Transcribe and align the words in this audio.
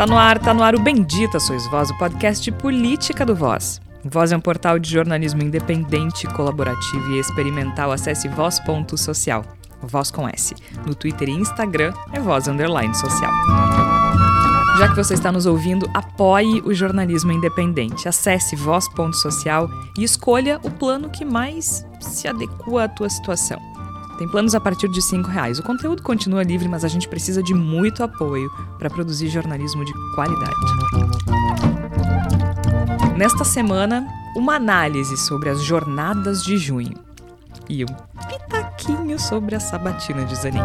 Tá 0.00 0.06
no 0.06 0.16
ar, 0.16 0.38
tá 0.38 0.54
no 0.54 0.62
ar 0.62 0.74
o 0.74 0.80
Bendita 0.80 1.38
Sois 1.38 1.66
Voz, 1.66 1.90
o 1.90 1.98
podcast 1.98 2.50
Política 2.52 3.26
do 3.26 3.36
Voz. 3.36 3.82
Voz 4.02 4.32
é 4.32 4.36
um 4.38 4.40
portal 4.40 4.78
de 4.78 4.90
jornalismo 4.90 5.42
independente, 5.42 6.26
colaborativo 6.28 7.10
e 7.10 7.18
experimental. 7.18 7.92
Acesse 7.92 8.26
voz.social. 8.26 9.44
Voz 9.82 10.10
com 10.10 10.26
S. 10.26 10.54
No 10.86 10.94
Twitter 10.94 11.28
e 11.28 11.32
Instagram 11.32 11.92
é 12.14 12.18
voz 12.18 12.48
underline 12.48 12.94
social. 12.94 13.30
Já 14.78 14.88
que 14.88 14.96
você 14.96 15.12
está 15.12 15.30
nos 15.30 15.44
ouvindo, 15.44 15.86
apoie 15.92 16.62
o 16.64 16.72
jornalismo 16.72 17.30
independente. 17.32 18.08
Acesse 18.08 18.56
voz.social 18.56 19.68
e 19.98 20.02
escolha 20.02 20.58
o 20.62 20.70
plano 20.70 21.10
que 21.10 21.26
mais 21.26 21.86
se 22.00 22.26
adequa 22.26 22.84
à 22.84 22.88
tua 22.88 23.10
situação. 23.10 23.69
Tem 24.20 24.28
planos 24.28 24.54
a 24.54 24.60
partir 24.60 24.86
de 24.86 25.00
R$ 25.00 25.22
reais. 25.22 25.58
O 25.58 25.62
conteúdo 25.62 26.02
continua 26.02 26.42
livre, 26.42 26.68
mas 26.68 26.84
a 26.84 26.88
gente 26.88 27.08
precisa 27.08 27.42
de 27.42 27.54
muito 27.54 28.04
apoio 28.04 28.50
para 28.78 28.90
produzir 28.90 29.30
jornalismo 29.30 29.82
de 29.82 29.94
qualidade. 30.14 30.54
Nesta 33.16 33.44
semana, 33.44 34.06
uma 34.36 34.56
análise 34.56 35.16
sobre 35.16 35.48
as 35.48 35.62
jornadas 35.62 36.42
de 36.44 36.58
junho 36.58 36.92
e 37.66 37.82
um 37.82 37.86
pitaquinho 38.28 39.18
sobre 39.18 39.54
a 39.54 39.60
sabatina 39.60 40.26
de 40.26 40.36
Zanin. 40.36 40.60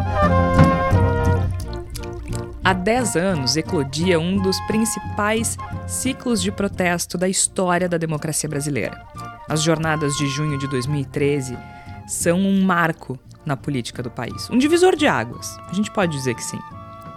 Há 2.62 2.74
10 2.74 3.16
anos 3.16 3.56
eclodia 3.56 4.20
um 4.20 4.36
dos 4.36 4.60
principais 4.68 5.58
ciclos 5.88 6.42
de 6.42 6.52
protesto 6.52 7.18
da 7.18 7.30
história 7.30 7.88
da 7.88 7.98
democracia 7.98 8.50
brasileira. 8.50 9.02
As 9.48 9.64
jornadas 9.64 10.14
de 10.18 10.28
junho 10.28 10.58
de 10.58 10.68
2013 10.68 11.58
são 12.06 12.38
um 12.38 12.62
marco 12.62 13.18
na 13.46 13.56
política 13.56 14.02
do 14.02 14.10
país. 14.10 14.50
Um 14.50 14.58
divisor 14.58 14.96
de 14.96 15.08
águas, 15.08 15.58
a 15.70 15.74
gente 15.74 15.92
pode 15.92 16.12
dizer 16.12 16.36
que 16.36 16.44
sim. 16.44 16.60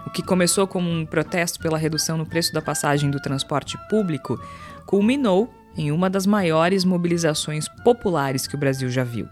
O 0.05 0.09
que 0.09 0.23
começou 0.23 0.67
como 0.67 0.89
um 0.89 1.05
protesto 1.05 1.59
pela 1.59 1.77
redução 1.77 2.17
no 2.17 2.25
preço 2.25 2.53
da 2.53 2.61
passagem 2.61 3.11
do 3.11 3.21
transporte 3.21 3.77
público 3.89 4.39
culminou 4.85 5.53
em 5.77 5.91
uma 5.91 6.09
das 6.09 6.25
maiores 6.25 6.83
mobilizações 6.83 7.67
populares 7.83 8.47
que 8.47 8.55
o 8.55 8.59
Brasil 8.59 8.89
já 8.89 9.03
viu. 9.03 9.27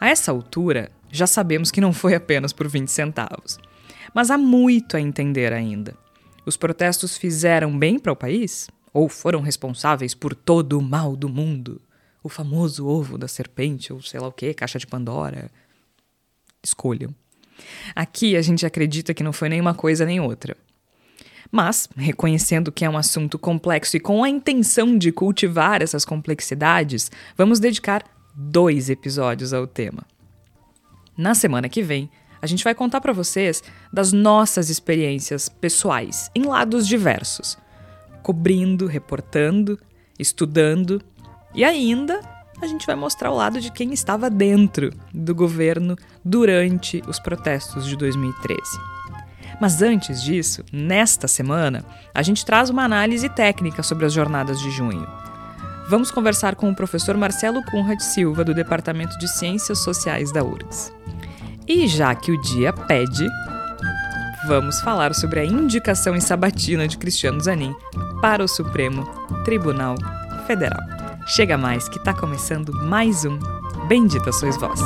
A 0.00 0.08
essa 0.08 0.32
altura, 0.32 0.90
já 1.10 1.26
sabemos 1.26 1.70
que 1.70 1.80
não 1.80 1.92
foi 1.92 2.14
apenas 2.14 2.52
por 2.52 2.66
20 2.66 2.88
centavos. 2.88 3.58
Mas 4.12 4.30
há 4.30 4.36
muito 4.36 4.96
a 4.96 5.00
entender 5.00 5.52
ainda. 5.52 5.94
Os 6.44 6.56
protestos 6.56 7.16
fizeram 7.16 7.78
bem 7.78 7.98
para 7.98 8.12
o 8.12 8.16
país? 8.16 8.68
Ou 8.92 9.08
foram 9.08 9.40
responsáveis 9.40 10.14
por 10.14 10.34
todo 10.34 10.78
o 10.78 10.82
mal 10.82 11.14
do 11.14 11.28
mundo? 11.28 11.80
O 12.22 12.28
famoso 12.28 12.86
ovo 12.86 13.16
da 13.16 13.28
serpente, 13.28 13.92
ou 13.92 14.02
sei 14.02 14.20
lá 14.20 14.28
o 14.28 14.32
que, 14.32 14.52
caixa 14.52 14.78
de 14.78 14.86
Pandora? 14.86 15.50
Escolham. 16.62 17.14
Aqui 17.94 18.36
a 18.36 18.42
gente 18.42 18.66
acredita 18.66 19.14
que 19.14 19.22
não 19.22 19.32
foi 19.32 19.48
nenhuma 19.48 19.74
coisa 19.74 20.04
nem 20.04 20.20
outra. 20.20 20.56
Mas, 21.50 21.88
reconhecendo 21.96 22.72
que 22.72 22.84
é 22.84 22.88
um 22.88 22.96
assunto 22.96 23.38
complexo 23.38 23.96
e 23.96 24.00
com 24.00 24.24
a 24.24 24.28
intenção 24.28 24.96
de 24.96 25.12
cultivar 25.12 25.82
essas 25.82 26.04
complexidades, 26.04 27.10
vamos 27.36 27.60
dedicar 27.60 28.02
dois 28.34 28.88
episódios 28.88 29.52
ao 29.52 29.66
tema. 29.66 30.02
Na 31.16 31.34
semana 31.34 31.68
que 31.68 31.82
vem, 31.82 32.10
a 32.40 32.46
gente 32.46 32.64
vai 32.64 32.74
contar 32.74 33.00
para 33.00 33.12
vocês 33.12 33.62
das 33.92 34.12
nossas 34.12 34.70
experiências 34.70 35.48
pessoais 35.48 36.30
em 36.34 36.44
lados 36.44 36.88
diversos, 36.88 37.58
cobrindo, 38.22 38.86
reportando, 38.86 39.78
estudando 40.18 41.02
e 41.54 41.64
ainda 41.64 42.20
a 42.62 42.66
gente 42.66 42.86
vai 42.86 42.94
mostrar 42.94 43.30
o 43.30 43.36
lado 43.36 43.60
de 43.60 43.72
quem 43.72 43.92
estava 43.92 44.30
dentro 44.30 44.92
do 45.12 45.34
governo 45.34 45.96
durante 46.24 47.02
os 47.08 47.18
protestos 47.18 47.86
de 47.86 47.96
2013. 47.96 48.60
Mas 49.60 49.82
antes 49.82 50.22
disso, 50.22 50.64
nesta 50.72 51.26
semana, 51.26 51.84
a 52.14 52.22
gente 52.22 52.44
traz 52.44 52.70
uma 52.70 52.84
análise 52.84 53.28
técnica 53.28 53.82
sobre 53.82 54.06
as 54.06 54.12
jornadas 54.12 54.60
de 54.60 54.70
junho. 54.70 55.06
Vamos 55.88 56.10
conversar 56.10 56.54
com 56.54 56.70
o 56.70 56.74
professor 56.74 57.16
Marcelo 57.16 57.62
Cunha 57.64 57.96
de 57.96 58.04
Silva, 58.04 58.44
do 58.44 58.54
Departamento 58.54 59.18
de 59.18 59.28
Ciências 59.28 59.80
Sociais 59.80 60.32
da 60.32 60.42
URGS. 60.42 60.92
E 61.66 61.86
já 61.86 62.14
que 62.14 62.32
o 62.32 62.40
dia 62.40 62.72
pede, 62.72 63.28
vamos 64.46 64.80
falar 64.80 65.14
sobre 65.14 65.40
a 65.40 65.44
indicação 65.44 66.16
em 66.16 66.20
sabatina 66.20 66.86
de 66.86 66.96
Cristiano 66.96 67.40
Zanin 67.40 67.74
para 68.20 68.42
o 68.42 68.48
Supremo 68.48 69.04
Tribunal 69.44 69.96
Federal. 70.46 71.01
Chega 71.26 71.56
mais 71.56 71.88
que 71.88 72.02
tá 72.02 72.12
começando 72.12 72.72
mais 72.72 73.24
um 73.24 73.38
Bendita 73.86 74.32
Sois 74.32 74.56
Vós. 74.56 74.80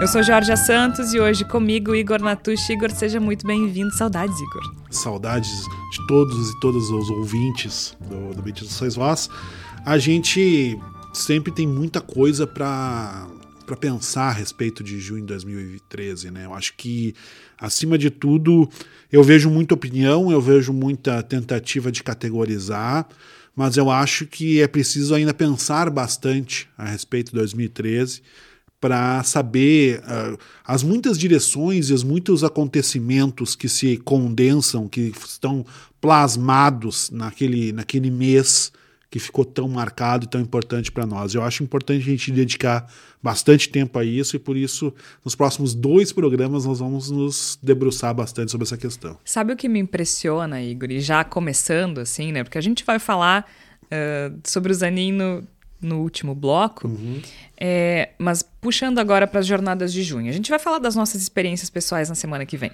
Eu 0.00 0.06
sou 0.06 0.22
Jorge 0.22 0.56
Santos 0.56 1.12
e 1.12 1.18
hoje 1.18 1.44
comigo 1.44 1.94
Igor 1.94 2.22
Natucci. 2.22 2.72
Igor, 2.72 2.90
seja 2.92 3.18
muito 3.18 3.44
bem-vindo. 3.46 3.92
Saudades, 3.92 4.38
Igor. 4.38 4.74
Saudades 4.90 5.50
de 5.90 6.06
todos 6.06 6.50
e 6.50 6.60
todas 6.60 6.90
os 6.90 7.10
ouvintes 7.10 7.96
do, 8.00 8.34
do 8.34 8.42
Bendita 8.42 8.70
Sois 8.70 8.94
Vós. 8.94 9.28
A 9.84 9.98
gente 9.98 10.78
sempre 11.12 11.52
tem 11.52 11.66
muita 11.66 12.00
coisa 12.00 12.46
para 12.46 13.26
para 13.66 13.76
pensar 13.76 14.28
a 14.28 14.32
respeito 14.32 14.84
de 14.84 15.00
junho 15.00 15.22
de 15.22 15.26
2013, 15.26 16.30
né? 16.30 16.44
Eu 16.44 16.54
acho 16.54 16.74
que 16.76 17.12
acima 17.58 17.98
de 17.98 18.10
tudo 18.10 18.70
eu 19.10 19.24
vejo 19.24 19.50
muita 19.50 19.74
opinião, 19.74 20.30
eu 20.30 20.40
vejo 20.40 20.72
muita 20.72 21.20
tentativa 21.20 21.90
de 21.90 22.02
categorizar, 22.04 23.08
mas 23.56 23.78
eu 23.78 23.90
acho 23.90 24.26
que 24.26 24.60
é 24.60 24.68
preciso 24.68 25.14
ainda 25.14 25.32
pensar 25.32 25.88
bastante 25.88 26.68
a 26.76 26.84
respeito 26.84 27.30
de 27.30 27.36
2013 27.38 28.22
para 28.78 29.22
saber 29.24 30.00
uh, 30.00 30.38
as 30.62 30.82
muitas 30.82 31.18
direções 31.18 31.88
e 31.88 31.94
os 31.94 32.04
muitos 32.04 32.44
acontecimentos 32.44 33.56
que 33.56 33.68
se 33.68 33.96
condensam, 33.96 34.86
que 34.86 35.12
estão 35.26 35.64
plasmados 35.98 37.08
naquele, 37.10 37.72
naquele 37.72 38.10
mês 38.10 38.70
que 39.10 39.18
ficou 39.18 39.44
tão 39.44 39.68
marcado 39.68 40.24
e 40.24 40.28
tão 40.28 40.40
importante 40.40 40.90
para 40.90 41.06
nós. 41.06 41.34
Eu 41.34 41.42
acho 41.42 41.62
importante 41.62 42.02
a 42.02 42.04
gente 42.04 42.30
dedicar 42.32 42.90
bastante 43.22 43.68
tempo 43.68 43.98
a 43.98 44.04
isso 44.04 44.36
e 44.36 44.38
por 44.38 44.56
isso 44.56 44.92
nos 45.24 45.34
próximos 45.34 45.74
dois 45.74 46.12
programas 46.12 46.64
nós 46.64 46.78
vamos 46.80 47.10
nos 47.10 47.58
debruçar 47.62 48.14
bastante 48.14 48.50
sobre 48.50 48.64
essa 48.64 48.76
questão. 48.76 49.18
Sabe 49.24 49.52
o 49.52 49.56
que 49.56 49.68
me 49.68 49.78
impressiona, 49.78 50.60
Igor? 50.60 50.90
E 50.90 51.00
já 51.00 51.24
começando 51.24 51.98
assim, 51.98 52.32
né? 52.32 52.42
Porque 52.42 52.58
a 52.58 52.62
gente 52.62 52.84
vai 52.84 52.98
falar 52.98 53.48
uh, 53.84 54.38
sobre 54.44 54.72
o 54.72 54.74
Zanin 54.74 55.12
no, 55.12 55.44
no 55.80 56.00
último 56.00 56.34
bloco, 56.34 56.88
uhum. 56.88 57.20
é, 57.58 58.10
mas 58.18 58.42
puxando 58.60 58.98
agora 58.98 59.26
para 59.26 59.40
as 59.40 59.46
jornadas 59.46 59.92
de 59.92 60.02
junho. 60.02 60.28
A 60.28 60.32
gente 60.32 60.50
vai 60.50 60.58
falar 60.58 60.78
das 60.78 60.96
nossas 60.96 61.22
experiências 61.22 61.70
pessoais 61.70 62.08
na 62.08 62.14
semana 62.14 62.44
que 62.44 62.56
vem. 62.56 62.72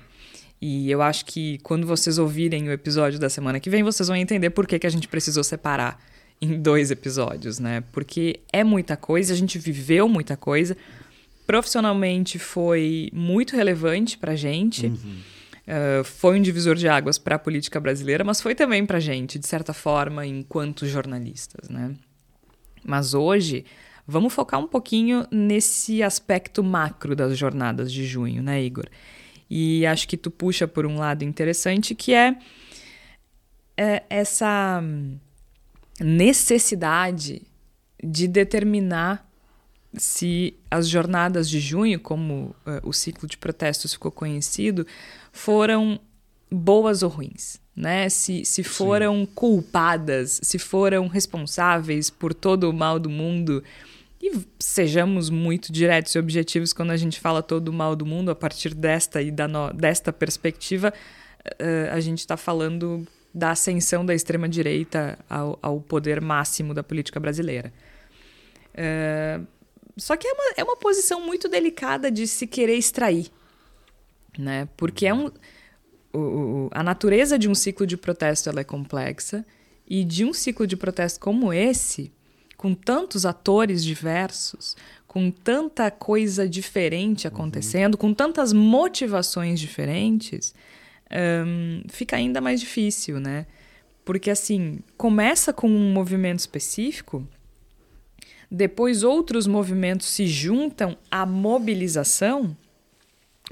E 0.61 0.91
eu 0.91 1.03
acho 1.03 1.25
que 1.25 1.59
quando 1.59 1.87
vocês 1.87 2.19
ouvirem 2.19 2.69
o 2.69 2.73
episódio 2.73 3.19
da 3.19 3.29
semana 3.29 3.59
que 3.59 3.69
vem, 3.69 3.83
vocês 3.83 4.07
vão 4.07 4.17
entender 4.17 4.51
por 4.51 4.67
que, 4.67 4.79
que 4.79 4.87
a 4.87 4.91
gente 4.91 5.09
precisou 5.09 5.43
separar 5.43 5.99
em 6.43 6.61
dois 6.61 6.91
episódios, 6.91 7.61
né? 7.61 7.85
Porque 7.93 8.41
é 8.53 8.65
muita 8.65 8.97
coisa, 8.97 9.33
a 9.33 9.37
gente 9.37 9.61
viveu 9.61 10.09
muita 10.09 10.37
coisa. 10.37 10.77
Profissionalmente 11.47 12.37
foi 12.37 13.09
muito 13.13 13.55
relevante 13.55 14.19
pra 14.19 14.35
gente. 14.35 14.87
Uhum. 14.87 15.21
Uh, 15.63 16.03
foi 16.03 16.37
um 16.37 16.43
divisor 16.43 16.75
de 16.75 16.89
águas 16.89 17.17
para 17.17 17.37
a 17.37 17.39
política 17.39 17.79
brasileira, 17.79 18.25
mas 18.25 18.41
foi 18.41 18.57
também 18.57 18.85
para 18.85 18.97
a 18.97 19.01
gente, 19.01 19.39
de 19.39 19.47
certa 19.47 19.73
forma, 19.73 20.27
enquanto 20.27 20.85
jornalistas, 20.85 21.69
né? 21.69 21.95
Mas 22.85 23.15
hoje 23.15 23.65
vamos 24.05 24.35
focar 24.35 24.59
um 24.59 24.67
pouquinho 24.67 25.25
nesse 25.31 26.03
aspecto 26.03 26.65
macro 26.65 27.15
das 27.15 27.39
jornadas 27.39 27.93
de 27.93 28.05
junho, 28.05 28.43
né, 28.43 28.61
Igor? 28.61 28.87
E 29.49 29.87
acho 29.87 30.09
que 30.09 30.17
tu 30.17 30.29
puxa 30.29 30.67
por 30.67 30.85
um 30.85 30.99
lado 30.99 31.23
interessante 31.23 31.95
que 31.95 32.13
é, 32.13 32.37
é 33.77 34.03
essa 34.11 34.83
necessidade 36.03 37.43
de 38.03 38.27
determinar 38.27 39.29
se 39.95 40.55
as 40.71 40.89
jornadas 40.89 41.49
de 41.49 41.61
junho, 41.61 42.01
como 42.01 42.55
uh, 42.67 42.89
o 42.89 42.93
ciclo 42.93 43.29
de 43.29 43.37
protestos 43.37 43.93
ficou 43.93 44.11
conhecido, 44.11 44.87
foram 45.31 46.01
boas 46.51 47.03
ou 47.03 47.11
ruins, 47.11 47.61
né? 47.75 48.09
Se, 48.09 48.45
se 48.45 48.63
foram 48.63 49.21
Sim. 49.21 49.29
culpadas, 49.35 50.41
se 50.43 50.59
foram 50.59 51.09
responsáveis 51.09 52.11
por 52.11 52.33
todo 52.33 52.69
o 52.69 52.73
mal 52.73 52.99
do 52.99 53.11
mundo. 53.11 53.63
E 54.21 54.33
sejamos 54.59 55.29
muito 55.31 55.73
diretos 55.73 56.15
e 56.15 56.19
objetivos 56.19 56.73
quando 56.73 56.93
a 56.93 56.97
gente 56.97 57.19
fala 57.19 57.43
todo 57.43 57.69
o 57.69 57.73
mal 57.73 57.97
do 57.97 58.07
mundo, 58.07 58.31
a 58.31 58.35
partir 58.35 58.73
desta 58.73 59.21
e 59.21 59.31
da 59.31 59.49
no, 59.49 59.73
desta 59.73 60.13
perspectiva, 60.13 60.93
uh, 61.45 61.93
a 61.93 62.01
gente 62.01 62.21
está 62.21 62.37
falando 62.37 63.07
da 63.35 63.53
ascensão 63.53 64.05
da 64.05 64.15
extrema-direita 64.15 65.19
ao, 65.29 65.59
ao, 65.63 65.81
poder 65.81 66.21
máximo 66.21 66.75
da 66.75 66.83
política 66.83 67.19
brasileira. 67.19 67.73
Uh, 68.75 69.47
só 69.97 70.17
que 70.17 70.27
é 70.27 70.33
uma, 70.33 70.55
é 70.59 70.65
uma 70.65 70.77
posição 70.77 71.21
muito 71.25 71.49
delicada 71.49 72.11
de 72.11 72.27
se 72.27 72.47
querer 72.47 72.77
extrair, 72.77 73.31
né? 74.39 74.69
Porque 74.77 75.07
é 75.07 75.15
um, 75.15 75.31
o, 76.13 76.69
a 76.71 76.83
natureza 76.83 77.39
de 77.39 77.49
um 77.49 77.55
ciclo 77.55 77.87
de 77.87 77.97
protesto 77.97 78.49
ela 78.49 78.61
é 78.61 78.65
complexa 78.65 79.45
e 79.87 80.05
de 80.05 80.25
um 80.25 80.33
ciclo 80.33 80.67
de 80.67 80.77
protesto 80.77 81.21
como 81.21 81.53
esse, 81.53 82.13
com 82.57 82.75
tantos 82.75 83.27
atores 83.27 83.85
diversos, 83.85 84.77
com 85.07 85.31
tanta 85.31 85.91
coisa 85.91 86.49
diferente 86.49 87.27
acontecendo, 87.27 87.95
uhum. 87.95 88.01
com 88.01 88.15
tantas 88.15 88.53
motivações 88.53 89.61
diferentes, 89.61 90.55
um, 91.47 91.83
fica 91.89 92.17
ainda 92.17 92.41
mais 92.41 92.61
difícil, 92.61 93.21
né? 93.21 93.47
Porque 94.05 94.31
assim, 94.31 94.81
começa 94.97 95.53
com 95.53 95.69
um 95.69 95.93
movimento 95.93 96.41
específico, 96.41 97.27
depois 98.51 99.03
outros 99.03 99.47
movimentos 99.47 100.09
se 100.09 100.27
juntam 100.27 100.97
à 101.11 101.25
mobilização, 101.25 102.57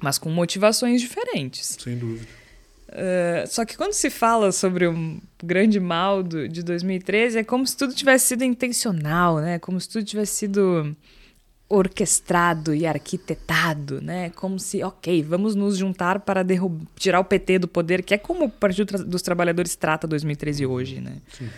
mas 0.02 0.18
com 0.18 0.30
motivações 0.30 1.00
diferentes. 1.00 1.78
Sem 1.80 1.96
dúvida. 1.96 2.26
Uh, 2.90 3.46
só 3.46 3.64
que 3.64 3.76
quando 3.76 3.92
se 3.92 4.10
fala 4.10 4.50
sobre 4.50 4.86
o 4.86 5.20
grande 5.42 5.78
mal 5.78 6.24
do, 6.24 6.48
de 6.48 6.62
2013, 6.62 7.38
é 7.38 7.44
como 7.44 7.64
se 7.64 7.76
tudo 7.76 7.94
tivesse 7.94 8.26
sido 8.26 8.42
intencional, 8.42 9.38
né? 9.38 9.58
Como 9.60 9.80
se 9.80 9.88
tudo 9.88 10.04
tivesse 10.04 10.34
sido 10.34 10.96
orquestrado 11.70 12.75
e 12.75 12.84
arquitetado, 12.84 14.00
né? 14.02 14.31
Como 14.31 14.58
se, 14.58 14.82
ok, 14.82 15.22
vamos 15.22 15.55
nos 15.55 15.78
juntar 15.78 16.19
para 16.19 16.44
tirar 16.96 17.20
o 17.20 17.25
PT 17.25 17.61
do 17.61 17.69
poder, 17.69 18.02
que 18.02 18.12
é 18.12 18.19
como 18.19 18.46
o 18.46 18.50
Partido 18.50 19.05
dos 19.05 19.22
Trabalhadores 19.22 19.76
trata 19.76 20.08
2013 20.08 20.67
hoje, 20.67 21.00
né? 21.00 21.19
Sim. 21.32 21.49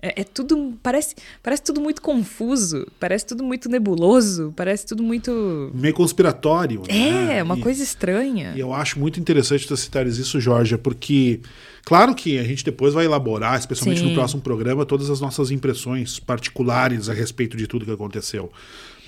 É, 0.00 0.20
é, 0.20 0.24
tudo. 0.24 0.74
Parece, 0.82 1.14
parece 1.42 1.62
tudo 1.62 1.80
muito 1.80 2.00
confuso, 2.00 2.86
parece 2.98 3.26
tudo 3.26 3.42
muito 3.42 3.68
nebuloso, 3.68 4.52
parece 4.56 4.86
tudo 4.86 5.02
muito. 5.02 5.70
Meio 5.74 5.94
conspiratório. 5.94 6.82
É, 6.88 7.10
né? 7.10 7.42
uma 7.42 7.58
e, 7.58 7.60
coisa 7.60 7.82
estranha. 7.82 8.52
E 8.56 8.60
eu 8.60 8.72
acho 8.72 8.98
muito 8.98 9.18
interessante 9.20 9.66
tu 9.66 9.76
citares 9.76 10.16
isso, 10.18 10.40
Jorge, 10.40 10.76
porque, 10.78 11.40
claro 11.84 12.14
que 12.14 12.38
a 12.38 12.44
gente 12.44 12.64
depois 12.64 12.94
vai 12.94 13.06
elaborar, 13.06 13.58
especialmente 13.58 14.00
Sim. 14.00 14.08
no 14.08 14.14
próximo 14.14 14.40
programa, 14.40 14.86
todas 14.86 15.10
as 15.10 15.20
nossas 15.20 15.50
impressões 15.50 16.20
particulares 16.20 17.08
a 17.08 17.12
respeito 17.12 17.56
de 17.56 17.66
tudo 17.66 17.84
que 17.84 17.92
aconteceu. 17.92 18.52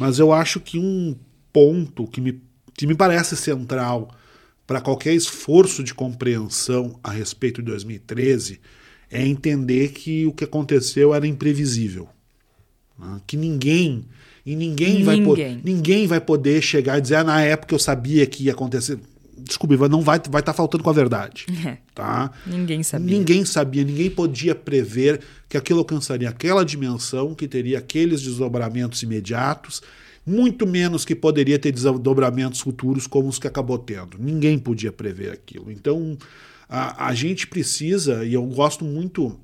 Mas 0.00 0.18
eu 0.18 0.32
acho 0.32 0.58
que 0.60 0.78
um 0.78 1.14
ponto 1.52 2.06
que 2.06 2.22
me, 2.22 2.40
que 2.74 2.86
me 2.86 2.94
parece 2.94 3.36
central 3.36 4.10
para 4.66 4.80
qualquer 4.80 5.12
esforço 5.12 5.84
de 5.84 5.92
compreensão 5.92 6.98
a 7.04 7.10
respeito 7.10 7.60
de 7.60 7.70
2013 7.70 8.60
é 9.10 9.26
entender 9.26 9.90
que 9.90 10.24
o 10.24 10.32
que 10.32 10.44
aconteceu 10.44 11.12
era 11.14 11.26
imprevisível. 11.26 12.08
Né? 12.98 13.20
Que 13.26 13.36
ninguém. 13.36 14.06
E 14.46 14.56
ninguém, 14.56 15.04
ninguém. 15.04 15.24
Vai, 15.24 15.60
ninguém 15.62 16.06
vai 16.06 16.20
poder 16.20 16.62
chegar 16.62 16.96
e 16.96 17.02
dizer, 17.02 17.16
ah, 17.16 17.24
na 17.24 17.42
época 17.42 17.74
eu 17.74 17.78
sabia 17.78 18.24
que 18.24 18.44
ia 18.44 18.52
acontecer. 18.52 18.98
Desculpe, 19.44 19.76
não 19.88 20.00
vai 20.00 20.18
estar 20.18 20.30
vai 20.30 20.42
tá 20.42 20.52
faltando 20.52 20.82
com 20.84 20.90
a 20.90 20.94
verdade. 20.94 21.46
É. 21.60 21.76
Tá? 21.94 22.30
Ninguém 22.46 22.82
sabia. 22.82 23.18
Ninguém 23.18 23.44
sabia, 23.44 23.84
ninguém 23.84 24.08
podia 24.08 24.54
prever 24.54 25.20
que 25.46 25.58
aquilo 25.58 25.80
alcançaria 25.80 26.28
aquela 26.28 26.64
dimensão, 26.64 27.34
que 27.34 27.46
teria 27.46 27.78
aqueles 27.78 28.22
desdobramentos 28.22 29.02
imediatos, 29.02 29.82
muito 30.24 30.66
menos 30.66 31.04
que 31.04 31.14
poderia 31.14 31.58
ter 31.58 31.72
desdobramentos 31.72 32.60
futuros 32.60 33.06
como 33.06 33.28
os 33.28 33.38
que 33.38 33.46
acabou 33.46 33.78
tendo. 33.78 34.16
Ninguém 34.18 34.58
podia 34.58 34.90
prever 34.90 35.32
aquilo. 35.32 35.70
Então, 35.70 36.16
a, 36.66 37.08
a 37.08 37.14
gente 37.14 37.46
precisa, 37.46 38.24
e 38.24 38.32
eu 38.32 38.44
gosto 38.44 38.84
muito 38.84 39.38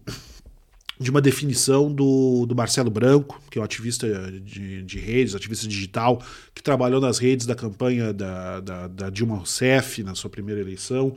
de 0.98 1.10
uma 1.10 1.20
definição 1.20 1.92
do, 1.92 2.46
do 2.46 2.54
Marcelo 2.54 2.90
Branco, 2.90 3.40
que 3.50 3.58
é 3.58 3.60
um 3.60 3.64
ativista 3.64 4.08
de, 4.40 4.82
de 4.82 4.98
redes, 4.98 5.34
ativista 5.34 5.68
digital, 5.68 6.22
que 6.54 6.62
trabalhou 6.62 7.00
nas 7.00 7.18
redes 7.18 7.46
da 7.46 7.54
campanha 7.54 8.12
da, 8.12 8.60
da, 8.60 8.88
da 8.88 9.10
Dilma 9.10 9.36
Rousseff 9.36 10.02
na 10.02 10.14
sua 10.14 10.30
primeira 10.30 10.60
eleição, 10.60 11.14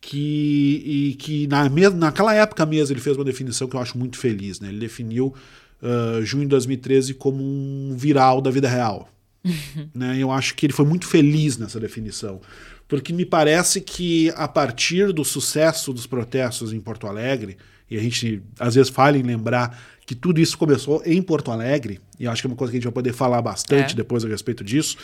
que, 0.00 0.82
e 0.84 1.14
que 1.14 1.46
na, 1.46 1.68
naquela 1.90 2.34
época 2.34 2.66
mesmo 2.66 2.92
ele 2.92 3.00
fez 3.00 3.16
uma 3.16 3.24
definição 3.24 3.66
que 3.66 3.74
eu 3.74 3.80
acho 3.80 3.96
muito 3.96 4.18
feliz. 4.18 4.60
Né? 4.60 4.68
Ele 4.68 4.80
definiu 4.80 5.34
uh, 5.82 6.22
junho 6.22 6.44
de 6.44 6.50
2013 6.50 7.14
como 7.14 7.42
um 7.42 7.96
viral 7.96 8.42
da 8.42 8.50
vida 8.50 8.68
real. 8.68 9.08
né? 9.94 10.18
Eu 10.18 10.30
acho 10.30 10.54
que 10.54 10.66
ele 10.66 10.72
foi 10.74 10.84
muito 10.84 11.06
feliz 11.06 11.56
nessa 11.56 11.80
definição 11.80 12.40
porque 12.86 13.12
me 13.12 13.24
parece 13.24 13.80
que 13.80 14.30
a 14.36 14.46
partir 14.46 15.12
do 15.12 15.24
sucesso 15.24 15.92
dos 15.92 16.06
protestos 16.06 16.72
em 16.72 16.80
Porto 16.80 17.06
Alegre, 17.06 17.56
e 17.90 17.96
a 17.96 18.00
gente 18.00 18.42
às 18.58 18.74
vezes 18.74 18.90
fala 18.90 19.16
em 19.18 19.22
lembrar 19.22 19.78
que 20.06 20.14
tudo 20.14 20.40
isso 20.40 20.58
começou 20.58 21.02
em 21.04 21.22
Porto 21.22 21.50
Alegre, 21.50 22.00
e 22.18 22.26
acho 22.26 22.42
que 22.42 22.46
é 22.46 22.50
uma 22.50 22.56
coisa 22.56 22.70
que 22.70 22.76
a 22.76 22.80
gente 22.80 22.84
vai 22.84 22.92
poder 22.92 23.12
falar 23.12 23.40
bastante 23.40 23.92
é. 23.92 23.96
depois 23.96 24.24
a 24.24 24.28
respeito 24.28 24.62
disso, 24.62 24.96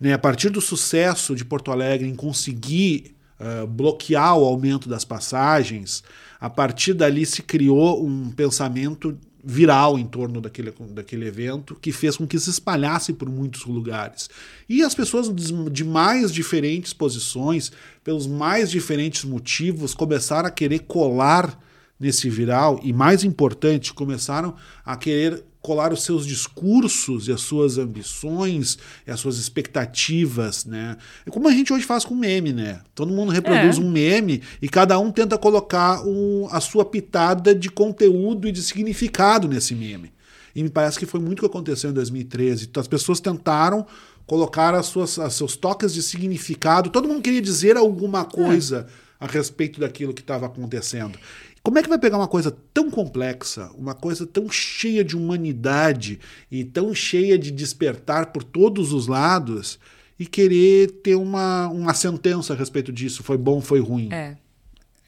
né? 0.00 0.12
a 0.12 0.18
partir 0.18 0.50
do 0.50 0.60
sucesso 0.60 1.34
de 1.34 1.44
Porto 1.44 1.70
Alegre 1.70 2.08
em 2.08 2.14
conseguir 2.14 3.14
uh, 3.38 3.66
bloquear 3.66 4.36
o 4.36 4.44
aumento 4.44 4.88
das 4.88 5.04
passagens, 5.04 6.02
a 6.40 6.50
partir 6.50 6.94
dali 6.94 7.24
se 7.24 7.42
criou 7.42 8.04
um 8.04 8.30
pensamento 8.30 9.16
viral 9.42 9.98
em 9.98 10.06
torno 10.06 10.40
daquele, 10.40 10.72
daquele 10.90 11.26
evento 11.26 11.74
que 11.74 11.92
fez 11.92 12.16
com 12.16 12.26
que 12.26 12.38
se 12.38 12.50
espalhasse 12.50 13.12
por 13.12 13.28
muitos 13.28 13.64
lugares. 13.64 14.28
E 14.68 14.82
as 14.82 14.94
pessoas 14.94 15.32
de 15.70 15.84
mais 15.84 16.32
diferentes 16.32 16.92
posições, 16.92 17.72
pelos 18.04 18.26
mais 18.26 18.70
diferentes 18.70 19.24
motivos, 19.24 19.94
começaram 19.94 20.48
a 20.48 20.50
querer 20.50 20.80
colar 20.80 21.58
nesse 22.00 22.30
viral 22.30 22.80
e, 22.82 22.92
mais 22.92 23.22
importante, 23.22 23.92
começaram 23.92 24.56
a 24.84 24.96
querer 24.96 25.44
colar 25.60 25.92
os 25.92 26.02
seus 26.02 26.26
discursos 26.26 27.28
e 27.28 27.32
as 27.32 27.42
suas 27.42 27.76
ambições 27.76 28.78
e 29.06 29.10
as 29.10 29.20
suas 29.20 29.36
expectativas, 29.36 30.64
né? 30.64 30.96
É 31.26 31.30
como 31.30 31.46
a 31.48 31.52
gente 31.52 31.70
hoje 31.70 31.84
faz 31.84 32.02
com 32.02 32.14
meme, 32.14 32.52
né? 32.52 32.80
Todo 32.94 33.12
mundo 33.12 33.30
reproduz 33.30 33.76
é. 33.76 33.80
um 33.80 33.90
meme 33.90 34.42
e 34.62 34.68
cada 34.68 34.98
um 34.98 35.12
tenta 35.12 35.36
colocar 35.36 36.02
um, 36.06 36.48
a 36.50 36.60
sua 36.60 36.84
pitada 36.84 37.54
de 37.54 37.68
conteúdo 37.68 38.48
e 38.48 38.52
de 38.52 38.62
significado 38.62 39.46
nesse 39.46 39.74
meme. 39.74 40.10
E 40.54 40.62
me 40.62 40.70
parece 40.70 40.98
que 40.98 41.06
foi 41.06 41.20
muito 41.20 41.38
o 41.38 41.42
que 41.42 41.46
aconteceu 41.46 41.90
em 41.90 41.92
2013. 41.92 42.66
Então, 42.70 42.80
as 42.80 42.88
pessoas 42.88 43.20
tentaram 43.20 43.86
colocar 44.26 44.74
as 44.74 44.86
suas, 44.86 45.18
as 45.18 45.34
seus 45.34 45.56
toques 45.56 45.92
de 45.92 46.02
significado. 46.02 46.90
Todo 46.90 47.06
mundo 47.06 47.22
queria 47.22 47.42
dizer 47.42 47.76
alguma 47.76 48.24
coisa 48.24 48.86
é. 49.20 49.24
a 49.24 49.26
respeito 49.26 49.78
daquilo 49.78 50.14
que 50.14 50.22
estava 50.22 50.46
acontecendo. 50.46 51.18
Como 51.62 51.78
é 51.78 51.82
que 51.82 51.88
vai 51.88 51.98
pegar 51.98 52.16
uma 52.16 52.28
coisa 52.28 52.56
tão 52.72 52.90
complexa, 52.90 53.70
uma 53.76 53.94
coisa 53.94 54.26
tão 54.26 54.48
cheia 54.50 55.04
de 55.04 55.16
humanidade 55.16 56.18
e 56.50 56.64
tão 56.64 56.94
cheia 56.94 57.38
de 57.38 57.50
despertar 57.50 58.32
por 58.32 58.42
todos 58.42 58.92
os 58.92 59.06
lados 59.06 59.78
e 60.18 60.24
querer 60.24 60.90
ter 61.02 61.16
uma, 61.16 61.68
uma 61.68 61.92
sentença 61.92 62.54
a 62.54 62.56
respeito 62.56 62.90
disso? 62.90 63.22
Foi 63.22 63.36
bom, 63.36 63.60
foi 63.60 63.80
ruim? 63.80 64.08
É. 64.10 64.36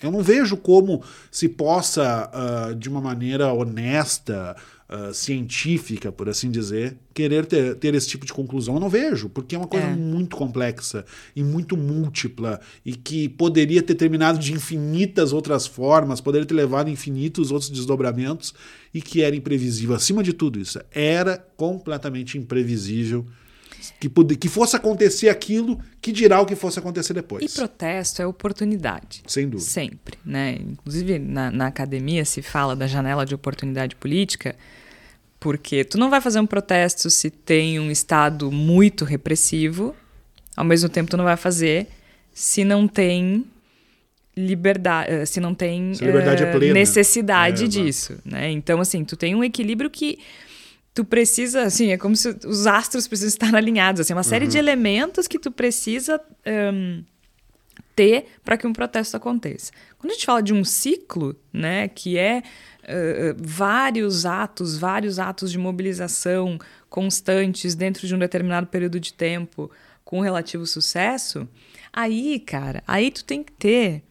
Eu 0.03 0.11
não 0.11 0.21
vejo 0.21 0.57
como 0.57 1.03
se 1.31 1.49
possa, 1.49 2.31
uh, 2.35 2.75
de 2.75 2.89
uma 2.89 3.01
maneira 3.01 3.53
honesta, 3.53 4.57
uh, 4.93 5.15
científica, 5.15 6.13
por 6.13 6.29
assim 6.29 6.51
dizer, 6.51 6.97
querer 7.15 7.47
ter, 7.47 7.75
ter, 7.77 7.95
esse 7.95 8.09
tipo 8.09 8.27
de 8.27 8.33
conclusão. 8.33 8.75
Eu 8.75 8.81
não 8.81 8.89
vejo, 8.89 9.29
porque 9.29 9.55
é 9.55 9.59
uma 9.59 9.67
coisa 9.67 9.87
é. 9.87 9.97
muito 9.97 10.37
complexa 10.37 11.05
e 11.35 11.43
muito 11.43 11.77
múltipla 11.77 12.61
e 12.85 12.95
que 12.95 13.29
poderia 13.29 13.83
ter 13.83 13.95
terminado 13.95 14.39
de 14.39 14.53
infinitas 14.53 15.33
outras 15.33 15.67
formas, 15.67 16.21
poderia 16.21 16.47
ter 16.47 16.55
levado 16.55 16.89
a 16.89 16.91
infinitos 16.91 17.51
outros 17.51 17.71
desdobramentos 17.71 18.53
e 18.93 19.01
que 19.01 19.23
era 19.23 19.35
imprevisível. 19.35 19.95
Acima 19.95 20.23
de 20.23 20.33
tudo 20.33 20.61
isso, 20.61 20.79
era 20.93 21.39
completamente 21.57 22.37
imprevisível 22.37 23.27
que, 23.99 24.09
que 24.37 24.49
fosse 24.49 24.77
acontecer 24.77 25.29
aquilo, 25.29 25.81
que 26.01 26.13
dirá 26.13 26.41
o 26.41 26.47
que 26.47 26.55
fosse 26.55 26.79
acontecer 26.79 27.15
depois. 27.15 27.45
E 27.45 27.49
protesto 27.49 28.23
é 28.23 28.27
oportunidade. 28.27 29.23
Sem 29.27 29.49
dúvida. 29.49 29.69
Sempre. 29.69 30.19
Né? 30.25 30.59
Inclusive, 30.61 31.19
na, 31.19 31.51
na 31.51 31.67
academia 31.67 32.25
se 32.25 32.43
fala 32.43 32.77
da 32.77 32.87
janela 32.87 33.27
de 33.27 33.35
oportunidade 33.35 33.97
política, 33.97 34.55
porque 35.43 35.83
tu 35.83 35.99
não 35.99 36.09
vai 36.09 36.21
fazer 36.21 36.39
um 36.39 36.47
protesto 36.47 37.11
se 37.11 37.29
tem 37.29 37.81
um 37.81 37.91
Estado 37.91 38.49
muito 38.53 39.05
repressivo, 39.05 39.93
ao 40.57 40.65
mesmo 40.65 40.89
tempo 40.89 41.11
tu 41.11 41.17
não 41.17 41.25
vai 41.25 41.37
fazer 41.37 41.89
se 42.33 42.63
não 42.63 42.87
tem 42.87 43.45
liberdade, 44.37 45.11
eh, 45.11 45.27
se 45.27 45.41
não 45.41 45.53
tem 45.53 45.95
se 45.95 46.05
liberdade 46.05 46.45
uh, 46.45 46.47
é 46.47 46.53
plena. 46.53 46.75
necessidade 46.75 47.65
é, 47.65 47.67
disso, 47.67 48.21
né? 48.25 48.53
Então 48.53 48.81
assim, 48.81 49.05
tu 49.05 49.17
tem 49.17 49.35
um 49.35 49.43
equilíbrio 49.43 49.91
que 49.91 50.21
tu 50.95 51.05
precisa, 51.05 51.63
assim, 51.63 51.91
é 51.91 51.99
como 51.99 52.15
se 52.15 52.29
os 52.47 52.69
astros 52.69 53.09
precisam 53.09 53.29
estar 53.29 53.53
alinhados, 53.57 54.01
assim, 54.01 54.13
uma 54.13 54.23
série 54.23 54.45
uhum. 54.45 54.51
de 54.53 54.59
elementos 54.59 55.27
que 55.27 55.41
tu 55.41 55.51
precisa 55.51 56.21
um, 56.73 57.03
ter 57.97 58.27
para 58.45 58.57
que 58.57 58.65
um 58.65 58.73
protesto 58.73 59.17
aconteça. 59.17 59.73
Quando 59.99 60.13
a 60.13 60.15
gente 60.15 60.25
fala 60.25 60.41
de 60.41 60.55
um 60.55 60.63
ciclo, 60.63 61.35
né, 61.53 61.89
que 61.89 62.17
é 62.17 62.45
uh, 62.85 63.37
vários 63.39 64.27
atos, 64.27 64.79
vários 64.79 65.19
atos 65.19 65.51
de 65.51 65.59
mobilização 65.59 66.59
constantes 66.89 67.75
dentro 67.75 68.07
de 68.07 68.15
um 68.15 68.19
determinado 68.19 68.67
período 68.67 69.01
de 69.01 69.13
tempo 69.13 69.71
com 70.05 70.21
relativo 70.21 70.67
sucesso, 70.67 71.49
aí, 71.93 72.39
cara, 72.41 72.83
aí 72.87 73.11
tu 73.11 73.25
tem 73.25 73.43
que 73.43 73.53
ter 73.53 74.03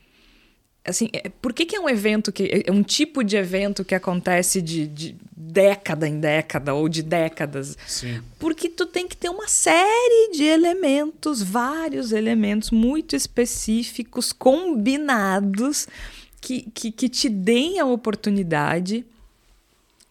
assim, 0.84 1.10
é, 1.14 1.30
por 1.30 1.54
que, 1.54 1.66
que 1.66 1.76
é 1.76 1.80
um 1.80 1.88
evento 1.88 2.32
que 2.32 2.64
é 2.66 2.72
um 2.72 2.84
tipo 2.84 3.24
de 3.24 3.38
evento 3.38 3.86
que 3.86 3.94
acontece 3.94 4.62
de, 4.62 4.88
de 4.88 5.16
década 5.36 6.08
em 6.08 6.20
década 6.20 6.74
ou 6.74 6.90
de 6.90 7.04
décadas? 7.04 7.78
Sim. 7.86 8.22
Porque 8.40 8.70
tu 8.70 8.86
tem 8.86 9.08
que 9.08 9.16
ter 9.16 9.30
uma 9.30 9.48
série 9.48 10.32
de 10.34 10.44
elementos, 10.44 11.42
vários 11.42 12.12
elementos 12.12 12.72
muito 12.72 13.16
específicos, 13.16 14.34
combinados, 14.34 15.88
que, 16.42 16.64
que, 16.74 16.92
que 16.92 17.08
te 17.08 17.30
deem 17.30 17.80
a 17.80 17.86
oportunidade 17.86 19.06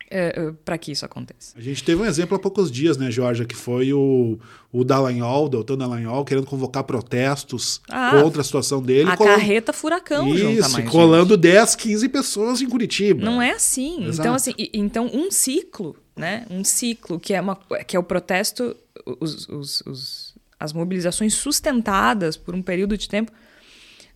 uh, 0.07 0.55
para 0.65 0.79
que 0.79 0.93
isso 0.93 1.05
aconteça. 1.05 1.59
A 1.59 1.61
gente 1.61 1.83
teve 1.83 2.01
um 2.01 2.05
exemplo 2.07 2.37
há 2.37 2.39
poucos 2.39 2.71
dias, 2.71 2.97
né, 2.97 3.11
Georgia, 3.11 3.45
que 3.45 3.57
foi 3.57 3.93
o, 3.93 4.39
o 4.73 4.85
Dallagnol, 4.85 5.49
doutor 5.49 5.77
Dallagnol, 5.77 6.25
querendo 6.25 6.47
convocar 6.47 6.85
protestos 6.85 7.81
ah, 7.91 8.13
contra 8.23 8.41
a 8.41 8.45
situação 8.45 8.81
dele. 8.81 9.11
A 9.11 9.17
colando... 9.17 9.37
carreta 9.37 9.73
furacão 9.73 10.33
Isso, 10.33 10.71
junta 10.71 10.83
colando 10.85 11.35
gente. 11.35 11.43
10, 11.43 11.75
15 11.75 12.09
pessoas 12.09 12.63
em 12.63 12.69
Curitiba. 12.69 13.25
Não 13.25 13.43
é 13.43 13.51
assim. 13.51 13.95
Então, 13.95 14.09
Exato. 14.09 14.21
Então, 14.21 14.35
assim, 14.35 14.55
então 14.73 15.07
um 15.13 15.31
ciclo, 15.33 15.97
né, 16.17 16.47
um 16.49 16.63
ciclo 16.63 17.19
que 17.19 17.35
é, 17.35 17.41
uma, 17.41 17.59
que 17.87 17.97
é 17.97 17.99
o 17.99 18.05
protesto, 18.05 18.77
os, 19.21 19.49
os, 19.49 19.83
os 19.85 20.31
as 20.61 20.75
mobilizações 20.75 21.33
sustentadas 21.33 22.37
por 22.37 22.55
um 22.55 22.61
período 22.61 22.99
de 22.99 23.09
tempo, 23.09 23.33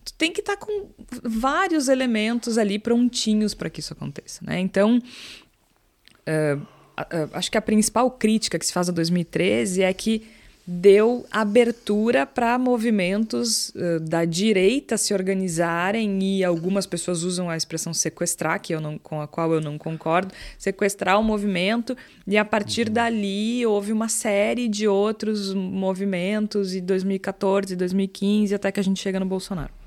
tu 0.05 0.13
tem 0.13 0.31
que 0.31 0.39
estar 0.39 0.55
tá 0.55 0.65
com 0.65 0.89
vários 1.23 1.87
elementos 1.89 2.57
ali 2.59 2.77
prontinhos 2.77 3.55
para 3.55 3.69
que 3.69 3.79
isso 3.79 3.91
aconteça. 3.91 4.45
Né? 4.45 4.59
Então, 4.59 5.01
uh, 6.27 6.65
acho 7.33 7.51
que 7.51 7.57
a 7.57 7.61
principal 7.61 8.11
crítica 8.11 8.59
que 8.59 8.65
se 8.65 8.71
faz 8.71 8.87
a 8.87 8.91
2013 8.91 9.81
é 9.81 9.91
que 9.93 10.27
deu 10.67 11.25
abertura 11.29 12.25
para 12.25 12.57
movimentos 12.57 13.69
uh, 13.69 13.99
da 13.99 14.25
direita 14.25 14.95
se 14.95 15.13
organizarem 15.13 16.21
e 16.23 16.43
algumas 16.43 16.85
pessoas 16.85 17.23
usam 17.23 17.49
a 17.49 17.57
expressão 17.57 17.91
sequestrar, 17.93 18.61
que 18.61 18.73
eu 18.73 18.81
não, 18.81 18.99
com 18.99 19.21
a 19.21 19.27
qual 19.27 19.53
eu 19.53 19.61
não 19.61 19.77
concordo, 19.77 20.33
sequestrar 20.57 21.19
o 21.19 21.23
movimento 21.23 21.97
e 22.27 22.37
a 22.37 22.45
partir 22.45 22.87
uhum. 22.87 22.93
dali 22.93 23.65
houve 23.65 23.91
uma 23.91 24.09
série 24.09 24.67
de 24.67 24.87
outros 24.87 25.51
movimentos 25.53 26.75
e 26.75 26.81
2014, 26.81 27.75
2015 27.75 28.53
até 28.53 28.71
que 28.71 28.79
a 28.79 28.83
gente 28.83 28.99
chega 28.99 29.19
no 29.19 29.25
Bolsonaro. 29.25 29.84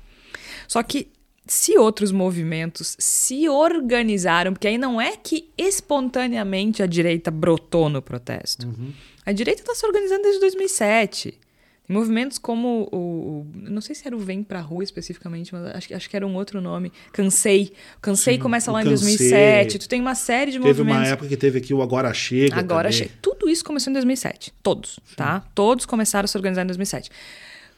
Só 0.69 0.83
que 0.83 1.11
se 1.47 1.75
outros 1.79 2.11
movimentos 2.11 2.95
se 2.99 3.49
organizaram, 3.49 4.53
porque 4.53 4.67
aí 4.67 4.77
não 4.77 5.01
é 5.01 5.17
que 5.17 5.49
espontaneamente 5.57 6.83
a 6.83 6.85
direita 6.85 7.31
brotou 7.31 7.89
no 7.89 8.03
protesto. 8.03 8.67
Uhum. 8.67 8.93
A 9.25 9.31
direita 9.31 9.61
está 9.61 9.73
se 9.73 9.83
organizando 9.83 10.21
desde 10.21 10.39
2007. 10.41 11.39
Tem 11.87 11.97
movimentos 11.97 12.37
como 12.37 12.87
o, 12.91 12.97
o, 12.97 13.47
Não 13.55 13.81
sei 13.81 13.95
se 13.95 14.05
era 14.05 14.15
o 14.15 14.19
Vem 14.19 14.43
Pra 14.43 14.61
Rua 14.61 14.83
especificamente, 14.83 15.51
mas 15.51 15.75
acho, 15.75 15.95
acho 15.95 16.07
que 16.07 16.15
era 16.15 16.25
um 16.25 16.35
outro 16.35 16.61
nome. 16.61 16.93
Cansei. 17.11 17.73
Cansei 17.99 18.35
Sim, 18.35 18.39
começa 18.39 18.71
lá 18.71 18.83
em 18.83 18.85
2007. 18.85 19.79
Tu 19.79 19.89
tem 19.89 19.99
uma 19.99 20.13
série 20.13 20.51
de 20.51 20.59
teve 20.59 20.67
movimentos. 20.67 20.97
Teve 20.97 21.07
uma 21.07 21.13
época 21.13 21.27
que 21.29 21.37
teve 21.37 21.57
aqui 21.57 21.73
o 21.73 21.81
Agora 21.81 22.13
Chega. 22.13 22.59
Agora 22.59 22.91
Chega. 22.91 23.09
Tudo 23.23 23.49
isso 23.49 23.65
começou 23.65 23.89
em 23.89 23.95
2007. 23.95 24.53
Todos, 24.61 24.99
tá? 25.15 25.43
Todos 25.55 25.87
começaram 25.87 26.25
a 26.25 26.27
se 26.27 26.37
organizar 26.37 26.61
em 26.61 26.67
2007. 26.67 27.09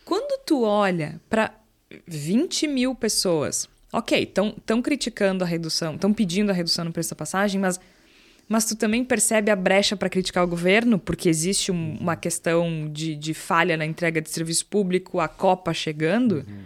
Quando 0.03 0.43
tu 0.43 0.63
olha 0.63 1.21
para 1.29 1.60
20 2.07 2.67
mil 2.67 2.95
pessoas. 2.95 3.67
Ok, 3.93 4.23
estão 4.23 4.81
criticando 4.81 5.43
a 5.43 5.47
redução, 5.47 5.95
estão 5.95 6.13
pedindo 6.13 6.49
a 6.49 6.53
redução 6.53 6.85
no 6.85 6.93
preço 6.93 7.09
da 7.09 7.15
passagem, 7.15 7.59
mas, 7.59 7.77
mas 8.47 8.63
tu 8.63 8.75
também 8.75 9.03
percebe 9.03 9.51
a 9.51 9.55
brecha 9.55 9.97
para 9.97 10.09
criticar 10.09 10.45
o 10.45 10.47
governo, 10.47 10.97
porque 10.97 11.27
existe 11.27 11.71
um, 11.73 11.97
uma 11.99 12.15
questão 12.15 12.89
de, 12.89 13.15
de 13.15 13.33
falha 13.33 13.75
na 13.75 13.85
entrega 13.85 14.21
de 14.21 14.29
serviço 14.29 14.65
público, 14.67 15.19
a 15.19 15.27
Copa 15.27 15.73
chegando. 15.73 16.45
Uhum. 16.47 16.63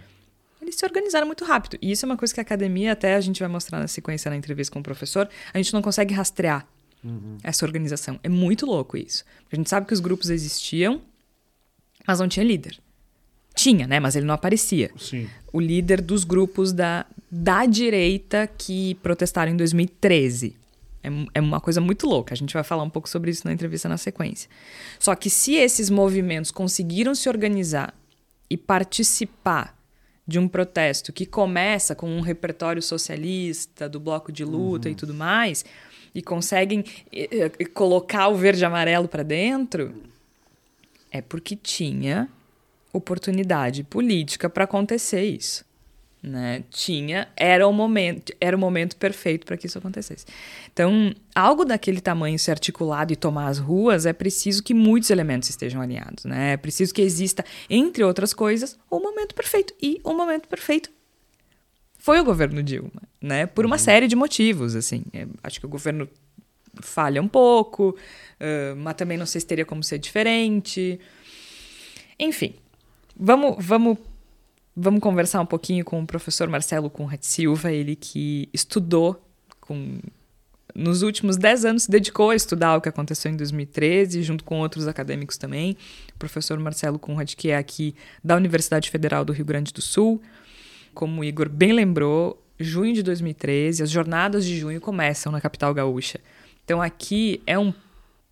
Eles 0.62 0.76
se 0.76 0.84
organizaram 0.84 1.26
muito 1.26 1.44
rápido. 1.44 1.76
E 1.82 1.90
isso 1.90 2.04
é 2.04 2.08
uma 2.08 2.16
coisa 2.16 2.32
que 2.32 2.40
a 2.40 2.42
academia, 2.42 2.92
até 2.92 3.16
a 3.16 3.20
gente 3.20 3.40
vai 3.40 3.48
mostrar 3.48 3.80
na 3.80 3.88
sequência 3.88 4.30
na 4.30 4.36
entrevista 4.36 4.72
com 4.72 4.78
o 4.78 4.82
professor, 4.82 5.28
a 5.52 5.58
gente 5.58 5.72
não 5.72 5.82
consegue 5.82 6.14
rastrear 6.14 6.66
uhum. 7.02 7.38
essa 7.42 7.64
organização. 7.64 8.20
É 8.22 8.28
muito 8.28 8.66
louco 8.66 8.96
isso. 8.96 9.24
A 9.50 9.56
gente 9.56 9.68
sabe 9.68 9.86
que 9.86 9.94
os 9.94 10.00
grupos 10.00 10.30
existiam, 10.30 11.02
mas 12.06 12.20
não 12.20 12.28
tinha 12.28 12.44
líder. 12.44 12.78
Tinha, 13.66 13.84
né? 13.84 13.98
Mas 13.98 14.14
ele 14.14 14.24
não 14.24 14.34
aparecia. 14.34 14.92
Sim. 14.96 15.28
O 15.52 15.60
líder 15.60 16.00
dos 16.00 16.22
grupos 16.22 16.72
da, 16.72 17.04
da 17.28 17.66
direita 17.66 18.46
que 18.46 18.94
protestaram 19.02 19.50
em 19.50 19.56
2013. 19.56 20.54
É, 21.02 21.08
é 21.34 21.40
uma 21.40 21.60
coisa 21.60 21.80
muito 21.80 22.06
louca. 22.06 22.32
A 22.32 22.36
gente 22.36 22.54
vai 22.54 22.62
falar 22.62 22.84
um 22.84 22.90
pouco 22.90 23.08
sobre 23.08 23.28
isso 23.32 23.44
na 23.44 23.52
entrevista 23.52 23.88
na 23.88 23.96
sequência. 23.96 24.48
Só 25.00 25.16
que 25.16 25.28
se 25.28 25.54
esses 25.56 25.90
movimentos 25.90 26.52
conseguiram 26.52 27.12
se 27.12 27.28
organizar 27.28 27.92
e 28.48 28.56
participar 28.56 29.76
de 30.24 30.38
um 30.38 30.46
protesto 30.46 31.12
que 31.12 31.26
começa 31.26 31.92
com 31.96 32.08
um 32.08 32.20
repertório 32.20 32.80
socialista, 32.80 33.88
do 33.88 33.98
bloco 33.98 34.30
de 34.30 34.44
luta 34.44 34.86
uhum. 34.86 34.92
e 34.92 34.96
tudo 34.96 35.12
mais, 35.12 35.64
e 36.14 36.22
conseguem 36.22 36.84
e, 37.12 37.50
e, 37.58 37.66
colocar 37.66 38.28
o 38.28 38.36
verde 38.36 38.62
e 38.62 38.64
amarelo 38.64 39.08
para 39.08 39.24
dentro, 39.24 39.92
é 41.10 41.20
porque 41.20 41.56
tinha 41.56 42.28
oportunidade 42.96 43.84
política 43.84 44.48
para 44.48 44.64
acontecer 44.64 45.24
isso. 45.24 45.64
Né? 46.22 46.64
Tinha, 46.70 47.28
era 47.36 47.68
o 47.68 47.72
momento, 47.72 48.32
era 48.40 48.56
o 48.56 48.58
momento 48.58 48.96
perfeito 48.96 49.46
para 49.46 49.56
que 49.56 49.66
isso 49.66 49.78
acontecesse. 49.78 50.26
Então, 50.72 51.14
algo 51.34 51.64
daquele 51.64 52.00
tamanho 52.00 52.36
ser 52.38 52.50
articulado 52.52 53.12
e 53.12 53.16
tomar 53.16 53.46
as 53.46 53.58
ruas 53.58 54.06
é 54.06 54.12
preciso 54.12 54.62
que 54.62 54.74
muitos 54.74 55.10
elementos 55.10 55.48
estejam 55.48 55.80
alinhados, 55.80 56.24
né? 56.24 56.54
É 56.54 56.56
preciso 56.56 56.92
que 56.92 57.00
exista, 57.00 57.44
entre 57.70 58.02
outras 58.02 58.34
coisas, 58.34 58.76
o 58.90 58.98
momento 58.98 59.36
perfeito. 59.36 59.72
E 59.80 60.00
o 60.02 60.14
momento 60.14 60.48
perfeito 60.48 60.90
foi 62.06 62.18
o 62.18 62.24
governo 62.24 62.62
Dilma, 62.62 63.02
né? 63.20 63.46
Por 63.46 63.64
uma 63.64 63.76
uhum. 63.76 63.82
série 63.82 64.08
de 64.08 64.16
motivos, 64.16 64.74
assim. 64.74 65.04
É, 65.12 65.26
acho 65.44 65.60
que 65.60 65.66
o 65.66 65.68
governo 65.68 66.08
falha 66.80 67.20
um 67.22 67.28
pouco, 67.28 67.90
uh, 67.90 68.76
mas 68.76 68.94
também 68.94 69.16
não 69.16 69.26
sei 69.26 69.40
se 69.40 69.46
teria 69.46 69.64
como 69.64 69.82
ser 69.82 69.98
diferente. 69.98 70.98
Enfim, 72.18 72.54
Vamos, 73.18 73.56
vamos, 73.64 73.98
vamos 74.76 75.00
conversar 75.00 75.40
um 75.40 75.46
pouquinho 75.46 75.84
com 75.84 76.02
o 76.02 76.06
professor 76.06 76.48
Marcelo 76.48 76.90
Conrad 76.90 77.22
Silva, 77.22 77.72
ele 77.72 77.96
que 77.96 78.48
estudou 78.52 79.22
com 79.60 79.98
nos 80.74 81.00
últimos 81.00 81.38
10 81.38 81.64
anos 81.64 81.82
se 81.84 81.90
dedicou 81.90 82.28
a 82.28 82.36
estudar 82.36 82.76
o 82.76 82.82
que 82.82 82.88
aconteceu 82.88 83.32
em 83.32 83.36
2013, 83.36 84.22
junto 84.22 84.44
com 84.44 84.60
outros 84.60 84.86
acadêmicos 84.86 85.38
também. 85.38 85.74
O 86.14 86.18
professor 86.18 86.58
Marcelo 86.58 86.98
Conrad, 86.98 87.32
que 87.34 87.48
é 87.48 87.56
aqui 87.56 87.94
da 88.22 88.36
Universidade 88.36 88.90
Federal 88.90 89.24
do 89.24 89.32
Rio 89.32 89.46
Grande 89.46 89.72
do 89.72 89.80
Sul. 89.80 90.20
Como 90.92 91.22
o 91.22 91.24
Igor 91.24 91.48
bem 91.48 91.72
lembrou, 91.72 92.42
junho 92.60 92.92
de 92.92 93.02
2013, 93.02 93.84
as 93.84 93.90
jornadas 93.90 94.44
de 94.44 94.58
junho 94.58 94.78
começam 94.78 95.32
na 95.32 95.40
capital 95.40 95.72
gaúcha. 95.72 96.20
Então 96.62 96.82
aqui 96.82 97.40
é 97.46 97.58
um 97.58 97.72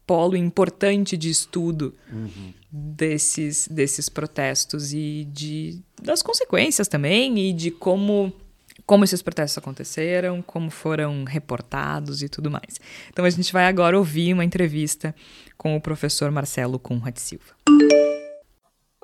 polo 0.06 0.36
importante 0.36 1.16
de 1.16 1.30
estudo 1.30 1.94
uhum. 2.12 2.52
desses, 2.70 3.68
desses 3.68 4.08
protestos 4.08 4.92
e 4.92 5.26
de, 5.30 5.80
das 6.02 6.22
consequências 6.22 6.88
também 6.88 7.38
e 7.38 7.52
de 7.52 7.70
como, 7.70 8.32
como 8.86 9.04
esses 9.04 9.22
protestos 9.22 9.58
aconteceram, 9.58 10.42
como 10.42 10.70
foram 10.70 11.24
reportados 11.24 12.22
e 12.22 12.28
tudo 12.28 12.50
mais. 12.50 12.80
Então 13.10 13.24
a 13.24 13.30
gente 13.30 13.52
vai 13.52 13.66
agora 13.66 13.96
ouvir 13.96 14.32
uma 14.32 14.44
entrevista 14.44 15.14
com 15.56 15.76
o 15.76 15.80
professor 15.80 16.30
Marcelo 16.30 16.78
Conrad 16.78 17.16
Silva. 17.16 17.54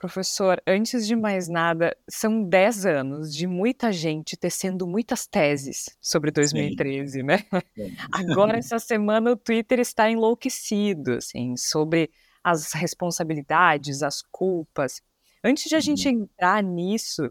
Professor, 0.00 0.62
antes 0.66 1.06
de 1.06 1.14
mais 1.14 1.46
nada, 1.46 1.94
são 2.08 2.42
10 2.42 2.86
anos 2.86 3.36
de 3.36 3.46
muita 3.46 3.92
gente 3.92 4.34
tecendo 4.34 4.86
muitas 4.86 5.26
teses 5.26 5.94
sobre 6.00 6.30
2013, 6.30 7.12
Sim. 7.12 7.22
né? 7.22 7.44
Sim. 7.74 7.94
Agora, 8.10 8.56
essa 8.56 8.78
semana, 8.78 9.32
o 9.32 9.36
Twitter 9.36 9.78
está 9.78 10.10
enlouquecido, 10.10 11.16
assim, 11.16 11.54
sobre 11.54 12.10
as 12.42 12.72
responsabilidades, 12.72 14.02
as 14.02 14.22
culpas. 14.22 15.02
Antes 15.44 15.68
de 15.68 15.76
a 15.76 15.80
gente 15.80 16.08
uhum. 16.08 16.22
entrar 16.22 16.62
nisso, 16.62 17.30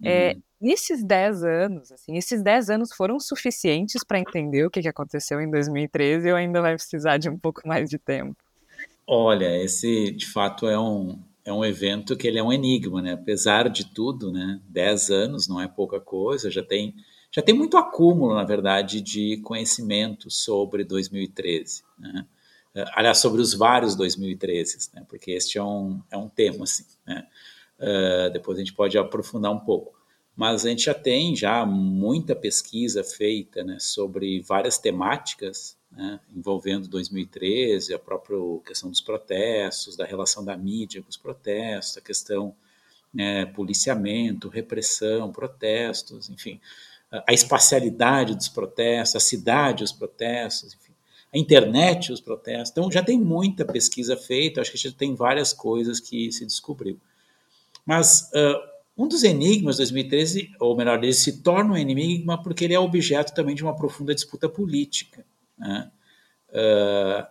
é, 0.00 0.34
uhum. 0.34 0.42
nesses 0.60 1.02
10 1.02 1.42
anos, 1.42 1.90
assim, 1.90 2.16
esses 2.16 2.40
10 2.44 2.70
anos 2.70 2.92
foram 2.94 3.18
suficientes 3.18 4.04
para 4.04 4.20
entender 4.20 4.64
o 4.64 4.70
que 4.70 4.86
aconteceu 4.86 5.40
em 5.40 5.50
2013 5.50 6.30
ou 6.30 6.36
ainda 6.36 6.62
vai 6.62 6.76
precisar 6.76 7.18
de 7.18 7.28
um 7.28 7.36
pouco 7.36 7.66
mais 7.66 7.90
de 7.90 7.98
tempo? 7.98 8.36
Olha, 9.04 9.60
esse 9.64 10.12
de 10.12 10.26
fato 10.30 10.68
é 10.68 10.78
um, 10.78 11.18
é 11.44 11.52
um 11.52 11.64
evento 11.64 12.16
que 12.16 12.26
ele 12.26 12.38
é 12.38 12.42
um 12.42 12.52
enigma, 12.52 13.02
né? 13.02 13.12
Apesar 13.12 13.68
de 13.68 13.84
tudo, 13.92 14.32
né? 14.32 14.60
Dez 14.68 15.10
anos 15.10 15.46
não 15.46 15.60
é 15.60 15.68
pouca 15.68 16.00
coisa, 16.00 16.50
já 16.50 16.62
tem 16.62 16.94
já 17.30 17.42
tem 17.42 17.52
muito 17.52 17.76
acúmulo, 17.76 18.32
na 18.32 18.44
verdade, 18.44 19.00
de 19.00 19.38
conhecimento 19.38 20.30
sobre 20.30 20.84
2013, 20.84 21.82
né? 21.98 22.26
Eh, 22.74 22.84
aliás, 22.94 23.18
sobre 23.18 23.40
os 23.40 23.52
vários 23.54 23.96
2013, 23.96 24.90
né? 24.94 25.04
Porque 25.08 25.32
este 25.32 25.58
é 25.58 25.62
um, 25.62 26.00
é 26.10 26.16
um 26.16 26.28
tema, 26.28 26.62
assim, 26.62 26.84
né? 27.04 27.26
Uh, 27.76 28.32
depois 28.32 28.56
a 28.56 28.60
gente 28.60 28.72
pode 28.72 28.96
aprofundar 28.96 29.50
um 29.50 29.58
pouco. 29.58 29.94
Mas 30.36 30.64
a 30.64 30.68
gente 30.70 30.84
já 30.84 30.94
tem 30.94 31.34
já 31.34 31.66
muita 31.66 32.34
pesquisa 32.34 33.04
feita 33.04 33.62
né, 33.62 33.78
sobre 33.80 34.40
várias 34.42 34.78
temáticas 34.78 35.76
né, 35.96 36.20
envolvendo 36.34 36.88
2013, 36.88 37.94
a 37.94 37.98
própria 37.98 38.38
questão 38.66 38.90
dos 38.90 39.00
protestos, 39.00 39.96
da 39.96 40.04
relação 40.04 40.44
da 40.44 40.56
mídia 40.56 41.02
com 41.02 41.08
os 41.08 41.16
protestos, 41.16 41.96
a 41.96 42.00
questão 42.00 42.54
né, 43.12 43.46
policiamento, 43.46 44.48
repressão, 44.48 45.30
protestos, 45.30 46.28
enfim, 46.28 46.60
a 47.26 47.32
espacialidade 47.32 48.34
dos 48.34 48.48
protestos, 48.48 49.14
a 49.14 49.20
cidade, 49.20 49.84
os 49.84 49.92
protestos, 49.92 50.74
enfim, 50.74 50.92
a 51.32 51.38
internet, 51.38 52.12
os 52.12 52.20
protestos. 52.20 52.70
Então 52.70 52.90
já 52.90 53.02
tem 53.02 53.18
muita 53.20 53.64
pesquisa 53.64 54.16
feita, 54.16 54.60
acho 54.60 54.72
que 54.72 54.78
já 54.78 54.90
tem 54.90 55.14
várias 55.14 55.52
coisas 55.52 56.00
que 56.00 56.32
se 56.32 56.44
descobriu. 56.44 56.98
Mas 57.86 58.30
uh, 58.32 58.74
um 58.96 59.06
dos 59.06 59.22
enigmas 59.22 59.76
de 59.76 59.82
2013, 59.82 60.52
ou 60.58 60.76
melhor, 60.76 61.02
ele 61.02 61.12
se 61.12 61.40
torna 61.42 61.74
um 61.74 61.76
enigma 61.76 62.42
porque 62.42 62.64
ele 62.64 62.74
é 62.74 62.80
objeto 62.80 63.34
também 63.34 63.54
de 63.54 63.62
uma 63.62 63.76
profunda 63.76 64.14
disputa 64.14 64.48
política. 64.48 65.24
Né? 65.64 65.90
uh, 66.50 67.26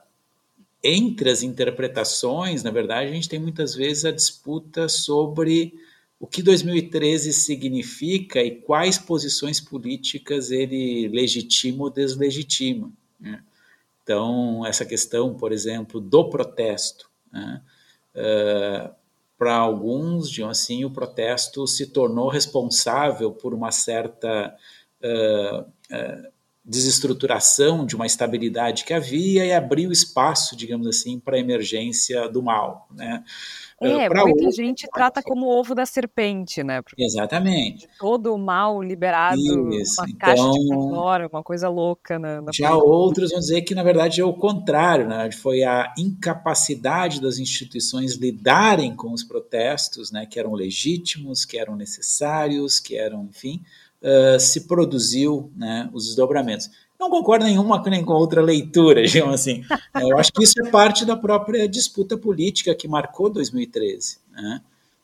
entre 0.83 1.29
as 1.29 1.41
interpretações, 1.43 2.61
na 2.61 2.71
verdade, 2.71 3.09
a 3.09 3.13
gente 3.13 3.29
tem 3.29 3.39
muitas 3.39 3.73
vezes 3.73 4.03
a 4.03 4.11
disputa 4.11 4.89
sobre 4.89 5.73
o 6.19 6.27
que 6.27 6.43
2013 6.43 7.31
significa 7.31 8.41
e 8.41 8.51
quais 8.51 8.97
posições 8.97 9.61
políticas 9.61 10.51
ele 10.51 11.07
legitima 11.07 11.85
ou 11.85 11.89
deslegitima. 11.89 12.91
Né? 13.19 13.41
Então, 14.01 14.65
essa 14.65 14.85
questão, 14.85 15.33
por 15.35 15.53
exemplo, 15.53 16.01
do 16.01 16.29
protesto, 16.29 17.09
né? 17.31 17.61
uh, 18.15 18.93
para 19.37 19.55
alguns, 19.55 20.29
digam 20.29 20.49
assim, 20.49 20.83
o 20.83 20.91
protesto 20.91 21.65
se 21.65 21.87
tornou 21.87 22.29
responsável 22.29 23.31
por 23.31 23.53
uma 23.53 23.71
certa 23.71 24.55
uh, 25.01 25.61
uh, 25.61 26.32
desestruturação 26.65 27.85
de 27.85 27.95
uma 27.95 28.05
estabilidade 28.05 28.85
que 28.85 28.93
havia 28.93 29.45
e 29.45 29.51
abriu 29.51 29.91
espaço, 29.91 30.55
digamos 30.55 30.87
assim, 30.87 31.19
para 31.19 31.35
a 31.35 31.39
emergência 31.39 32.29
do 32.29 32.41
mal, 32.41 32.87
né? 32.91 33.23
É, 33.81 34.07
pra 34.07 34.23
muita 34.23 34.49
gente 34.49 34.87
trata 34.93 35.21
como 35.21 35.47
ovo 35.47 35.75
da 35.75 35.85
serpente, 35.85 36.63
né? 36.63 36.81
Porque 36.81 37.03
Exatamente. 37.03 37.87
Todo 37.99 38.33
o 38.33 38.37
mal 38.37 38.81
liberado, 38.81 39.37
Isso. 39.73 40.01
uma 40.01 40.09
então, 40.09 40.17
caixa 40.17 40.51
de 40.51 40.69
Pandora, 40.69 41.27
uma 41.27 41.43
coisa 41.43 41.67
louca 41.67 42.17
na, 42.17 42.41
na 42.41 42.51
Já 42.53 42.73
outros 42.75 43.31
vão 43.31 43.39
dizer 43.41 43.61
que, 43.63 43.75
na 43.75 43.83
verdade, 43.83 44.21
é 44.21 44.25
o 44.25 44.33
contrário, 44.33 45.07
né? 45.07 45.29
Foi 45.33 45.63
a 45.63 45.93
incapacidade 45.97 47.19
das 47.19 47.39
instituições 47.39 48.15
lidarem 48.15 48.95
com 48.95 49.11
os 49.11 49.23
protestos, 49.23 50.11
né? 50.11 50.25
Que 50.25 50.39
eram 50.39 50.53
legítimos, 50.53 51.43
que 51.43 51.57
eram 51.57 51.75
necessários, 51.75 52.79
que 52.79 52.95
eram, 52.95 53.25
enfim, 53.25 53.61
uh, 54.03 54.39
se 54.39 54.67
produziu, 54.67 55.51
né? 55.55 55.89
Os 55.93 56.05
desdobramentos 56.07 56.69
não 57.03 57.09
concordo 57.09 57.45
nenhuma 57.45 57.81
nem 57.87 58.03
com 58.03 58.13
outra 58.13 58.41
leitura, 58.41 59.03
digamos 59.05 59.35
assim. 59.35 59.63
É, 59.93 60.03
eu 60.03 60.17
acho 60.17 60.31
que 60.31 60.43
isso 60.43 60.53
é 60.65 60.69
parte 60.69 61.05
da 61.05 61.15
própria 61.15 61.67
disputa 61.67 62.17
política 62.17 62.73
que 62.73 62.87
marcou 62.87 63.29
2013. 63.29 64.19
Né? 64.31 64.61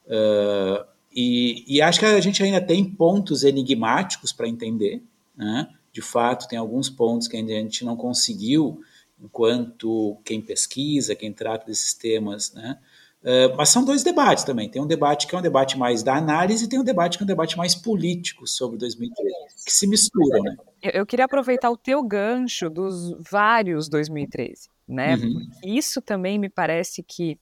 Uh, 0.08 0.86
e, 1.13 1.65
e, 1.68 1.82
acho 1.82 2.00
que 2.00 2.06
a 2.06 2.22
gente 2.22 2.41
ainda 2.41 2.62
tem 2.62 2.86
pontos 2.86 3.44
enigmáticos 3.44 4.32
para 4.32 4.48
entender. 4.48 5.03
Né? 5.36 5.68
De 5.91 6.01
fato, 6.01 6.48
tem 6.48 6.58
alguns 6.58 6.89
pontos 6.89 7.27
que 7.27 7.36
a 7.36 7.39
gente 7.39 7.84
não 7.84 7.98
conseguiu, 7.98 8.82
enquanto 9.22 10.18
quem 10.24 10.39
pesquisa, 10.41 11.15
quem 11.15 11.34
trata 11.34 11.65
desses 11.65 11.94
temas, 11.94 12.53
né? 12.53 12.77
Uh, 13.22 13.54
mas 13.58 13.70
são 13.70 13.84
dois 13.84 14.02
debates 14.02 14.46
também. 14.46 14.70
Tem 14.70 14.82
um 14.82 14.88
debate 14.88 15.28
que 15.28 15.36
é 15.36 15.38
um 15.38 15.42
debate 15.42 15.78
mais 15.78 16.02
da 16.02 16.16
análise 16.16 16.64
e 16.64 16.70
tem 16.70 16.80
um 16.80 16.84
debate 16.84 17.18
que 17.18 17.24
é 17.24 17.26
um 17.26 17.28
debate 17.28 17.58
mais 17.58 17.76
político 17.76 18.48
sobre 18.48 18.78
2013, 18.78 19.34
que 19.66 19.74
se 19.74 19.86
misturam, 19.88 20.42
né? 20.42 20.56
Eu, 20.82 20.92
eu 20.92 21.06
queria 21.06 21.26
aproveitar 21.26 21.70
o 21.70 21.76
teu 21.76 22.02
gancho 22.02 22.70
dos 22.70 23.14
vários 23.30 23.90
2013, 23.90 24.70
né? 24.88 25.16
Uhum. 25.16 25.34
Porque 25.34 25.70
isso 25.70 26.02
também 26.02 26.40
me 26.40 26.50
parece 26.50 27.04
que 27.04 27.38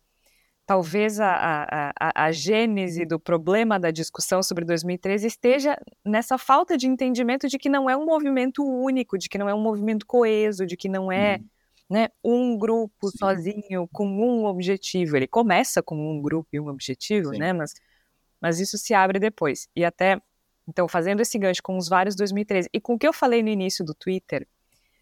talvez 0.65 1.19
a, 1.19 1.29
a, 1.29 1.91
a, 1.99 2.25
a, 2.25 2.31
gênese 2.31 3.05
do 3.05 3.19
problema 3.19 3.79
da 3.79 3.91
discussão 3.91 4.41
sobre 4.41 4.65
2013 4.65 5.27
esteja 5.27 5.77
nessa 6.03 6.37
falta 6.37 6.75
de 6.75 6.87
entendimento 6.87 7.47
de 7.47 7.57
que 7.57 7.69
não 7.69 7.89
é 7.89 7.95
um 7.95 8.05
movimento 8.05 8.63
único, 8.63 9.17
de 9.17 9.29
que 9.29 9.37
não 9.37 9.47
é 9.47 9.53
um 9.53 9.61
movimento 9.61 10.05
coeso, 10.07 10.65
de 10.65 10.75
que 10.75 10.89
não 10.89 11.11
é. 11.11 11.37
Uhum 11.37 11.56
né, 11.89 12.09
um 12.23 12.57
grupo 12.57 13.09
Sim. 13.09 13.17
sozinho 13.17 13.87
com 13.91 14.07
um 14.07 14.45
objetivo. 14.45 15.15
Ele 15.15 15.27
começa 15.27 15.81
com 15.81 15.95
um 15.95 16.21
grupo 16.21 16.49
e 16.53 16.59
um 16.59 16.67
objetivo, 16.67 17.31
Sim. 17.33 17.39
né? 17.39 17.53
Mas, 17.53 17.73
mas 18.41 18.59
isso 18.59 18.77
se 18.77 18.93
abre 18.93 19.19
depois. 19.19 19.67
E 19.75 19.85
até, 19.85 20.21
então, 20.67 20.87
fazendo 20.87 21.21
esse 21.21 21.37
gancho 21.39 21.63
com 21.63 21.77
os 21.77 21.87
vários 21.87 22.15
2013 22.15 22.69
e 22.73 22.81
com 22.81 22.95
o 22.95 22.99
que 22.99 23.07
eu 23.07 23.13
falei 23.13 23.41
no 23.41 23.49
início 23.49 23.85
do 23.85 23.93
Twitter, 23.93 24.47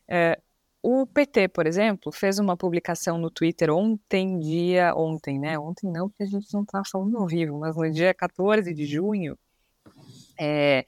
é, 0.07 0.39
o 0.87 1.07
PT, 1.07 1.47
por 1.47 1.65
exemplo, 1.65 2.11
fez 2.11 2.37
uma 2.37 2.55
publicação 2.55 3.17
no 3.17 3.31
Twitter 3.31 3.71
ontem, 3.71 4.37
dia. 4.37 4.93
Ontem, 4.95 5.39
né? 5.39 5.57
Ontem 5.57 5.91
não, 5.91 6.09
porque 6.09 6.21
a 6.21 6.27
gente 6.27 6.53
não 6.53 6.61
está 6.61 6.83
falando 6.85 7.17
ao 7.17 7.25
vivo, 7.25 7.57
mas 7.57 7.75
no 7.75 7.89
dia 7.89 8.13
14 8.13 8.71
de 8.71 8.85
junho, 8.85 9.35
é, 10.39 10.85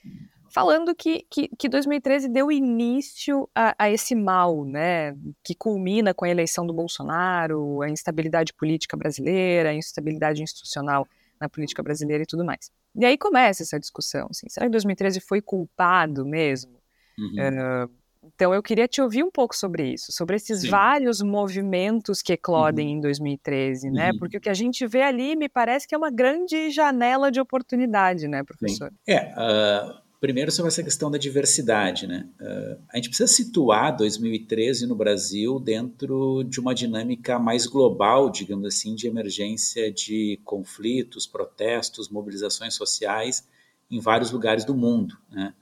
falando 0.49 0.95
que, 0.95 1.25
que, 1.29 1.49
que 1.57 1.69
2013 1.69 2.29
deu 2.29 2.51
início 2.51 3.49
a, 3.53 3.75
a, 3.77 3.91
esse 3.91 4.15
mal, 4.15 4.65
né, 4.65 5.15
que 5.43 5.55
culmina 5.55 6.13
com 6.13 6.25
a 6.25 6.29
eleição 6.29 6.65
do 6.65 6.73
Bolsonaro, 6.73 7.81
a 7.81 7.89
instabilidade 7.89 8.53
política 8.53 8.95
brasileira, 8.97 9.69
a 9.69 9.73
instabilidade 9.73 10.41
institucional 10.41 11.07
na 11.39 11.47
política 11.47 11.83
brasileira 11.83 12.23
e 12.23 12.25
tudo 12.25 12.43
mais. 12.43 12.71
E 12.95 13.05
aí 13.05 13.17
começa 13.17 13.63
essa 13.63 13.79
discussão, 13.79 14.27
assim, 14.31 14.47
será 14.49 14.65
que 14.65 14.71
2013 14.71 15.19
foi 15.19 15.41
culpado 15.41 16.25
mesmo? 16.25 16.73
Uhum. 17.19 17.85
Uh, 17.85 17.91
então 18.35 18.53
eu 18.53 18.61
queria 18.61 18.87
te 18.87 19.01
ouvir 19.01 19.23
um 19.23 19.31
pouco 19.31 19.55
sobre 19.55 19.93
isso, 19.93 20.11
sobre 20.11 20.35
esses 20.35 20.61
Sim. 20.61 20.69
vários 20.69 21.21
movimentos 21.21 22.21
que 22.21 22.33
eclodem 22.33 22.87
uhum. 22.87 22.93
em 22.95 23.01
2013, 23.01 23.89
né? 23.89 24.11
Uhum. 24.11 24.19
Porque 24.19 24.37
o 24.37 24.41
que 24.41 24.49
a 24.49 24.53
gente 24.53 24.85
vê 24.85 25.01
ali 25.01 25.35
me 25.35 25.47
parece 25.47 25.87
que 25.87 25.95
é 25.95 25.97
uma 25.97 26.11
grande 26.11 26.69
janela 26.71 27.31
de 27.31 27.39
oportunidade, 27.39 28.27
né, 28.27 28.43
professor? 28.43 28.89
Sim. 28.89 29.13
É, 29.13 29.33
uh 29.37 30.06
Primeiro, 30.19 30.51
sobre 30.51 30.69
essa 30.69 30.83
questão 30.83 31.11
da 31.11 31.17
diversidade. 31.17 32.07
Né? 32.07 32.27
Uh, 32.41 32.81
a 32.91 32.95
gente 32.97 33.09
precisa 33.09 33.31
situar 33.31 33.95
2013 33.95 34.87
no 34.87 34.95
Brasil 34.95 35.59
dentro 35.59 36.43
de 36.43 36.59
uma 36.59 36.73
dinâmica 36.73 37.37
mais 37.37 37.67
global, 37.67 38.31
digamos 38.31 38.65
assim, 38.65 38.95
de 38.95 39.07
emergência 39.07 39.91
de 39.91 40.39
conflitos, 40.43 41.27
protestos, 41.27 42.09
mobilizações 42.09 42.73
sociais 42.73 43.47
em 43.91 43.99
vários 43.99 44.31
lugares 44.31 44.65
do 44.65 44.73
mundo. 44.73 45.15
Né? 45.29 45.53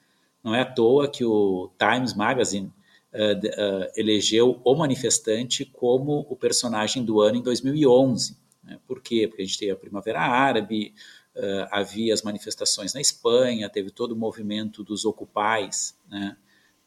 Não 0.41 0.56
é 0.56 0.62
à 0.62 0.65
toa 0.65 1.10
que 1.10 1.26
o 1.26 1.70
Times 1.78 2.13
Magazine 2.13 2.72
uh, 3.13 3.18
uh, 3.18 3.91
elegeu 3.98 4.62
o 4.63 4.74
manifestante 4.74 5.65
como 5.65 6.26
o 6.30 6.36
personagem 6.36 7.04
do 7.04 7.20
ano 7.20 7.38
em 7.39 7.44
2011. 7.44 8.38
Né? 8.63 8.80
Por 8.88 9.02
quê? 9.02 9.28
Porque 9.28 9.41
a 9.41 9.46
gente 9.46 9.60
tem 9.60 9.70
a 9.70 9.76
Primavera 9.76 10.22
Árabe, 10.22 10.94
Uh, 11.36 11.67
havia 11.69 12.13
as 12.13 12.21
manifestações 12.21 12.93
na 12.93 13.02
Espanha, 13.02 13.69
teve 13.69 13.91
todo 13.91 14.13
o 14.13 14.15
movimento 14.15 14.84
dos 14.84 15.04
ocupais 15.04 15.93
né, 16.10 16.38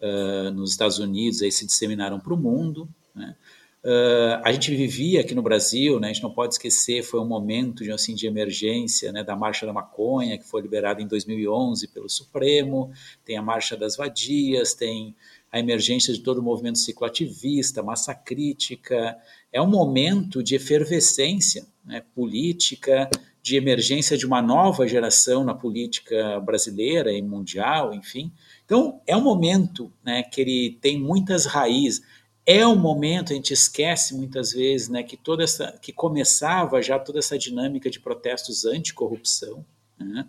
uh, 0.00 0.50
nos 0.50 0.70
Estados 0.70 0.98
Unidos, 0.98 1.42
aí 1.42 1.52
se 1.52 1.66
disseminaram 1.66 2.18
para 2.18 2.32
o 2.32 2.37
mundo. 2.37 2.88
Né. 3.14 3.37
Uh, 3.84 4.40
a 4.42 4.50
gente 4.50 4.74
vivia 4.74 5.20
aqui 5.20 5.34
no 5.34 5.42
Brasil, 5.42 6.00
né, 6.00 6.08
a 6.08 6.12
gente 6.12 6.22
não 6.22 6.32
pode 6.32 6.54
esquecer, 6.54 7.02
foi 7.02 7.20
um 7.20 7.26
momento 7.26 7.84
de, 7.84 7.92
assim, 7.92 8.14
de 8.14 8.26
emergência 8.26 9.12
né, 9.12 9.22
da 9.22 9.37
Marcha 9.37 9.66
da 9.66 9.72
Maconha, 9.72 10.37
que 10.38 10.44
foi 10.44 10.62
liberada 10.62 11.00
em 11.00 11.06
2011 11.06 11.87
pelo 11.88 12.08
Supremo, 12.08 12.90
tem 13.24 13.37
a 13.37 13.42
Marcha 13.42 13.76
das 13.76 13.96
Vadias, 13.96 14.74
tem 14.74 15.14
a 15.50 15.58
emergência 15.58 16.12
de 16.12 16.20
todo 16.20 16.38
o 16.38 16.42
movimento 16.42 16.78
cicloativista, 16.78 17.82
massa 17.82 18.14
crítica. 18.14 19.16
É 19.52 19.61
um 19.61 19.66
momento 19.66 20.42
de 20.42 20.54
efervescência 20.54 21.66
né, 21.84 22.02
política, 22.14 23.08
de 23.48 23.56
emergência 23.56 24.16
de 24.16 24.26
uma 24.26 24.42
nova 24.42 24.87
geração 24.87 25.42
na 25.42 25.54
política 25.54 26.38
brasileira 26.40 27.11
e 27.11 27.22
mundial, 27.22 27.94
enfim. 27.94 28.30
Então, 28.64 29.00
é 29.06 29.16
um 29.16 29.22
momento 29.22 29.90
né, 30.04 30.22
que 30.22 30.42
ele 30.42 30.78
tem 30.82 31.00
muitas 31.00 31.46
raízes. 31.46 32.02
É 32.44 32.66
um 32.66 32.76
momento, 32.76 33.32
a 33.32 33.37
gente 33.37 33.54
esquece 33.54 34.14
muitas 34.14 34.52
vezes, 34.52 34.90
né, 34.90 35.02
que 35.02 35.16
toda 35.16 35.42
essa, 35.42 35.72
que 35.80 35.92
começava 35.92 36.82
já 36.82 36.98
toda 36.98 37.18
essa 37.18 37.38
dinâmica 37.38 37.88
de 37.88 37.98
protestos 37.98 38.66
anticorrupção, 38.66 39.64
né, 39.98 40.28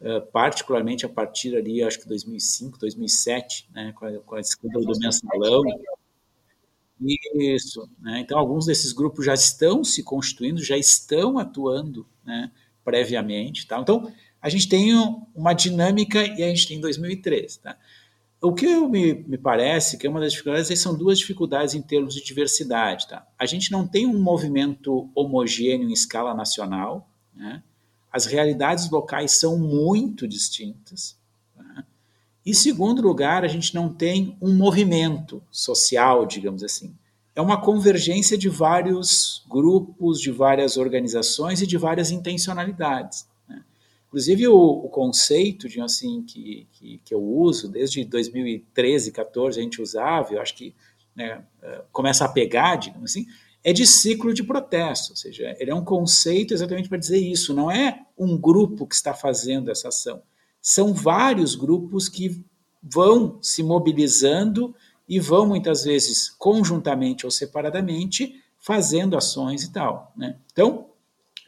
uh, 0.00 0.24
particularmente 0.30 1.04
a 1.04 1.08
partir 1.08 1.56
ali, 1.56 1.82
acho 1.82 1.98
que 1.98 2.08
2005, 2.08 2.78
2007, 2.78 3.68
né, 3.74 3.92
com 3.96 4.06
a, 4.06 4.18
com 4.20 4.34
a 4.36 4.40
escândalo 4.40 4.84
do 4.84 4.98
mensalão. 4.98 5.62
Isso. 7.34 7.88
Né? 8.00 8.20
Então, 8.20 8.38
alguns 8.38 8.66
desses 8.66 8.92
grupos 8.92 9.24
já 9.24 9.34
estão 9.34 9.82
se 9.82 10.02
constituindo, 10.02 10.62
já 10.62 10.76
estão 10.76 11.38
atuando 11.38 12.06
né, 12.30 12.50
previamente. 12.84 13.66
Tá? 13.66 13.80
Então, 13.80 14.10
a 14.40 14.48
gente 14.48 14.68
tem 14.68 14.94
uma 15.34 15.52
dinâmica 15.52 16.24
e 16.24 16.42
a 16.42 16.48
gente 16.48 16.68
tem 16.68 16.80
2013. 16.80 17.58
Tá? 17.58 17.76
O 18.40 18.54
que 18.54 18.66
me, 18.86 19.14
me 19.14 19.36
parece 19.36 19.98
que 19.98 20.06
é 20.06 20.10
uma 20.10 20.20
das 20.20 20.32
dificuldades 20.32 20.80
são 20.80 20.96
duas 20.96 21.18
dificuldades 21.18 21.74
em 21.74 21.82
termos 21.82 22.14
de 22.14 22.24
diversidade. 22.24 23.08
Tá? 23.08 23.26
A 23.36 23.44
gente 23.44 23.72
não 23.72 23.86
tem 23.86 24.06
um 24.06 24.22
movimento 24.22 25.10
homogêneo 25.14 25.88
em 25.88 25.92
escala 25.92 26.32
nacional, 26.32 27.10
né? 27.34 27.62
as 28.12 28.26
realidades 28.26 28.88
locais 28.88 29.32
são 29.32 29.58
muito 29.58 30.26
distintas. 30.26 31.18
Tá? 31.56 31.84
E, 32.46 32.54
segundo 32.54 33.02
lugar, 33.02 33.44
a 33.44 33.48
gente 33.48 33.74
não 33.74 33.92
tem 33.92 34.38
um 34.40 34.54
movimento 34.54 35.42
social, 35.50 36.24
digamos 36.24 36.62
assim 36.62 36.94
é 37.34 37.40
uma 37.40 37.60
convergência 37.60 38.36
de 38.36 38.48
vários 38.48 39.44
grupos, 39.48 40.20
de 40.20 40.30
várias 40.30 40.76
organizações 40.76 41.62
e 41.62 41.66
de 41.66 41.76
várias 41.76 42.10
intencionalidades. 42.10 43.28
Né? 43.48 43.62
Inclusive, 44.08 44.48
o, 44.48 44.56
o, 44.56 44.88
conceito 44.88 45.68
de, 45.68 45.80
assim, 45.80 46.22
que, 46.22 46.66
que, 46.72 47.00
que, 47.04 47.14
eu 47.14 47.22
uso, 47.22 47.68
desde 47.68 48.04
2013, 48.04 49.12
14, 49.12 49.58
a 49.58 49.62
gente 49.62 49.80
usava, 49.80 50.34
eu 50.34 50.40
acho 50.40 50.54
que 50.54 50.74
né, 51.14 51.44
eh, 51.62 51.84
começa 51.92 52.24
a 52.24 52.28
pegar, 52.28 52.76
digamos 52.76 53.10
assim, 53.10 53.26
é 53.62 53.72
de 53.72 53.86
ciclo 53.86 54.32
de 54.32 54.42
protesto, 54.42 55.12
ou 55.12 55.16
seja, 55.16 55.54
ele 55.58 55.70
é 55.70 55.74
um 55.74 55.84
conceito 55.84 56.54
exatamente 56.54 56.88
para 56.88 56.98
dizer 56.98 57.18
isso, 57.18 57.52
não 57.52 57.70
é 57.70 58.06
um 58.16 58.38
grupo 58.38 58.86
que 58.86 58.94
está 58.94 59.12
fazendo 59.12 59.70
essa 59.70 59.88
ação, 59.88 60.22
são 60.62 60.94
vários 60.94 61.54
grupos 61.54 62.08
que 62.08 62.42
vão 62.82 63.38
se 63.42 63.62
mobilizando 63.62 64.74
e 65.10 65.18
vão 65.18 65.44
muitas 65.44 65.82
vezes 65.82 66.30
conjuntamente 66.30 67.26
ou 67.26 67.32
separadamente 67.32 68.40
fazendo 68.56 69.16
ações 69.16 69.64
e 69.64 69.72
tal. 69.72 70.12
Né? 70.16 70.36
Então, 70.52 70.86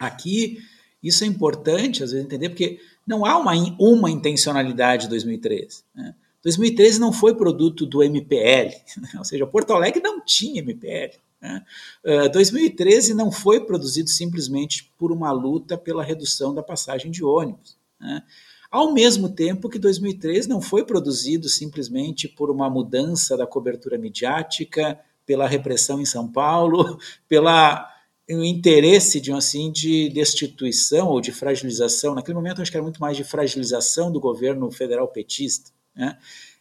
aqui 0.01 0.59
isso 1.01 1.23
é 1.23 1.29
importante 1.29 2.03
às 2.03 2.11
vezes 2.11 2.27
entender, 2.27 2.49
porque 2.49 2.81
não 3.07 3.25
há 3.25 3.39
uma, 3.39 3.53
uma 3.79 4.11
intencionalidade 4.11 5.05
de 5.05 5.11
2013. 5.11 5.85
Né? 5.95 6.13
2013 6.43 6.99
não 6.99 7.13
foi 7.13 7.37
produto 7.37 7.87
do 7.87 8.03
MPL, 8.03 8.75
né? 8.97 9.11
ou 9.17 9.25
seja, 9.25 9.47
Porto 9.47 9.73
Alegre 9.73 10.03
não 10.03 10.21
tinha 10.25 10.61
MPL. 10.61 11.17
Né? 11.41 11.65
Uh, 12.05 12.33
2013 12.33 13.15
não 13.15 13.31
foi 13.31 13.61
produzido 13.61 14.09
simplesmente 14.09 14.91
por 14.99 15.13
uma 15.13 15.31
luta 15.31 15.79
pela 15.79 16.03
redução 16.03 16.53
da 16.53 16.65
passagem 16.65 17.13
de 17.13 17.23
ônibus. 17.23 17.77
Né? 18.01 18.25
Ao 18.73 18.91
mesmo 18.91 19.29
tempo 19.29 19.69
que 19.69 19.79
2013 19.79 20.49
não 20.49 20.59
foi 20.59 20.83
produzido 20.83 21.47
simplesmente 21.47 22.27
por 22.27 22.51
uma 22.51 22.71
mudança 22.71 23.37
da 23.37 23.47
cobertura 23.47 23.99
midiática, 23.99 24.99
pela 25.27 25.47
repressão 25.47 26.01
em 26.01 26.07
São 26.07 26.27
Paulo, 26.27 26.99
pela 27.29 27.87
o 28.31 28.43
interesse 28.43 29.21
de 29.21 29.31
assim 29.31 29.71
de 29.71 30.09
destituição 30.09 31.09
ou 31.09 31.21
de 31.21 31.33
fragilização. 31.33 32.15
Naquele 32.15 32.35
momento 32.35 32.63
acho 32.63 32.71
que 32.71 32.77
era 32.79 32.83
muito 32.83 33.01
mais 33.01 33.15
de 33.15 33.25
fragilização 33.25 34.11
do 34.11 34.19
governo 34.19 34.71
federal 34.71 35.07
petista. 35.07 35.71
Né? 35.95 36.17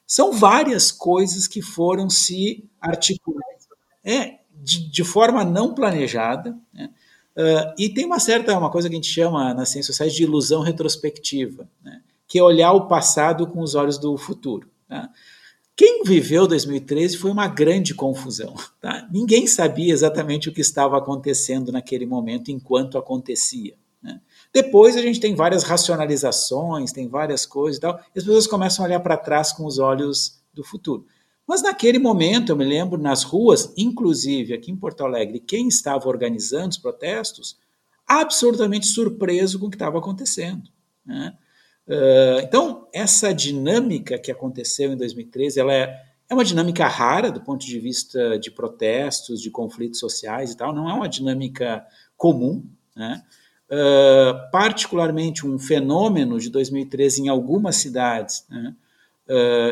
São 0.06 0.34
várias 0.34 0.92
coisas 0.92 1.48
que 1.48 1.62
foram 1.62 2.10
se 2.10 2.70
articulando 2.82 3.42
é, 4.04 4.40
de, 4.54 4.90
de 4.90 5.04
forma 5.06 5.46
não 5.46 5.74
planejada. 5.74 6.58
Né? 6.74 6.90
Uh, 7.36 7.74
e 7.78 7.90
tem 7.90 8.06
uma 8.06 8.20
certa, 8.20 8.58
uma 8.58 8.70
coisa 8.70 8.90
que 8.90 8.96
a 8.96 8.98
gente 8.98 9.12
chama 9.12 9.54
nas 9.54 9.70
ciências 9.70 9.96
sociais 9.96 10.14
de 10.14 10.24
ilusão 10.24 10.62
retrospectiva, 10.62 11.68
né? 11.84 12.02
que 12.28 12.40
é 12.40 12.44
olhar 12.44 12.74
o 12.74 12.88
passado 12.88 13.48
com 13.48 13.62
os 13.62 13.76
olhos 13.76 13.98
do 13.98 14.18
futuro. 14.18 14.70
Tá? 14.88 15.10
Quem 15.76 16.04
viveu 16.04 16.46
2013 16.46 17.18
foi 17.18 17.32
uma 17.32 17.48
grande 17.48 17.94
confusão. 17.96 18.54
Tá? 18.80 19.08
Ninguém 19.12 19.48
sabia 19.48 19.94
exatamente 19.94 20.50
o 20.50 20.54
que 20.54 20.62
estava 20.62 20.98
acontecendo 20.98 21.72
naquele 21.72 22.06
momento 22.06 22.52
enquanto 22.52 22.98
acontecia. 22.98 23.76
Né? 24.02 24.20
Depois 24.54 24.98
a 24.98 25.02
gente 25.02 25.20
tem 25.20 25.34
várias 25.34 25.64
racionalizações, 25.64 26.92
tem 26.92 27.08
várias 27.08 27.46
coisas 27.46 27.78
e 27.78 27.82
tal, 27.82 28.00
e 28.14 28.20
as 28.20 28.26
pessoas 28.26 28.48
começam 28.48 28.84
a 28.84 28.88
olhar 28.88 29.00
para 29.00 29.18
trás 29.18 29.52
com 29.54 29.66
os 29.66 29.80
olhos 29.80 30.42
do 30.54 30.64
futuro. 30.64 31.06
Mas 31.52 31.62
naquele 31.62 32.00
momento, 32.00 32.54
eu 32.54 32.56
me 32.56 32.64
lembro, 32.64 32.98
nas 32.98 33.24
ruas, 33.24 33.74
inclusive 33.76 34.54
aqui 34.54 34.72
em 34.72 34.76
Porto 34.78 35.04
Alegre, 35.04 35.38
quem 35.38 35.68
estava 35.68 36.08
organizando 36.08 36.70
os 36.70 36.78
protestos, 36.78 37.58
absolutamente 38.08 38.88
surpreso 38.88 39.60
com 39.60 39.66
o 39.66 39.70
que 39.70 39.76
estava 39.76 39.98
acontecendo. 39.98 40.70
Né? 41.06 41.34
Uh, 41.86 42.40
então, 42.42 42.88
essa 42.94 43.34
dinâmica 43.34 44.18
que 44.18 44.32
aconteceu 44.32 44.94
em 44.94 44.96
2013, 44.96 45.60
ela 45.60 45.74
é, 45.74 46.02
é 46.30 46.34
uma 46.34 46.46
dinâmica 46.46 46.88
rara 46.88 47.30
do 47.30 47.42
ponto 47.42 47.66
de 47.66 47.80
vista 47.82 48.40
de 48.40 48.50
protestos, 48.50 49.42
de 49.42 49.52
conflitos 49.52 50.00
sociais 50.00 50.54
e 50.54 50.56
tal, 50.56 50.74
não 50.74 50.90
é 50.90 50.94
uma 50.94 51.10
dinâmica 51.10 51.86
comum, 52.16 52.64
né? 52.96 53.22
Uh, 53.70 54.50
particularmente 54.54 55.46
um 55.46 55.60
fenômeno 55.60 56.40
de 56.40 56.50
2013 56.50 57.24
em 57.24 57.28
algumas 57.28 57.76
cidades, 57.76 58.46
né? 58.50 58.74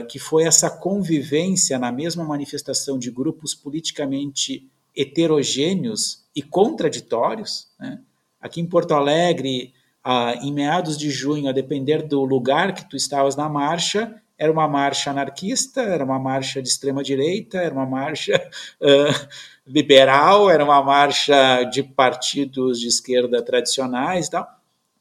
Que 0.10 0.17
foi 0.19 0.43
essa 0.43 0.69
convivência 0.69 1.78
na 1.78 1.91
mesma 1.91 2.24
manifestação 2.24 2.98
de 2.98 3.12
grupos 3.12 3.54
politicamente 3.54 4.69
heterogêneos 4.95 6.26
e 6.36 6.41
contraditórios. 6.41 7.67
Né? 7.80 8.00
Aqui 8.41 8.62
em 8.62 8.65
Porto 8.65 8.93
Alegre, 8.93 9.74
uh, 10.06 10.45
em 10.45 10.52
meados 10.52 10.98
de 10.98 11.10
junho, 11.10 11.50
a 11.50 11.54
depender 11.54 12.04
do 12.04 12.24
lugar 12.24 12.74
que 12.74 12.89
tu 12.89 12.95
estavas 12.95 13.36
na 13.36 13.50
marcha, 13.50 14.22
era 14.38 14.52
uma 14.52 14.67
marcha 14.67 15.12
anarquista, 15.12 15.82
era 15.82 16.04
uma 16.04 16.17
marcha 16.17 16.62
de 16.62 16.69
extrema 16.69 17.04
direita, 17.04 17.58
era 17.58 17.74
uma 17.74 17.86
marcha 17.86 18.36
uh, 18.82 19.28
liberal, 19.67 20.50
era 20.50 20.63
uma 20.63 20.82
marcha 20.82 21.63
de 21.63 21.84
partidos 21.84 22.80
de 22.80 22.88
esquerda 22.88 23.41
tradicionais 23.41 24.28
e 24.28 24.32
tal. 24.32 24.48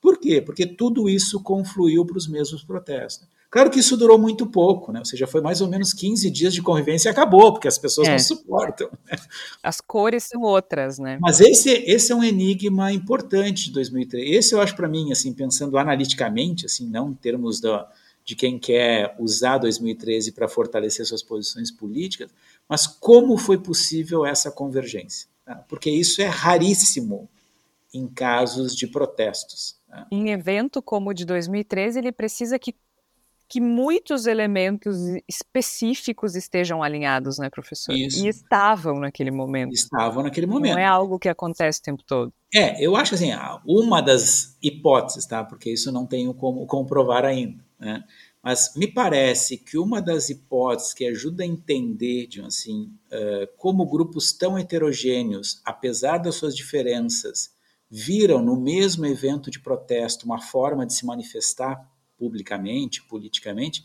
Por 0.00 0.18
quê? 0.18 0.40
Porque 0.40 0.66
tudo 0.66 1.08
isso 1.08 1.42
confluiu 1.42 2.04
para 2.04 2.18
os 2.18 2.28
mesmos 2.28 2.62
protestos. 2.62 3.28
Claro 3.50 3.70
que 3.70 3.80
isso 3.80 3.96
durou 3.96 4.18
muito 4.18 4.46
pouco, 4.46 4.92
né? 4.92 4.98
ou 4.98 5.06
seja, 5.06 5.26
foi 5.26 5.40
mais 5.40 5.62
ou 5.62 5.68
menos 5.68 5.94
15 5.94 6.30
dias 6.30 6.52
de 6.52 6.60
convivência 6.60 7.08
e 7.08 7.12
acabou, 7.12 7.52
porque 7.52 7.66
as 7.66 7.78
pessoas 7.78 8.06
é. 8.06 8.12
não 8.12 8.18
suportam. 8.18 8.90
Né? 9.10 9.16
As 9.62 9.80
cores 9.80 10.24
são 10.24 10.42
outras, 10.42 10.98
né? 10.98 11.18
Mas 11.20 11.40
esse, 11.40 11.70
esse 11.70 12.12
é 12.12 12.14
um 12.14 12.22
enigma 12.22 12.92
importante 12.92 13.64
de 13.64 13.72
2003. 13.72 14.36
Esse 14.36 14.54
eu 14.54 14.60
acho 14.60 14.76
para 14.76 14.86
mim, 14.86 15.12
assim, 15.12 15.32
pensando 15.32 15.78
analiticamente, 15.78 16.66
assim, 16.66 16.86
não 16.86 17.10
em 17.10 17.14
termos 17.14 17.58
da, 17.58 17.88
de 18.22 18.36
quem 18.36 18.58
quer 18.58 19.16
usar 19.18 19.56
2013 19.56 20.32
para 20.32 20.46
fortalecer 20.46 21.06
suas 21.06 21.22
posições 21.22 21.70
políticas, 21.70 22.30
mas 22.68 22.86
como 22.86 23.38
foi 23.38 23.56
possível 23.56 24.26
essa 24.26 24.50
convergência? 24.50 25.26
Tá? 25.46 25.54
Porque 25.66 25.88
isso 25.88 26.20
é 26.20 26.26
raríssimo 26.26 27.30
em 27.94 28.06
casos 28.06 28.76
de 28.76 28.86
protestos. 28.86 29.78
Tá? 29.88 30.06
Em 30.12 30.28
evento 30.28 30.82
como 30.82 31.08
o 31.08 31.14
de 31.14 31.24
2013, 31.24 32.00
ele 32.00 32.12
precisa 32.12 32.58
que 32.58 32.74
que 33.48 33.60
muitos 33.60 34.26
elementos 34.26 34.96
específicos 35.26 36.36
estejam 36.36 36.82
alinhados, 36.82 37.38
né, 37.38 37.48
professor? 37.48 37.94
Isso. 37.94 38.24
E 38.24 38.28
estavam 38.28 39.00
naquele 39.00 39.30
momento. 39.30 39.72
Estavam 39.72 40.22
naquele 40.22 40.46
momento. 40.46 40.74
Não 40.74 40.80
é 40.80 40.84
algo 40.84 41.18
que 41.18 41.28
acontece 41.28 41.80
o 41.80 41.82
tempo 41.82 42.02
todo. 42.06 42.32
É, 42.54 42.84
eu 42.84 42.94
acho 42.94 43.14
assim, 43.14 43.30
uma 43.66 44.02
das 44.02 44.56
hipóteses, 44.62 45.26
tá? 45.26 45.42
Porque 45.42 45.72
isso 45.72 45.90
não 45.90 46.06
tenho 46.06 46.34
como 46.34 46.66
comprovar 46.66 47.24
ainda, 47.24 47.64
né? 47.78 48.04
Mas 48.42 48.74
me 48.76 48.86
parece 48.86 49.56
que 49.56 49.76
uma 49.76 50.00
das 50.00 50.30
hipóteses 50.30 50.94
que 50.94 51.06
ajuda 51.06 51.42
a 51.42 51.46
entender, 51.46 52.26
de 52.26 52.40
assim, 52.40 52.92
uh, 53.12 53.48
como 53.56 53.84
grupos 53.84 54.32
tão 54.32 54.58
heterogêneos, 54.58 55.60
apesar 55.64 56.18
das 56.18 56.36
suas 56.36 56.54
diferenças, 56.54 57.50
viram 57.90 58.42
no 58.42 58.58
mesmo 58.60 59.06
evento 59.06 59.50
de 59.50 59.58
protesto 59.58 60.24
uma 60.24 60.40
forma 60.40 60.86
de 60.86 60.94
se 60.94 61.04
manifestar 61.04 61.90
publicamente, 62.18 63.02
politicamente, 63.04 63.84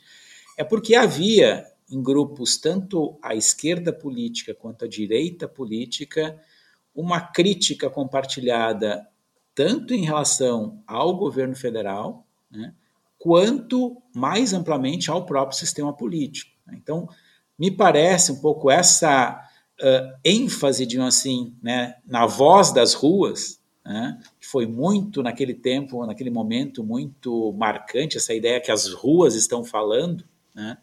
é 0.58 0.64
porque 0.64 0.96
havia 0.96 1.66
em 1.90 2.02
grupos, 2.02 2.58
tanto 2.58 3.18
à 3.22 3.36
esquerda 3.36 3.94
política 3.94 4.54
quanto 4.54 4.86
à 4.86 4.88
direita 4.88 5.48
política, 5.48 6.42
uma 6.96 7.22
crítica 7.22 7.90
compartilhada 7.90 9.08
tanto 9.56 9.94
em 9.94 10.04
relação 10.04 10.82
ao 10.88 11.16
governo 11.16 11.56
federal, 11.56 12.26
né, 12.50 12.74
quanto 13.20 14.02
mais 14.14 14.54
amplamente 14.54 15.12
ao 15.12 15.26
próprio 15.26 15.58
sistema 15.58 15.94
político. 15.94 16.52
Então, 16.72 17.08
me 17.58 17.70
parece 17.70 18.32
um 18.32 18.42
pouco 18.42 18.70
essa 18.70 19.40
uh, 19.80 20.20
ênfase, 20.26 20.86
de 20.86 21.00
assim, 21.00 21.56
né, 21.62 21.96
na 22.06 22.26
voz 22.26 22.72
das 22.74 22.94
ruas, 22.94 23.62
né, 23.86 24.20
que 24.40 24.48
foi 24.48 24.66
muito 24.66 25.22
naquele 25.22 25.54
tempo, 25.54 26.06
naquele 26.06 26.30
momento, 26.30 26.84
muito 26.84 27.54
marcante, 27.54 28.18
essa 28.18 28.34
ideia 28.34 28.62
que 28.62 28.72
as 28.72 28.92
ruas 28.94 29.36
estão 29.36 29.64
falando, 29.64 30.24
né, 30.56 30.78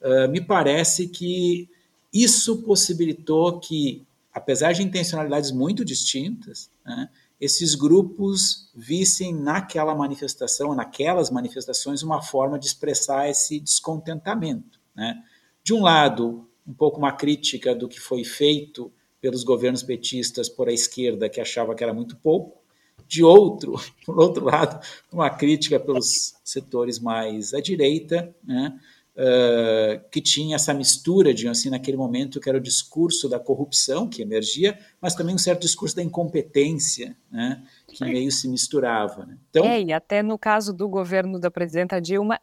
uh, 0.00 0.28
me 0.30 0.40
parece 0.40 1.08
que 1.08 1.68
isso 2.12 2.62
possibilitou 2.62 3.60
que, 3.60 4.04
apesar 4.32 4.72
de 4.72 4.82
intencionalidades 4.82 5.52
muito 5.52 5.84
distintas, 5.84 6.70
né, 6.84 7.08
esses 7.40 7.74
grupos 7.74 8.70
vissem 8.74 9.34
naquela 9.34 9.94
manifestação, 9.94 10.74
naquelas 10.74 11.30
manifestações, 11.30 12.02
uma 12.02 12.20
forma 12.20 12.58
de 12.58 12.66
expressar 12.66 13.30
esse 13.30 13.58
descontentamento. 13.58 14.78
Né? 14.94 15.22
De 15.64 15.72
um 15.72 15.80
lado, 15.80 16.46
um 16.66 16.74
pouco 16.74 16.98
uma 16.98 17.12
crítica 17.12 17.74
do 17.74 17.88
que 17.88 17.98
foi 17.98 18.24
feito 18.24 18.92
pelos 19.20 19.44
governos 19.44 19.82
petistas 19.82 20.48
por 20.48 20.68
a 20.68 20.72
esquerda, 20.72 21.28
que 21.28 21.40
achava 21.40 21.74
que 21.74 21.84
era 21.84 21.92
muito 21.92 22.16
pouco, 22.16 22.60
de 23.06 23.24
outro, 23.24 23.74
por 24.06 24.18
outro 24.18 24.44
lado, 24.44 24.80
uma 25.12 25.28
crítica 25.30 25.78
pelos 25.80 26.34
setores 26.44 26.98
mais 26.98 27.52
à 27.52 27.60
direita, 27.60 28.34
né, 28.44 28.78
uh, 29.16 30.08
que 30.10 30.20
tinha 30.20 30.56
essa 30.56 30.72
mistura, 30.72 31.34
de 31.34 31.48
assim, 31.48 31.70
naquele 31.70 31.96
momento, 31.96 32.40
que 32.40 32.48
era 32.48 32.58
o 32.58 32.60
discurso 32.60 33.28
da 33.28 33.38
corrupção 33.38 34.08
que 34.08 34.22
emergia, 34.22 34.78
mas 35.00 35.14
também 35.14 35.34
um 35.34 35.38
certo 35.38 35.62
discurso 35.62 35.96
da 35.96 36.02
incompetência, 36.02 37.16
né, 37.30 37.62
que 37.88 38.04
meio 38.04 38.30
se 38.30 38.48
misturava. 38.48 39.26
Né. 39.26 39.36
Então, 39.50 39.64
é, 39.64 39.82
e 39.82 39.92
até 39.92 40.22
no 40.22 40.38
caso 40.38 40.72
do 40.72 40.88
governo 40.88 41.38
da 41.38 41.50
presidenta 41.50 42.00
Dilma, 42.00 42.40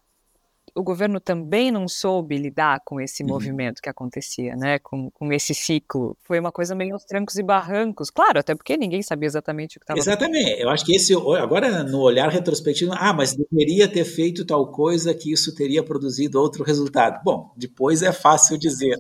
o 0.78 0.84
governo 0.84 1.20
também 1.20 1.72
não 1.72 1.88
soube 1.88 2.38
lidar 2.38 2.82
com 2.86 3.02
esse 3.02 3.24
uhum. 3.24 3.30
movimento 3.30 3.82
que 3.82 3.90
acontecia, 3.90 4.56
né? 4.56 4.78
Com, 4.78 5.10
com 5.10 5.34
esse 5.34 5.54
ciclo. 5.54 6.16
Foi 6.24 6.40
uma 6.40 6.52
coisa 6.52 6.76
meio 6.76 6.94
aos 6.94 7.04
trancos 7.04 7.36
e 7.36 7.44
barrancos. 7.44 8.12
Claro, 8.12 8.40
até 8.40 8.54
porque 8.54 8.78
ninguém 8.78 9.02
sabia 9.02 9.26
exatamente 9.26 9.78
o 9.78 9.80
que 9.80 9.86
estava 9.86 10.00
Exatamente. 10.00 10.62
Eu 10.62 10.70
acho 10.70 10.86
que 10.86 10.96
esse, 10.96 11.14
agora 11.14 11.84
no 11.84 12.00
olhar 12.00 12.30
retrospectivo, 12.30 12.94
ah, 12.94 13.12
mas 13.12 13.36
deveria 13.36 13.88
ter 13.88 14.06
feito 14.06 14.46
tal 14.46 14.72
coisa 14.72 15.14
que 15.16 15.34
isso 15.34 15.56
teria 15.56 15.84
produzido 15.84 16.40
outro 16.40 16.64
resultado. 16.64 17.22
Bom, 17.24 17.52
depois 17.58 18.04
é 18.04 18.12
fácil 18.12 18.58
dizer. 18.58 18.98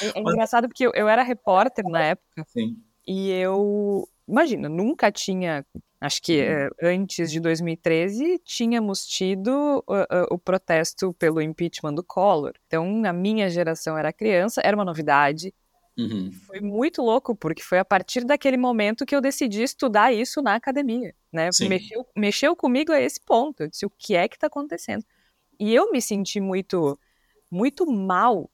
É, 0.00 0.18
é 0.18 0.18
engraçado 0.20 0.68
porque 0.68 0.86
eu, 0.86 0.92
eu 0.94 1.06
era 1.06 1.22
repórter 1.22 1.84
na 1.84 2.02
época. 2.02 2.46
Sim. 2.48 2.76
E 3.06 3.30
eu, 3.30 4.08
imagina, 4.28 4.68
nunca 4.68 5.10
tinha 5.10 5.64
Acho 6.00 6.20
que 6.22 6.42
uhum. 6.42 6.68
antes 6.82 7.30
de 7.30 7.40
2013 7.40 8.38
tínhamos 8.44 9.06
tido 9.06 9.82
uh, 9.88 10.02
uh, 10.02 10.26
o 10.30 10.38
protesto 10.38 11.14
pelo 11.14 11.40
impeachment 11.40 11.94
do 11.94 12.04
Collor. 12.04 12.52
Então, 12.66 12.86
na 12.98 13.12
minha 13.12 13.48
geração 13.48 13.96
era 13.96 14.12
criança, 14.12 14.60
era 14.62 14.76
uma 14.76 14.84
novidade. 14.84 15.54
Uhum. 15.98 16.30
Foi 16.46 16.60
muito 16.60 17.00
louco, 17.00 17.34
porque 17.34 17.62
foi 17.62 17.78
a 17.78 17.84
partir 17.84 18.24
daquele 18.24 18.58
momento 18.58 19.06
que 19.06 19.16
eu 19.16 19.22
decidi 19.22 19.62
estudar 19.62 20.12
isso 20.12 20.42
na 20.42 20.54
academia. 20.54 21.14
Né? 21.32 21.48
Mexeu, 21.62 22.06
mexeu 22.14 22.54
comigo 22.54 22.92
a 22.92 23.00
esse 23.00 23.20
ponto. 23.20 23.62
Eu 23.62 23.68
disse, 23.68 23.86
o 23.86 23.90
que 23.90 24.14
é 24.14 24.28
que 24.28 24.36
está 24.36 24.48
acontecendo? 24.48 25.04
E 25.58 25.74
eu 25.74 25.90
me 25.90 26.02
senti 26.02 26.38
muito, 26.40 26.98
muito 27.50 27.86
mal 27.86 28.50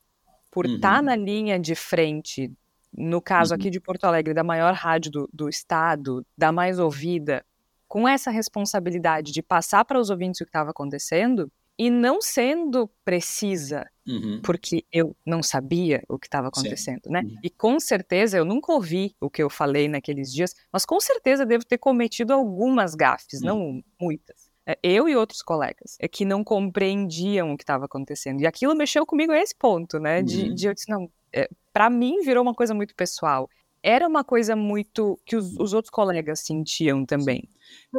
por 0.48 0.64
estar 0.64 0.78
tá 0.78 0.88
uhum. 0.88 0.96
tá 0.98 1.02
na 1.02 1.16
linha 1.16 1.58
de 1.58 1.74
frente 1.74 2.52
no 2.92 3.20
caso 3.20 3.54
aqui 3.54 3.66
uhum. 3.66 3.70
de 3.70 3.80
Porto 3.80 4.04
Alegre, 4.04 4.34
da 4.34 4.44
maior 4.44 4.74
rádio 4.74 5.10
do, 5.10 5.30
do 5.32 5.48
estado, 5.48 6.24
da 6.36 6.52
mais 6.52 6.78
ouvida, 6.78 7.44
com 7.88 8.08
essa 8.08 8.30
responsabilidade 8.30 9.32
de 9.32 9.42
passar 9.42 9.84
para 9.84 9.98
os 9.98 10.10
ouvintes 10.10 10.40
o 10.40 10.44
que 10.44 10.48
estava 10.50 10.70
acontecendo 10.70 11.50
e 11.78 11.90
não 11.90 12.20
sendo 12.20 12.88
precisa, 13.04 13.88
uhum. 14.06 14.40
porque 14.42 14.84
eu 14.92 15.16
não 15.26 15.42
sabia 15.42 16.02
o 16.08 16.18
que 16.18 16.26
estava 16.26 16.48
acontecendo, 16.48 17.02
Sim. 17.04 17.12
né? 17.12 17.22
Uhum. 17.22 17.36
E 17.42 17.50
com 17.50 17.80
certeza 17.80 18.36
eu 18.36 18.44
nunca 18.44 18.72
ouvi 18.72 19.16
o 19.20 19.30
que 19.30 19.42
eu 19.42 19.50
falei 19.50 19.88
naqueles 19.88 20.32
dias, 20.32 20.54
mas 20.72 20.84
com 20.84 21.00
certeza 21.00 21.46
devo 21.46 21.64
ter 21.64 21.78
cometido 21.78 22.32
algumas 22.32 22.94
gafes, 22.94 23.40
uhum. 23.40 23.46
não 23.46 23.84
muitas. 24.00 24.50
É, 24.64 24.78
eu 24.82 25.08
e 25.08 25.16
outros 25.16 25.42
colegas 25.42 25.96
é 25.98 26.06
que 26.06 26.24
não 26.24 26.44
compreendiam 26.44 27.52
o 27.52 27.56
que 27.56 27.64
estava 27.64 27.86
acontecendo. 27.86 28.40
E 28.40 28.46
aquilo 28.46 28.76
mexeu 28.76 29.04
comigo 29.04 29.32
a 29.32 29.38
esse 29.38 29.54
ponto, 29.56 29.98
né? 29.98 30.22
De, 30.22 30.50
uhum. 30.50 30.54
de 30.54 30.66
eu 30.66 30.74
disse, 30.74 30.88
não, 30.88 31.10
é, 31.34 31.48
para 31.72 31.88
mim 31.88 32.20
virou 32.20 32.42
uma 32.42 32.54
coisa 32.54 32.74
muito 32.74 32.94
pessoal. 32.94 33.48
Era 33.82 34.06
uma 34.06 34.22
coisa 34.22 34.54
muito 34.54 35.18
que 35.26 35.34
os, 35.34 35.56
os 35.58 35.72
outros 35.72 35.90
colegas 35.90 36.40
sentiam 36.40 37.04
também. 37.04 37.48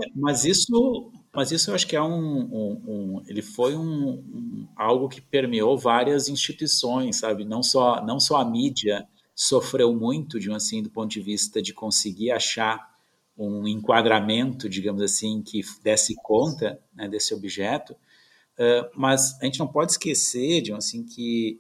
É, 0.02 0.08
mas 0.16 0.46
isso, 0.46 1.12
mas 1.36 1.52
isso 1.52 1.72
eu 1.72 1.76
acho 1.76 1.86
que 1.86 1.96
é 1.96 2.02
um, 2.02 2.40
um, 2.40 2.84
um 2.88 3.24
ele 3.28 3.42
foi 3.42 3.76
um, 3.76 4.10
um, 4.10 4.68
algo 4.78 5.10
que 5.10 5.20
permeou 5.20 5.78
várias 5.78 6.30
instituições, 6.30 7.18
sabe? 7.18 7.44
Não 7.44 7.62
só, 7.62 8.04
não 8.06 8.20
só 8.20 8.38
a 8.38 8.46
mídia 8.46 9.06
sofreu 9.36 9.94
muito 9.94 10.40
de 10.40 10.50
um 10.50 10.56
assim 10.56 10.82
do 10.82 10.90
ponto 10.90 11.10
de 11.10 11.20
vista 11.20 11.62
de 11.62 11.74
conseguir 11.74 12.32
achar 12.32 12.94
um 13.38 13.68
enquadramento, 13.68 14.70
digamos 14.70 15.02
assim, 15.02 15.42
que 15.42 15.62
desse 15.84 16.16
conta 16.16 16.80
né, 16.94 17.10
desse 17.10 17.34
objeto, 17.34 17.94
uh, 17.94 18.90
mas 18.96 19.38
a 19.42 19.46
gente 19.46 19.60
não 19.60 19.68
pode 19.68 19.94
esquecer 19.94 20.62
de 20.62 20.72
um 20.72 20.78
assim 20.78 21.04
que 21.04 21.60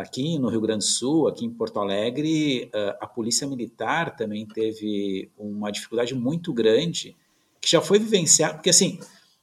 aqui 0.00 0.38
no 0.38 0.48
Rio 0.48 0.60
Grande 0.60 0.84
do 0.84 0.88
Sul, 0.88 1.28
aqui 1.28 1.44
em 1.44 1.50
Porto 1.50 1.80
Alegre, 1.80 2.70
a 3.00 3.06
polícia 3.06 3.46
militar 3.46 4.16
também 4.16 4.46
teve 4.46 5.30
uma 5.36 5.70
dificuldade 5.70 6.14
muito 6.14 6.52
grande, 6.52 7.16
que 7.60 7.70
já 7.70 7.80
foi 7.80 7.98
vivenciada, 7.98 8.54
porque 8.54 8.70
assim, 8.70 8.98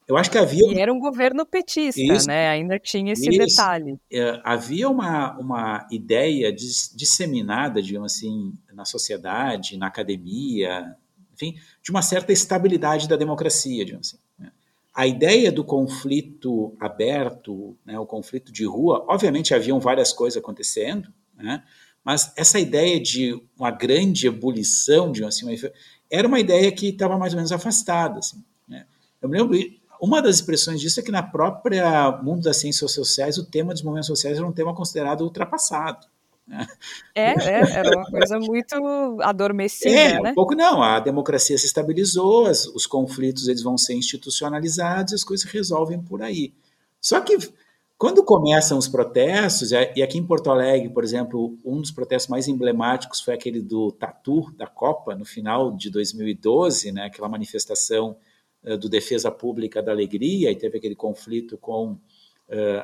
eu 0.07 0.17
acho 0.17 0.29
que 0.31 0.37
havia... 0.37 0.65
E 0.67 0.79
era 0.79 0.93
um 0.93 0.99
governo 0.99 1.45
petista, 1.45 2.01
isso, 2.01 2.27
né? 2.27 2.49
Ainda 2.49 2.79
tinha 2.79 3.13
esse 3.13 3.29
isso, 3.29 3.39
detalhe. 3.39 3.97
É, 4.11 4.39
havia 4.43 4.89
uma, 4.89 5.37
uma 5.37 5.87
ideia 5.91 6.51
disseminada, 6.51 7.81
digamos 7.81 8.13
assim, 8.13 8.53
na 8.73 8.85
sociedade, 8.85 9.77
na 9.77 9.87
academia, 9.87 10.95
enfim, 11.33 11.55
de 11.81 11.91
uma 11.91 12.01
certa 12.01 12.31
estabilidade 12.31 13.07
da 13.07 13.15
democracia, 13.15 13.83
digamos 13.83 14.13
assim 14.13 14.22
a 14.93 15.07
ideia 15.07 15.51
do 15.51 15.63
conflito 15.63 16.75
aberto, 16.79 17.75
né, 17.85 17.97
o 17.97 18.05
conflito 18.05 18.51
de 18.51 18.65
rua, 18.65 19.03
obviamente 19.07 19.53
haviam 19.53 19.79
várias 19.79 20.13
coisas 20.13 20.37
acontecendo, 20.37 21.11
né, 21.35 21.63
mas 22.03 22.31
essa 22.35 22.59
ideia 22.59 22.99
de 22.99 23.41
uma 23.57 23.71
grande 23.71 24.27
ebulição, 24.27 25.11
de 25.11 25.23
assim, 25.23 25.47
era 26.11 26.27
uma 26.27 26.39
ideia 26.39 26.71
que 26.71 26.89
estava 26.89 27.17
mais 27.17 27.33
ou 27.33 27.37
menos 27.37 27.51
afastada. 27.51 28.19
Assim, 28.19 28.43
né. 28.67 28.85
Eu 29.21 29.29
me 29.29 29.37
lembro, 29.37 29.57
uma 30.01 30.21
das 30.21 30.35
expressões 30.35 30.81
disso 30.81 30.99
é 30.99 31.03
que 31.03 31.11
na 31.11 31.23
própria 31.23 32.11
mundo 32.21 32.43
das 32.43 32.57
ciências 32.57 32.91
sociais, 32.91 33.37
o 33.37 33.45
tema 33.45 33.73
dos 33.73 33.81
movimentos 33.81 34.07
sociais 34.07 34.37
era 34.37 34.45
um 34.45 34.51
tema 34.51 34.75
considerado 34.75 35.21
ultrapassado. 35.21 36.05
É, 37.15 37.29
é, 37.31 37.71
era 37.71 37.97
uma 37.97 38.05
coisa 38.05 38.37
muito 38.39 39.21
adormecida, 39.21 39.95
é, 39.95 40.21
né? 40.21 40.31
um 40.31 40.35
pouco 40.35 40.53
não, 40.53 40.83
a 40.83 40.99
democracia 40.99 41.57
se 41.57 41.65
estabilizou, 41.65 42.47
as, 42.47 42.65
os 42.67 42.85
conflitos 42.85 43.47
eles 43.47 43.63
vão 43.63 43.77
ser 43.77 43.93
institucionalizados 43.93 45.13
e 45.13 45.15
as 45.15 45.23
coisas 45.23 45.49
resolvem 45.49 46.01
por 46.01 46.21
aí. 46.21 46.53
Só 46.99 47.21
que 47.21 47.37
quando 48.03 48.21
começam 48.21 48.77
os 48.77 48.87
protestos, 48.87 49.71
e 49.71 50.03
aqui 50.03 50.17
em 50.17 50.25
Porto 50.25 50.51
Alegre, 50.51 50.89
por 50.89 51.05
exemplo, 51.05 51.57
um 51.63 51.79
dos 51.79 51.89
protestos 51.89 52.29
mais 52.29 52.49
emblemáticos 52.49 53.21
foi 53.21 53.33
aquele 53.33 53.61
do 53.61 53.93
Tatu, 53.93 54.51
da 54.57 54.67
Copa, 54.67 55.15
no 55.15 55.23
final 55.23 55.71
de 55.71 55.89
2012, 55.89 56.91
né, 56.91 57.05
aquela 57.05 57.29
manifestação 57.29 58.17
uh, 58.65 58.77
do 58.77 58.89
Defesa 58.89 59.31
Pública 59.31 59.81
da 59.81 59.93
Alegria, 59.93 60.51
e 60.51 60.55
teve 60.57 60.79
aquele 60.79 60.95
conflito 60.95 61.57
com 61.57 61.91
uh, 61.91 61.99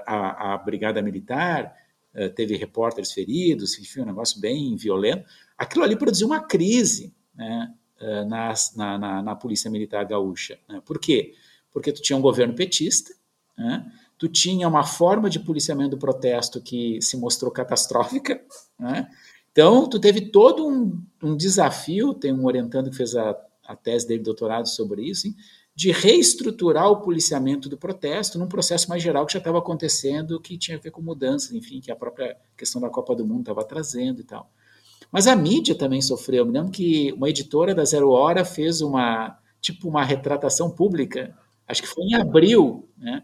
a, 0.06 0.54
a 0.54 0.58
Brigada 0.58 1.02
Militar, 1.02 1.66
eh, 1.66 1.89
teve 2.28 2.58
repórteres 2.58 3.14
feridos, 3.14 3.80
enfim, 3.80 4.02
um 4.02 4.06
negócio 4.06 4.42
bem 4.42 4.76
violento. 4.76 5.24
Aquilo 5.58 5.86
ali 5.86 5.96
produziu 5.96 6.28
uma 6.28 6.42
crise 6.42 7.14
né, 7.34 7.74
eh, 8.02 8.26
na, 8.26 8.54
na, 8.76 9.22
na, 9.22 9.36
Polícia 9.36 9.70
Militar 9.70 10.06
Gaúcha. 10.06 10.58
Né? 10.68 10.82
Por 10.86 11.00
quê? 11.00 11.34
Porque 11.72 11.92
tu 11.92 12.02
tinha 12.02 12.18
um 12.18 12.22
governo 12.22 12.54
petista, 12.54 13.14
né? 13.58 13.90
tu 14.18 14.28
tinha 14.28 14.68
uma 14.68 14.84
forma 14.84 15.30
de 15.30 15.40
policiamento 15.40 15.92
do 15.92 15.98
protesto 15.98 16.62
que 16.62 17.02
se 17.02 17.16
mostrou 17.16 17.52
catastrófica, 17.52 18.42
né? 18.78 19.10
então 19.52 19.88
tu 19.88 20.00
teve 20.00 20.32
todo 20.32 20.68
um, 20.68 21.02
um, 21.22 21.38
desafio, 21.38 22.14
tem 22.14 22.34
um 22.34 22.46
orientando 22.46 22.90
que 22.90 22.98
fez 22.98 23.16
a, 23.16 23.38
a 23.66 23.76
tese 23.76 24.08
dele 24.08 24.20
de 24.20 24.26
doutorado 24.26 24.68
sobre 24.68 25.04
isso, 25.04 25.28
hein? 25.28 25.36
De 25.80 25.94
reestruturar 25.94 26.92
o 26.92 27.00
policiamento 27.00 27.70
do 27.70 27.78
protesto 27.78 28.38
num 28.38 28.50
processo 28.50 28.90
mais 28.90 29.02
geral 29.02 29.26
que 29.26 29.32
já 29.32 29.40
estava 29.40 29.60
acontecendo, 29.60 30.38
que 30.38 30.58
tinha 30.58 30.76
a 30.76 30.80
ver 30.80 30.92
com 30.92 31.02
mudanças, 31.02 31.54
enfim, 31.54 31.80
que 31.80 31.90
a 31.90 31.96
própria 31.96 32.36
questão 32.58 32.82
da 32.82 32.90
Copa 32.90 33.16
do 33.16 33.26
Mundo 33.26 33.44
estava 33.44 33.64
trazendo 33.64 34.20
e 34.20 34.26
tal. 34.26 34.52
Mas 35.10 35.26
a 35.26 35.38
mídia 35.38 35.74
também 35.74 36.02
sofreu. 36.02 36.40
Eu 36.40 36.46
me 36.46 36.52
lembro 36.52 36.70
que 36.70 37.14
uma 37.14 37.30
editora 37.30 37.74
da 37.74 37.86
Zero 37.86 38.10
Hora 38.10 38.44
fez 38.44 38.82
uma 38.82 39.40
tipo 39.62 39.88
uma 39.88 40.04
retratação 40.04 40.70
pública, 40.70 41.34
acho 41.66 41.82
que 41.82 41.88
foi 41.88 42.04
em 42.04 42.16
abril, 42.16 42.86
né, 42.98 43.24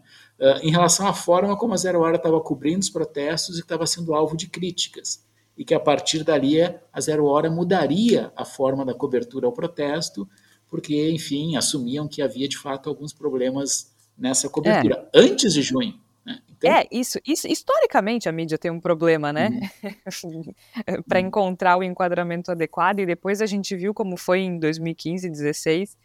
em 0.62 0.70
relação 0.70 1.06
à 1.06 1.12
forma 1.12 1.58
como 1.58 1.74
a 1.74 1.76
Zero 1.76 2.00
Hora 2.00 2.16
estava 2.16 2.40
cobrindo 2.40 2.78
os 2.78 2.88
protestos 2.88 3.58
e 3.58 3.60
estava 3.60 3.86
sendo 3.86 4.14
alvo 4.14 4.34
de 4.34 4.48
críticas. 4.48 5.22
E 5.58 5.62
que 5.62 5.74
a 5.74 5.80
partir 5.80 6.24
dali 6.24 6.62
a 6.62 7.00
Zero 7.02 7.26
Hora 7.26 7.50
mudaria 7.50 8.32
a 8.34 8.46
forma 8.46 8.82
da 8.82 8.94
cobertura 8.94 9.46
ao 9.46 9.52
protesto, 9.52 10.26
porque, 10.70 11.10
enfim, 11.10 11.56
assumiam 11.56 12.08
que 12.08 12.20
havia 12.20 12.48
de 12.48 12.58
fato 12.58 12.88
alguns 12.88 13.12
problemas 13.12 13.94
nessa 14.16 14.48
cobertura 14.48 15.08
é. 15.12 15.20
antes 15.20 15.52
de 15.52 15.62
junho. 15.62 15.98
Né? 16.24 16.40
Então... 16.50 16.70
É, 16.70 16.86
isso, 16.90 17.18
isso, 17.26 17.46
historicamente 17.46 18.28
a 18.28 18.32
mídia 18.32 18.58
tem 18.58 18.70
um 18.70 18.80
problema, 18.80 19.32
né? 19.32 19.50
Uhum. 19.82 20.52
Para 21.06 21.20
uhum. 21.20 21.26
encontrar 21.26 21.76
o 21.76 21.82
enquadramento 21.82 22.50
adequado, 22.50 23.00
e 23.00 23.06
depois 23.06 23.40
a 23.40 23.46
gente 23.46 23.76
viu 23.76 23.94
como 23.94 24.16
foi 24.16 24.40
em 24.40 24.58
2015, 24.58 25.28
2016, 25.28 25.96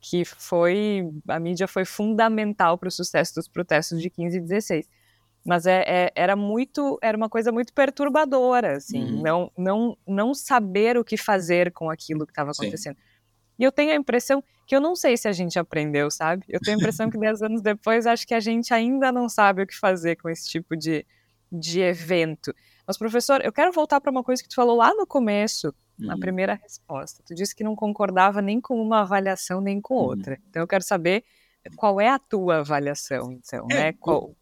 que 0.00 0.24
foi 0.24 1.10
a 1.28 1.38
mídia 1.38 1.68
foi 1.68 1.84
fundamental 1.84 2.78
para 2.78 2.88
o 2.88 2.92
sucesso 2.92 3.34
dos 3.34 3.46
protestos 3.46 4.00
de 4.00 4.08
15 4.08 4.36
e 4.36 4.40
16. 4.40 4.88
Mas 5.44 5.64
é, 5.64 5.82
é, 5.86 6.12
era 6.14 6.36
muito, 6.36 6.98
era 7.02 7.16
uma 7.16 7.28
coisa 7.28 7.50
muito 7.50 7.72
perturbadora, 7.72 8.76
assim, 8.76 9.02
uhum. 9.02 9.22
não, 9.22 9.52
não, 9.56 9.98
não 10.06 10.34
saber 10.34 10.98
o 10.98 11.04
que 11.04 11.16
fazer 11.16 11.72
com 11.72 11.88
aquilo 11.90 12.26
que 12.26 12.32
estava 12.32 12.50
acontecendo. 12.50 12.96
Sim. 12.96 13.09
E 13.60 13.64
eu 13.64 13.70
tenho 13.70 13.92
a 13.92 13.94
impressão 13.94 14.42
que 14.66 14.74
eu 14.74 14.80
não 14.80 14.96
sei 14.96 15.18
se 15.18 15.28
a 15.28 15.32
gente 15.32 15.58
aprendeu, 15.58 16.10
sabe? 16.10 16.46
Eu 16.48 16.58
tenho 16.60 16.78
a 16.78 16.80
impressão 16.80 17.10
que 17.10 17.18
dez 17.18 17.42
anos 17.42 17.60
depois, 17.60 18.06
acho 18.06 18.26
que 18.26 18.32
a 18.32 18.40
gente 18.40 18.72
ainda 18.72 19.12
não 19.12 19.28
sabe 19.28 19.62
o 19.62 19.66
que 19.66 19.76
fazer 19.76 20.16
com 20.16 20.30
esse 20.30 20.48
tipo 20.48 20.74
de, 20.74 21.04
de 21.52 21.80
evento. 21.80 22.54
Mas, 22.86 22.96
professor, 22.96 23.44
eu 23.44 23.52
quero 23.52 23.70
voltar 23.70 24.00
para 24.00 24.10
uma 24.10 24.24
coisa 24.24 24.42
que 24.42 24.48
tu 24.48 24.54
falou 24.54 24.78
lá 24.78 24.94
no 24.94 25.06
começo, 25.06 25.74
na 25.98 26.14
uhum. 26.14 26.20
primeira 26.20 26.54
resposta. 26.54 27.22
Tu 27.26 27.34
disse 27.34 27.54
que 27.54 27.62
não 27.62 27.76
concordava 27.76 28.40
nem 28.40 28.62
com 28.62 28.80
uma 28.80 29.02
avaliação, 29.02 29.60
nem 29.60 29.78
com 29.78 29.94
uhum. 29.94 30.04
outra. 30.04 30.32
Uhum. 30.36 30.42
Então, 30.48 30.62
eu 30.62 30.66
quero 30.66 30.82
saber 30.82 31.22
qual 31.76 32.00
é 32.00 32.08
a 32.08 32.18
tua 32.18 32.60
avaliação, 32.60 33.30
então, 33.30 33.66
é, 33.70 33.74
né? 33.74 33.92
Qual, 33.92 34.34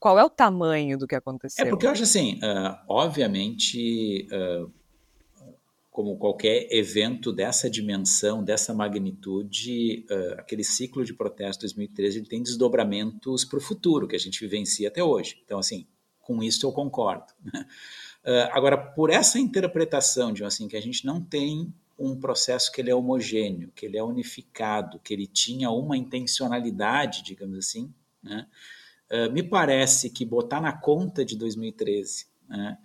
qual 0.00 0.18
é 0.18 0.24
o 0.24 0.30
tamanho 0.30 0.96
do 0.96 1.06
que 1.06 1.14
aconteceu? 1.14 1.66
É 1.66 1.68
porque 1.68 1.86
eu 1.86 1.90
acho 1.90 2.04
assim, 2.04 2.36
uh, 2.36 2.78
obviamente, 2.88 4.26
uh, 4.32 4.72
como 5.94 6.16
qualquer 6.16 6.66
evento 6.72 7.32
dessa 7.32 7.70
dimensão, 7.70 8.42
dessa 8.42 8.74
magnitude, 8.74 10.04
uh, 10.10 10.40
aquele 10.40 10.64
ciclo 10.64 11.04
de 11.04 11.14
protesto 11.14 11.60
2013 11.60 12.18
ele 12.18 12.26
tem 12.26 12.42
desdobramentos 12.42 13.44
para 13.44 13.58
o 13.58 13.60
futuro, 13.60 14.08
que 14.08 14.16
a 14.16 14.18
gente 14.18 14.40
vivencia 14.40 14.88
até 14.88 15.04
hoje. 15.04 15.40
Então, 15.44 15.56
assim, 15.56 15.86
com 16.20 16.42
isso 16.42 16.66
eu 16.66 16.72
concordo. 16.72 17.32
Uh, 17.46 18.50
agora, 18.50 18.76
por 18.76 19.08
essa 19.08 19.38
interpretação 19.38 20.32
de 20.32 20.44
assim 20.44 20.66
que 20.66 20.76
a 20.76 20.82
gente 20.82 21.06
não 21.06 21.22
tem 21.22 21.72
um 21.96 22.18
processo 22.18 22.72
que 22.72 22.80
ele 22.80 22.90
é 22.90 22.94
homogêneo, 22.94 23.70
que 23.72 23.86
ele 23.86 23.96
é 23.96 24.02
unificado, 24.02 24.98
que 24.98 25.14
ele 25.14 25.28
tinha 25.28 25.70
uma 25.70 25.96
intencionalidade, 25.96 27.22
digamos 27.22 27.56
assim, 27.56 27.94
né? 28.20 28.48
uh, 29.12 29.32
me 29.32 29.44
parece 29.44 30.10
que 30.10 30.24
botar 30.24 30.60
na 30.60 30.72
conta 30.72 31.24
de 31.24 31.38
2013, 31.38 32.26
né? 32.48 32.78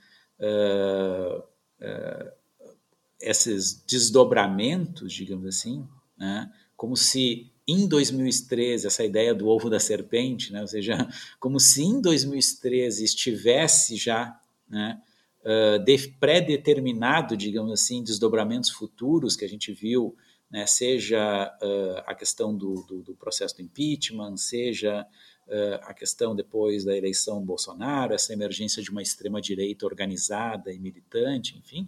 Esses 3.19 3.83
desdobramentos, 3.85 5.11
digamos 5.11 5.45
assim, 5.45 5.87
né, 6.17 6.51
como 6.75 6.95
se 6.95 7.51
em 7.67 7.87
2013 7.87 8.87
essa 8.87 9.03
ideia 9.03 9.35
do 9.35 9.47
ovo 9.47 9.69
da 9.69 9.79
serpente, 9.79 10.51
né? 10.51 10.61
ou 10.61 10.67
seja, 10.67 10.97
como 11.39 11.59
se 11.59 11.83
em 11.83 12.01
2013 12.01 13.03
estivesse 13.03 13.95
já 13.95 14.39
né, 14.67 14.99
uh, 15.41 16.19
pré-determinado, 16.19 17.37
digamos 17.37 17.71
assim, 17.71 18.03
desdobramentos 18.03 18.71
futuros 18.71 19.35
que 19.35 19.45
a 19.45 19.49
gente 19.49 19.71
viu, 19.71 20.15
né, 20.49 20.65
seja 20.65 21.55
uh, 21.61 22.03
a 22.07 22.15
questão 22.15 22.57
do, 22.57 22.83
do, 22.87 23.03
do, 23.03 23.15
processo 23.15 23.57
do 23.57 23.61
impeachment, 23.61 24.37
seja 24.37 25.05
uh, 25.47 25.75
a 25.83 25.93
questão 25.93 26.35
depois 26.35 26.83
da 26.83 26.97
eleição 26.97 27.45
Bolsonaro, 27.45 28.15
essa 28.15 28.33
emergência 28.33 28.81
de 28.81 28.89
uma 28.89 29.01
extrema-direita 29.01 29.85
organizada 29.85 30.73
e 30.73 30.79
militante, 30.79 31.55
enfim, 31.57 31.87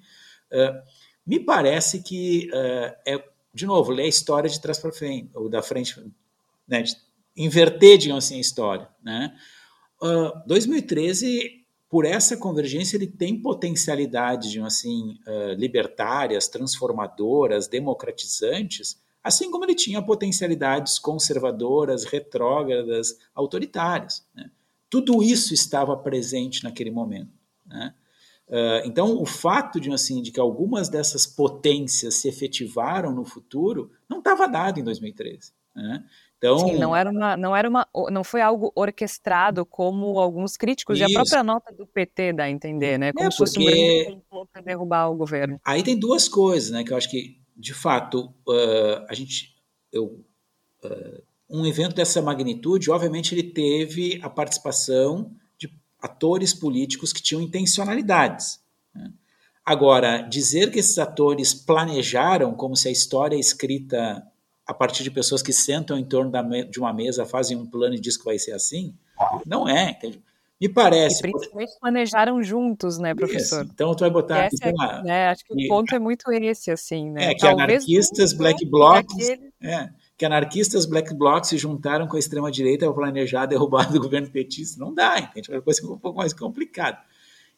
me 1.26 1.40
parece 1.40 2.02
que 2.02 2.50
é, 2.54 3.24
de 3.54 3.66
novo, 3.66 3.92
ler 3.92 4.04
a 4.04 4.08
história 4.08 4.50
de 4.50 4.60
trás 4.60 4.80
para 4.80 4.92
frente, 4.92 5.30
ou 5.34 5.50
da 5.50 5.62
frente, 5.62 6.02
né, 6.68 6.84
inverter, 7.36 7.98
digamos 7.98 8.26
assim, 8.26 8.38
a 8.38 8.42
história. 8.42 8.90
Né? 9.04 9.36
2013 10.48 11.62
por 11.90 12.06
essa 12.06 12.38
convergência, 12.38 12.96
ele 12.96 13.08
tem 13.08 13.42
potencialidades 13.42 14.50
de, 14.50 14.62
assim, 14.62 15.20
uh, 15.28 15.54
libertárias, 15.58 16.48
transformadoras, 16.48 17.68
democratizantes, 17.68 18.98
assim 19.22 19.52
como 19.52 19.66
ele 19.66 19.76
tinha 19.76 20.02
potencialidades 20.02 20.98
conservadoras, 20.98 22.06
retrógradas, 22.06 23.18
autoritárias. 23.36 24.26
Né? 24.34 24.50
Tudo 24.90 25.22
isso 25.22 25.54
estava 25.54 25.98
presente 25.98 26.64
naquele 26.64 26.92
momento. 26.92 27.34
Né? 27.66 27.94
Uh, 28.52 28.84
então, 28.84 29.22
o 29.22 29.26
fato 29.26 29.80
de, 29.80 29.90
assim, 29.94 30.22
de 30.22 30.30
que 30.30 30.40
algumas 30.40 30.90
dessas 30.90 31.26
potências 31.26 32.16
se 32.16 32.28
efetivaram 32.28 33.14
no 33.14 33.24
futuro 33.24 33.90
não 34.10 34.20
estava 34.20 34.46
dado 34.46 34.78
em 34.78 34.84
2013. 34.84 35.54
Né? 35.74 36.04
Então, 36.38 36.58
Sim, 36.58 36.78
não 36.78 36.94
era 36.94 37.10
uma, 37.10 37.38
não 37.38 37.56
era 37.56 37.70
uma, 37.70 37.88
não 38.12 38.26
foi 38.26 38.42
algo 38.42 38.70
orquestrado 38.76 39.66
como 39.66 40.20
alguns 40.20 40.58
críticos 40.58 41.00
isso. 41.00 41.10
e 41.10 41.14
a 41.14 41.18
própria 41.18 41.44
nota 41.44 41.72
do 41.72 41.88
PT 41.88 42.34
dá 42.34 42.44
a 42.44 42.50
entender, 42.50 42.98
né? 42.98 43.14
Como 43.14 43.28
é, 43.28 43.32
se 43.32 43.38
fosse 43.38 43.58
um 43.58 43.64
grande 43.64 44.22
para 44.52 44.62
derrubar 44.62 45.10
o 45.10 45.16
governo. 45.16 45.62
Aí 45.64 45.82
tem 45.82 45.98
duas 45.98 46.28
coisas, 46.28 46.72
né? 46.72 46.84
Que 46.84 46.92
eu 46.92 46.98
acho 46.98 47.10
que, 47.10 47.40
de 47.56 47.74
fato, 47.74 48.34
uh, 48.48 49.06
a 49.08 49.14
gente, 49.14 49.56
eu, 49.94 50.26
uh, 50.84 51.24
um 51.48 51.66
evento 51.66 51.96
dessa 51.96 52.22
magnitude, 52.22 52.90
obviamente, 52.90 53.34
ele 53.34 53.44
teve 53.44 54.20
a 54.24 54.30
participação 54.30 55.32
atores 56.02 56.54
políticos 56.54 57.14
que 57.14 57.22
tinham 57.22 57.42
intencionalidades. 57.42 58.60
Né? 58.94 59.12
Agora, 59.66 60.22
dizer 60.22 60.72
que 60.72 60.80
esses 60.80 60.98
atores 60.98 61.54
planejaram 61.54 62.54
como 62.54 62.76
se 62.76 62.88
a 62.88 62.92
história 62.92 63.36
é 63.36 63.40
escrita 63.40 64.26
a 64.66 64.74
partir 64.74 65.04
de 65.04 65.12
pessoas 65.12 65.42
que 65.42 65.54
sentam 65.54 65.98
em 65.98 66.06
torno 66.06 66.32
de 66.70 66.80
uma 66.80 66.94
mesa, 66.94 67.26
fazem 67.26 67.58
um 67.58 67.66
plano 67.66 67.96
e 67.96 68.00
diz 68.00 68.18
que 68.18 68.26
vai 68.26 68.40
ser 68.40 68.54
assim. 68.54 68.96
Não 69.46 69.68
é, 69.68 69.92
entende? 69.92 70.22
Me 70.60 70.70
parece. 70.70 71.20
E 71.20 71.32
principalmente 71.32 71.72
planejaram 71.80 72.44
juntos, 72.44 73.00
né, 73.00 73.16
professor? 73.16 73.64
Isso. 73.64 73.72
Então 73.74 73.96
tu 73.96 74.02
vai 74.02 74.12
botar. 74.12 74.46
Essa, 74.46 74.70
é, 74.70 75.04
né, 75.04 75.28
acho 75.30 75.44
que 75.44 75.54
e, 75.58 75.66
o 75.66 75.70
ponto 75.70 75.96
é 75.96 76.00
muito 76.00 76.32
esse, 76.32 76.70
assim, 76.70 77.10
né? 77.10 77.32
É, 77.32 77.34
que 77.34 77.42
Talvez 77.42 77.84
anarquistas, 77.84 78.34
black 78.34 78.64
blocs. 78.66 79.30
É, 79.60 79.90
que 80.22 80.26
anarquistas, 80.26 80.86
black 80.86 81.16
blocs 81.16 81.50
se 81.50 81.58
juntaram 81.58 82.08
com 82.08 82.16
a 82.16 82.20
extrema-direita 82.20 82.86
para 82.86 82.94
planejar 82.94 83.42
a 83.42 83.46
derrubada 83.48 83.92
do 83.92 84.00
governo 84.00 84.30
petista. 84.30 84.80
Não 84.80 84.94
dá, 84.94 85.18
entende? 85.18 85.52
É 85.52 85.56
uma 85.56 85.64
coisa 85.64 85.84
um 85.84 85.98
pouco 85.98 86.20
mais 86.20 86.32
complicada. 86.32 87.00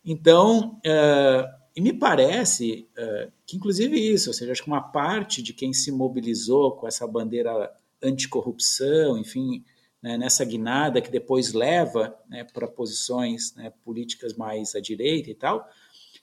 Então, 0.05 0.79
uh, 0.79 1.45
e 1.75 1.81
me 1.81 1.91
parece 1.91 2.87
uh, 2.97 3.29
que, 3.45 3.57
inclusive, 3.57 3.99
isso, 3.99 4.29
ou 4.29 4.33
seja, 4.33 4.53
acho 4.53 4.63
que 4.63 4.69
uma 4.69 4.81
parte 4.81 5.43
de 5.43 5.51
quem 5.51 5.73
se 5.73 5.91
mobilizou 5.91 6.71
com 6.71 6.87
essa 6.87 7.05
bandeira 7.05 7.69
anticorrupção, 8.01 9.17
enfim, 9.17 9.65
né, 10.01 10.17
nessa 10.17 10.45
guinada 10.45 11.01
que 11.01 11.11
depois 11.11 11.51
leva 11.51 12.17
né, 12.29 12.45
para 12.45 12.65
posições 12.65 13.53
né, 13.55 13.73
políticas 13.83 14.35
mais 14.35 14.73
à 14.73 14.79
direita 14.79 15.29
e 15.29 15.35
tal, 15.35 15.67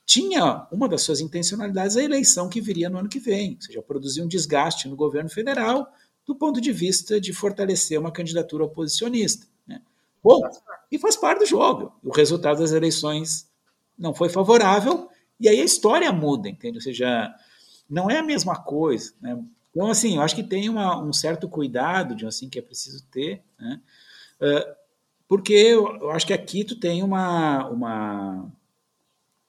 tinha 0.06 0.66
uma 0.72 0.88
das 0.88 1.02
suas 1.02 1.20
intencionalidades 1.20 1.98
a 1.98 2.02
eleição 2.02 2.48
que 2.48 2.62
viria 2.62 2.88
no 2.88 2.96
ano 2.96 3.10
que 3.10 3.18
vem, 3.18 3.56
ou 3.56 3.60
seja, 3.60 3.82
produzir 3.82 4.22
um 4.22 4.26
desgaste 4.26 4.88
no 4.88 4.96
governo 4.96 5.28
federal 5.28 5.86
do 6.30 6.36
ponto 6.36 6.60
de 6.60 6.70
vista 6.70 7.20
de 7.20 7.32
fortalecer 7.32 7.98
uma 7.98 8.12
candidatura 8.12 8.62
oposicionista. 8.62 9.48
Né? 9.66 9.82
Bom, 10.22 10.40
e 10.88 10.96
faz 10.96 11.16
parte 11.16 11.40
do 11.40 11.46
jogo. 11.46 11.92
O 12.04 12.12
resultado 12.12 12.60
das 12.60 12.70
eleições 12.70 13.50
não 13.98 14.14
foi 14.14 14.28
favorável, 14.28 15.08
e 15.40 15.48
aí 15.48 15.60
a 15.60 15.64
história 15.64 16.12
muda, 16.12 16.48
entende? 16.48 16.78
Ou 16.78 16.82
seja, 16.82 17.34
não 17.88 18.08
é 18.08 18.18
a 18.18 18.22
mesma 18.22 18.54
coisa, 18.62 19.12
né? 19.20 19.42
Então, 19.70 19.88
assim, 19.88 20.16
eu 20.16 20.22
acho 20.22 20.36
que 20.36 20.44
tem 20.44 20.68
uma, 20.68 21.02
um 21.02 21.12
certo 21.12 21.48
cuidado 21.48 22.14
de 22.14 22.24
assim 22.24 22.48
que 22.48 22.60
é 22.60 22.62
preciso 22.62 23.04
ter, 23.10 23.42
né? 23.58 23.80
Uh, 24.40 24.74
porque 25.26 25.52
eu, 25.52 26.10
acho 26.10 26.26
que 26.26 26.32
aqui 26.32 26.64
tu 26.64 26.76
tem 26.78 27.02
uma, 27.02 27.68
uma, 27.68 28.52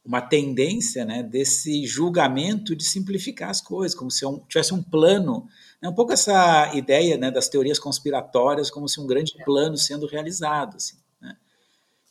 uma 0.03 0.21
tendência 0.21 1.05
né, 1.05 1.21
desse 1.21 1.85
julgamento 1.85 2.75
de 2.75 2.83
simplificar 2.83 3.49
as 3.49 3.61
coisas, 3.61 3.95
como 3.95 4.09
se 4.09 4.25
um, 4.25 4.39
tivesse 4.47 4.73
um 4.73 4.81
plano. 4.81 5.47
É 5.81 5.89
um 5.89 5.93
pouco 5.93 6.13
essa 6.13 6.73
ideia 6.75 7.17
né, 7.17 7.31
das 7.31 7.49
teorias 7.49 7.79
conspiratórias, 7.79 8.69
como 8.69 8.87
se 8.87 8.99
um 8.99 9.07
grande 9.07 9.33
plano 9.43 9.77
sendo 9.77 10.05
realizado. 10.05 10.77
Assim, 10.77 10.97
né? 11.19 11.35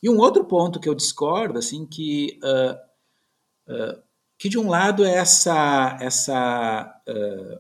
E 0.03 0.11
um 0.11 0.19
outro 0.19 0.45
ponto 0.45 0.81
que 0.81 0.89
eu 0.89 0.95
discordo, 0.95 1.59
assim, 1.59 1.87
que 1.87 2.39
uh, 2.43 2.91
que 4.41 4.49
de 4.49 4.59
um 4.59 4.71
lado 4.71 5.05
é 5.05 5.17
essa, 5.17 5.99
essa 6.01 7.03
uh, 7.07 7.57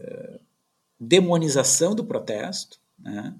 uh, 0.00 0.40
demonização 0.98 1.92
do 1.92 2.04
protesto, 2.04 2.78
né? 2.96 3.34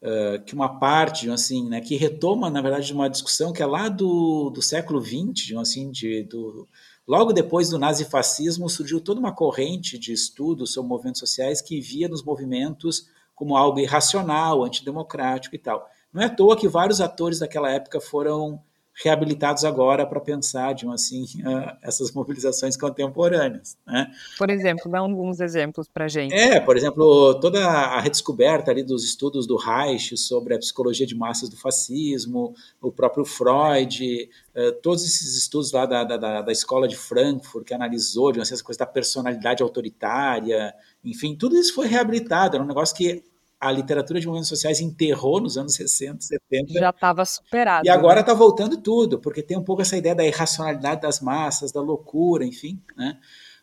Uh, 0.00 0.42
que 0.46 0.54
uma 0.54 0.78
parte, 0.80 1.28
assim, 1.28 1.68
né, 1.68 1.78
que 1.82 1.94
retoma, 1.94 2.48
na 2.48 2.62
verdade, 2.62 2.86
de 2.86 2.94
uma 2.94 3.10
discussão 3.10 3.52
que 3.52 3.62
é 3.62 3.66
lá 3.66 3.90
do, 3.90 4.48
do 4.48 4.62
século 4.62 4.98
XX, 4.98 5.58
assim, 5.58 5.90
de, 5.90 6.22
do, 6.22 6.66
logo 7.06 7.32
depois 7.32 7.70
do 7.70 7.78
nazifascismo 7.78 8.68
surgiu 8.68 9.00
toda 9.00 9.20
uma 9.20 9.34
corrente 9.34 9.98
de 9.98 10.12
estudos 10.12 10.72
sobre 10.72 10.88
movimentos 10.88 11.20
sociais 11.20 11.60
que 11.60 11.80
via 11.80 12.08
nos 12.08 12.22
movimentos 12.22 13.08
como 13.34 13.56
algo 13.56 13.78
irracional, 13.78 14.64
antidemocrático 14.64 15.54
e 15.54 15.58
tal. 15.58 15.88
Não 16.12 16.22
é 16.22 16.26
à 16.26 16.30
toa 16.30 16.56
que 16.56 16.68
vários 16.68 17.00
atores 17.00 17.38
daquela 17.38 17.70
época 17.70 18.00
foram 18.00 18.62
reabilitados 19.02 19.64
agora 19.64 20.06
para 20.06 20.20
pensar, 20.20 20.74
de 20.74 20.86
assim, 20.88 21.24
essas 21.82 22.12
mobilizações 22.12 22.76
contemporâneas. 22.76 23.76
Né? 23.86 24.10
Por 24.36 24.50
exemplo, 24.50 24.90
dá 24.90 24.98
alguns 24.98 25.40
exemplos 25.40 25.88
para 25.88 26.04
a 26.04 26.08
gente. 26.08 26.34
É, 26.34 26.60
por 26.60 26.76
exemplo, 26.76 27.38
toda 27.40 27.64
a 27.64 28.00
redescoberta 28.00 28.70
ali 28.70 28.82
dos 28.82 29.04
estudos 29.04 29.46
do 29.46 29.56
Reich 29.56 30.16
sobre 30.16 30.54
a 30.54 30.58
psicologia 30.58 31.06
de 31.06 31.14
massas 31.14 31.48
do 31.48 31.56
fascismo, 31.56 32.54
o 32.80 32.92
próprio 32.92 33.24
Freud, 33.24 34.28
uh, 34.54 34.72
todos 34.82 35.04
esses 35.04 35.36
estudos 35.36 35.72
lá 35.72 35.86
da, 35.86 36.04
da, 36.04 36.42
da, 36.42 36.52
escola 36.52 36.86
de 36.86 36.96
Frankfurt, 36.96 37.66
que 37.66 37.74
analisou 37.74 38.32
de, 38.32 38.40
assim, 38.40 38.54
essa 38.54 38.64
coisa 38.64 38.78
da 38.80 38.86
personalidade 38.86 39.62
autoritária, 39.62 40.74
enfim, 41.04 41.34
tudo 41.34 41.56
isso 41.56 41.74
foi 41.74 41.86
reabilitado, 41.86 42.56
era 42.56 42.64
um 42.64 42.68
negócio 42.68 42.94
que 42.94 43.24
a 43.60 43.70
literatura 43.70 44.18
de 44.18 44.26
movimentos 44.26 44.48
sociais 44.48 44.80
enterrou 44.80 45.40
nos 45.40 45.58
anos 45.58 45.74
60, 45.74 46.22
70. 46.22 46.72
Já 46.72 46.90
estava 46.90 47.24
superado. 47.24 47.86
E 47.86 47.90
agora 47.90 48.20
está 48.20 48.32
né? 48.32 48.38
voltando 48.38 48.78
tudo, 48.78 49.20
porque 49.20 49.42
tem 49.42 49.58
um 49.58 49.62
pouco 49.62 49.82
essa 49.82 49.96
ideia 49.96 50.14
da 50.14 50.24
irracionalidade 50.24 51.02
das 51.02 51.20
massas, 51.20 51.70
da 51.70 51.80
loucura, 51.80 52.44
enfim, 52.44 52.80
né? 52.96 53.18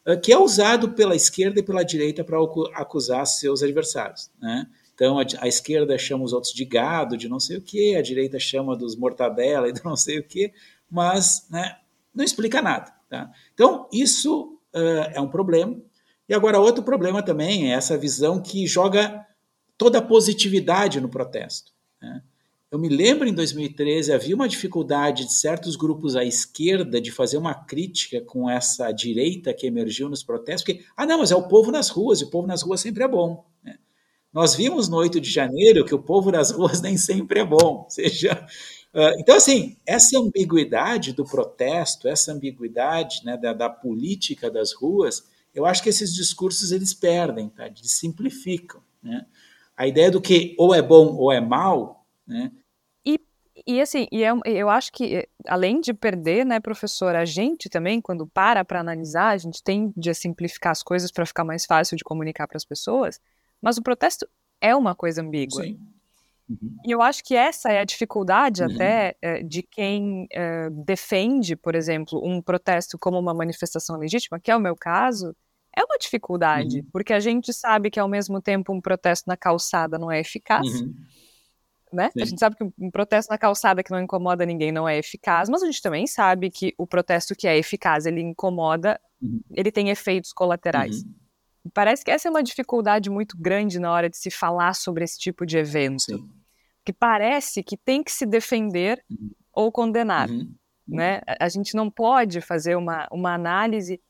Ah, 0.07 0.15
que 0.15 0.31
é 0.31 0.37
usado 0.37 0.93
pela 0.93 1.15
esquerda 1.15 1.59
e 1.59 1.63
pela 1.63 1.83
direita 1.83 2.23
para 2.23 2.37
acusar 2.75 3.27
seus 3.27 3.61
adversários. 3.61 4.31
Né? 4.41 4.65
Então, 4.95 5.19
a, 5.19 5.23
a, 5.41 5.47
esquerda 5.49 5.97
chama 5.97 6.23
os 6.23 6.31
outros 6.31 6.53
de 6.53 6.63
gado, 6.63 7.17
de 7.17 7.27
não 7.27 7.41
sei 7.41 7.57
o 7.57 7.61
quê, 7.61 7.95
a 7.97 8.01
direita 8.01 8.39
chama 8.39 8.77
dos 8.77 8.95
mortadela 8.95 9.67
e 9.67 9.73
de 9.73 9.83
não 9.83 9.97
sei 9.97 10.19
o 10.19 10.23
quê, 10.23 10.53
mas 10.89 11.45
né, 11.51 11.75
não 12.15 12.23
explica 12.23 12.61
nada. 12.61 12.93
Tá? 13.09 13.29
Então, 13.53 13.89
isso 13.91 14.57
uh, 14.73 15.11
é 15.13 15.19
um 15.19 15.27
problema. 15.27 15.77
E 16.29 16.33
agora, 16.33 16.59
outro 16.59 16.83
problema 16.83 17.21
também 17.21 17.71
é 17.71 17.75
essa 17.75 17.97
visão 17.97 18.41
que 18.41 18.65
joga 18.65 19.25
toda 19.77 19.99
a 19.99 20.01
positividade 20.01 20.99
no 20.99 21.09
protesto. 21.09 21.71
Né? 22.01 22.21
Eu 22.69 22.77
me 22.77 22.89
lembro 22.89 23.27
em 23.27 23.33
2013 23.33 24.11
havia 24.11 24.35
uma 24.35 24.47
dificuldade 24.47 25.25
de 25.25 25.31
certos 25.31 25.77
grupos 25.77 26.17
à 26.17 26.25
esquerda 26.25 26.99
de 26.99 27.11
fazer 27.11 27.37
uma 27.37 27.53
crítica 27.53 28.19
com 28.19 28.49
essa 28.49 28.91
direita 28.91 29.53
que 29.53 29.65
emergiu 29.65 30.09
nos 30.09 30.21
protestos, 30.21 30.63
porque, 30.63 30.85
ah, 30.95 31.05
não, 31.05 31.19
mas 31.19 31.31
é 31.31 31.35
o 31.35 31.47
povo 31.47 31.71
nas 31.71 31.87
ruas, 31.87 32.19
e 32.19 32.25
o 32.25 32.29
povo 32.29 32.45
nas 32.45 32.61
ruas 32.63 32.81
sempre 32.81 33.03
é 33.03 33.07
bom. 33.07 33.45
Né? 33.63 33.77
Nós 34.33 34.53
vimos 34.53 34.89
no 34.89 34.97
8 34.97 35.21
de 35.21 35.29
janeiro 35.29 35.85
que 35.85 35.95
o 35.95 36.01
povo 36.01 36.29
nas 36.29 36.51
ruas 36.51 36.81
nem 36.81 36.97
sempre 36.97 37.39
é 37.39 37.45
bom. 37.45 37.85
Ou 37.85 37.89
seja, 37.89 38.45
uh, 38.93 39.15
então, 39.17 39.37
assim, 39.37 39.77
essa 39.85 40.19
ambiguidade 40.19 41.13
do 41.13 41.23
protesto, 41.23 42.09
essa 42.09 42.33
ambiguidade 42.33 43.23
né, 43.23 43.37
da, 43.37 43.53
da, 43.53 43.69
política 43.69 44.51
das 44.51 44.73
ruas, 44.73 45.23
eu 45.55 45.65
acho 45.65 45.81
que 45.81 45.89
esses 45.89 46.13
discursos 46.13 46.73
eles 46.73 46.93
perdem, 46.93 47.47
tá? 47.47 47.65
eles 47.65 47.91
simplificam. 47.91 48.81
Né? 49.01 49.25
A 49.77 49.85
ideia 49.85 50.09
do 50.09 50.19
que 50.19 50.55
ou 50.57 50.73
é 50.73 50.81
bom 50.81 51.15
ou 51.15 51.31
é 51.31 51.39
mal, 51.39 52.05
né? 52.25 52.51
E, 53.05 53.19
e 53.65 53.79
assim, 53.79 54.07
e 54.11 54.23
é, 54.23 54.31
eu 54.45 54.69
acho 54.69 54.91
que 54.91 55.27
além 55.47 55.79
de 55.79 55.93
perder, 55.93 56.45
né, 56.45 56.59
professor, 56.59 57.15
a 57.15 57.23
gente 57.23 57.69
também 57.69 58.01
quando 58.01 58.25
para 58.25 58.65
para 58.65 58.79
analisar, 58.79 59.29
a 59.29 59.37
gente 59.37 59.63
tem 59.63 59.93
de 59.95 60.13
simplificar 60.13 60.71
as 60.71 60.81
coisas 60.81 61.11
para 61.11 61.25
ficar 61.25 61.43
mais 61.43 61.65
fácil 61.65 61.95
de 61.95 62.03
comunicar 62.03 62.47
para 62.47 62.57
as 62.57 62.65
pessoas. 62.65 63.21
Mas 63.61 63.77
o 63.77 63.83
protesto 63.83 64.27
é 64.59 64.75
uma 64.75 64.95
coisa 64.95 65.21
ambígua. 65.21 65.63
Sim. 65.63 65.79
Uhum. 66.49 66.77
E 66.85 66.91
eu 66.91 67.01
acho 67.01 67.23
que 67.23 67.35
essa 67.35 67.71
é 67.71 67.79
a 67.79 67.85
dificuldade 67.85 68.63
uhum. 68.63 68.73
até 68.73 69.15
é, 69.21 69.43
de 69.43 69.61
quem 69.61 70.27
é, 70.31 70.69
defende, 70.69 71.55
por 71.55 71.75
exemplo, 71.75 72.21
um 72.25 72.41
protesto 72.41 72.97
como 72.97 73.19
uma 73.19 73.33
manifestação 73.33 73.97
legítima, 73.97 74.39
que 74.39 74.49
é 74.49 74.55
o 74.55 74.59
meu 74.59 74.75
caso, 74.75 75.35
é 75.77 75.83
uma 75.83 75.97
dificuldade, 75.97 76.79
uhum. 76.79 76.87
porque 76.91 77.13
a 77.13 77.19
gente 77.19 77.53
sabe 77.53 77.89
que 77.89 77.99
ao 77.99 78.07
mesmo 78.07 78.41
tempo 78.41 78.73
um 78.73 78.81
protesto 78.81 79.27
na 79.27 79.37
calçada 79.37 79.97
não 79.97 80.11
é 80.11 80.19
eficaz. 80.19 80.67
Uhum. 80.67 80.93
Né? 81.93 82.09
A 82.19 82.25
gente 82.25 82.39
sabe 82.39 82.55
que 82.57 82.63
um 82.63 82.91
protesto 82.91 83.31
na 83.31 83.37
calçada 83.37 83.81
que 83.81 83.91
não 83.91 84.01
incomoda 84.01 84.45
ninguém 84.45 84.71
não 84.71 84.87
é 84.87 84.97
eficaz, 84.97 85.47
mas 85.47 85.63
a 85.63 85.65
gente 85.65 85.81
também 85.81 86.05
sabe 86.05 86.49
que 86.49 86.73
o 86.77 86.85
protesto 86.85 87.33
que 87.33 87.47
é 87.47 87.57
eficaz, 87.57 88.05
ele 88.05 88.21
incomoda, 88.21 88.99
uhum. 89.21 89.39
ele 89.51 89.71
tem 89.71 89.89
efeitos 89.89 90.33
colaterais. 90.33 91.03
Uhum. 91.03 91.71
Parece 91.73 92.03
que 92.03 92.11
essa 92.11 92.27
é 92.27 92.31
uma 92.31 92.43
dificuldade 92.43 93.09
muito 93.09 93.37
grande 93.37 93.79
na 93.79 93.91
hora 93.91 94.09
de 94.09 94.17
se 94.17 94.31
falar 94.31 94.73
sobre 94.73 95.03
esse 95.03 95.17
tipo 95.19 95.45
de 95.45 95.57
evento. 95.57 96.01
Sim 96.01 96.37
que 96.87 96.93
parece 96.93 97.61
que 97.61 97.75
tem 97.75 98.01
que 98.01 98.09
se 98.09 98.25
defender 98.25 99.03
uhum. 99.11 99.29
ou 99.51 99.69
condenar. 99.69 100.29
Uhum. 100.29 100.55
Né? 100.87 101.19
A 101.37 101.49
gente 101.49 101.75
não 101.75 101.91
pode 101.91 102.39
fazer 102.39 102.77
uma, 102.77 103.05
uma 103.11 103.33
análise 103.33 104.01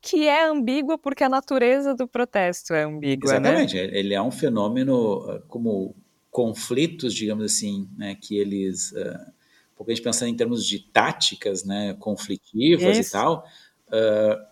que 0.00 0.26
é 0.26 0.44
ambígua 0.44 0.96
porque 0.96 1.24
a 1.24 1.28
natureza 1.28 1.94
do 1.94 2.06
protesto 2.06 2.72
é 2.74 2.84
ambígua. 2.84 3.32
Né? 3.32 3.38
Exatamente, 3.38 3.74
né? 3.74 3.98
ele 3.98 4.14
é 4.14 4.22
um 4.22 4.30
fenômeno 4.30 5.24
ah, 5.28 5.42
como 5.48 5.94
conflitos, 6.30 7.14
digamos 7.14 7.44
assim, 7.44 7.88
né, 7.96 8.14
que 8.14 8.38
eles, 8.38 8.92
uh, 8.92 9.32
pouco 9.76 9.90
a 9.90 9.94
gente 9.94 10.04
pensando 10.04 10.28
em 10.28 10.36
termos 10.36 10.64
de 10.64 10.78
táticas, 10.78 11.64
né, 11.64 11.96
conflitivas 11.98 12.98
Isso. 12.98 13.08
e 13.08 13.12
tal, 13.12 13.44
uh, 13.88 14.48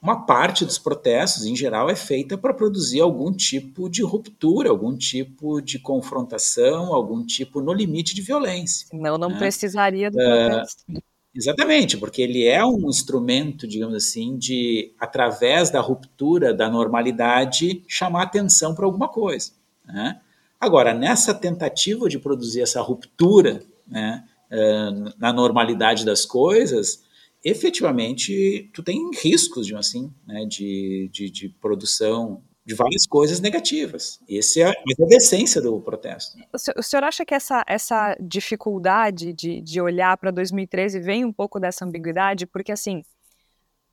uma 0.00 0.24
parte 0.24 0.64
dos 0.64 0.78
protestos, 0.78 1.44
em 1.44 1.56
geral, 1.56 1.90
é 1.90 1.96
feita 1.96 2.38
para 2.38 2.54
produzir 2.54 3.00
algum 3.00 3.32
tipo 3.32 3.88
de 3.88 4.02
ruptura, 4.02 4.70
algum 4.70 4.96
tipo 4.96 5.60
de 5.60 5.78
confrontação, 5.78 6.94
algum 6.94 7.24
tipo, 7.24 7.60
no 7.60 7.72
limite, 7.72 8.14
de 8.14 8.22
violência. 8.22 8.86
Não, 8.92 9.18
não 9.18 9.28
né? 9.28 9.38
precisaria 9.38 10.10
do 10.10 10.16
protesto. 10.16 10.84
Uh, 10.88 11.02
exatamente, 11.34 11.96
porque 11.96 12.22
ele 12.22 12.44
é 12.46 12.64
um 12.64 12.88
instrumento, 12.88 13.66
digamos 13.66 13.94
assim, 13.94 14.36
de, 14.36 14.92
através 14.98 15.70
da 15.70 15.80
ruptura 15.80 16.54
da 16.54 16.68
normalidade, 16.70 17.82
chamar 17.88 18.24
atenção 18.24 18.74
para 18.74 18.84
alguma 18.84 19.08
coisa. 19.08 19.52
Né? 19.84 20.20
Agora, 20.60 20.92
nessa 20.92 21.32
tentativa 21.32 22.08
de 22.08 22.18
produzir 22.18 22.62
essa 22.62 22.80
ruptura 22.80 23.62
né, 23.86 24.24
uh, 24.50 25.14
na 25.18 25.32
normalidade 25.32 26.04
das 26.04 26.26
coisas, 26.26 27.02
efetivamente 27.44 28.68
tu 28.72 28.82
tem 28.82 29.10
riscos 29.22 29.66
de 29.66 29.74
assim, 29.74 30.12
né, 30.26 30.44
de, 30.44 31.08
de, 31.12 31.30
de, 31.30 31.48
produção 31.48 32.42
de 32.68 32.74
várias 32.74 33.06
coisas 33.06 33.40
negativas. 33.40 34.20
Esse 34.28 34.60
é, 34.60 34.68
é 34.68 34.70
a 34.70 35.16
essência 35.16 35.58
do 35.58 35.80
protesto. 35.80 36.36
O 36.76 36.82
senhor 36.82 37.02
acha 37.02 37.24
que 37.24 37.34
essa, 37.34 37.64
essa 37.66 38.14
dificuldade 38.20 39.32
de, 39.32 39.62
de 39.62 39.80
olhar 39.80 40.14
para 40.18 40.30
2013 40.30 41.00
vem 41.00 41.24
um 41.24 41.32
pouco 41.32 41.58
dessa 41.58 41.86
ambiguidade? 41.86 42.46
Porque, 42.46 42.70
assim, 42.70 43.02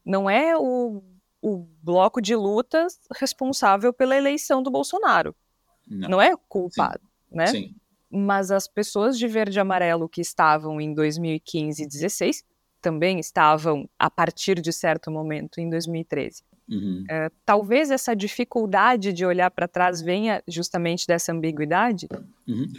não 0.03 0.29
é 0.29 0.57
o, 0.57 1.01
o 1.41 1.65
bloco 1.81 2.21
de 2.21 2.35
lutas 2.35 2.99
responsável 3.15 3.93
pela 3.93 4.17
eleição 4.17 4.61
do 4.61 4.69
Bolsonaro. 4.69 5.33
Não, 5.87 6.09
não 6.09 6.21
é 6.21 6.35
culpado, 6.49 6.99
Sim. 6.99 7.35
né? 7.37 7.47
Sim. 7.47 7.75
Mas 8.11 8.51
as 8.51 8.67
pessoas 8.67 9.17
de 9.17 9.25
verde 9.25 9.57
e 9.57 9.61
amarelo 9.61 10.09
que 10.09 10.19
estavam 10.19 10.81
em 10.81 10.93
2015 10.93 11.81
e 11.81 11.85
2016 11.85 12.43
também 12.81 13.21
estavam 13.21 13.89
a 13.97 14.09
partir 14.11 14.59
de 14.59 14.73
certo 14.73 15.09
momento, 15.09 15.61
em 15.61 15.69
2013. 15.69 16.43
Uhum. 16.69 17.03
Uh, 17.03 17.31
talvez 17.45 17.91
essa 17.91 18.15
dificuldade 18.15 19.13
de 19.13 19.25
olhar 19.25 19.51
para 19.51 19.67
trás 19.67 20.01
venha 20.01 20.41
justamente 20.47 21.05
dessa 21.05 21.31
ambiguidade? 21.31 22.07
Uhum. 22.47 22.71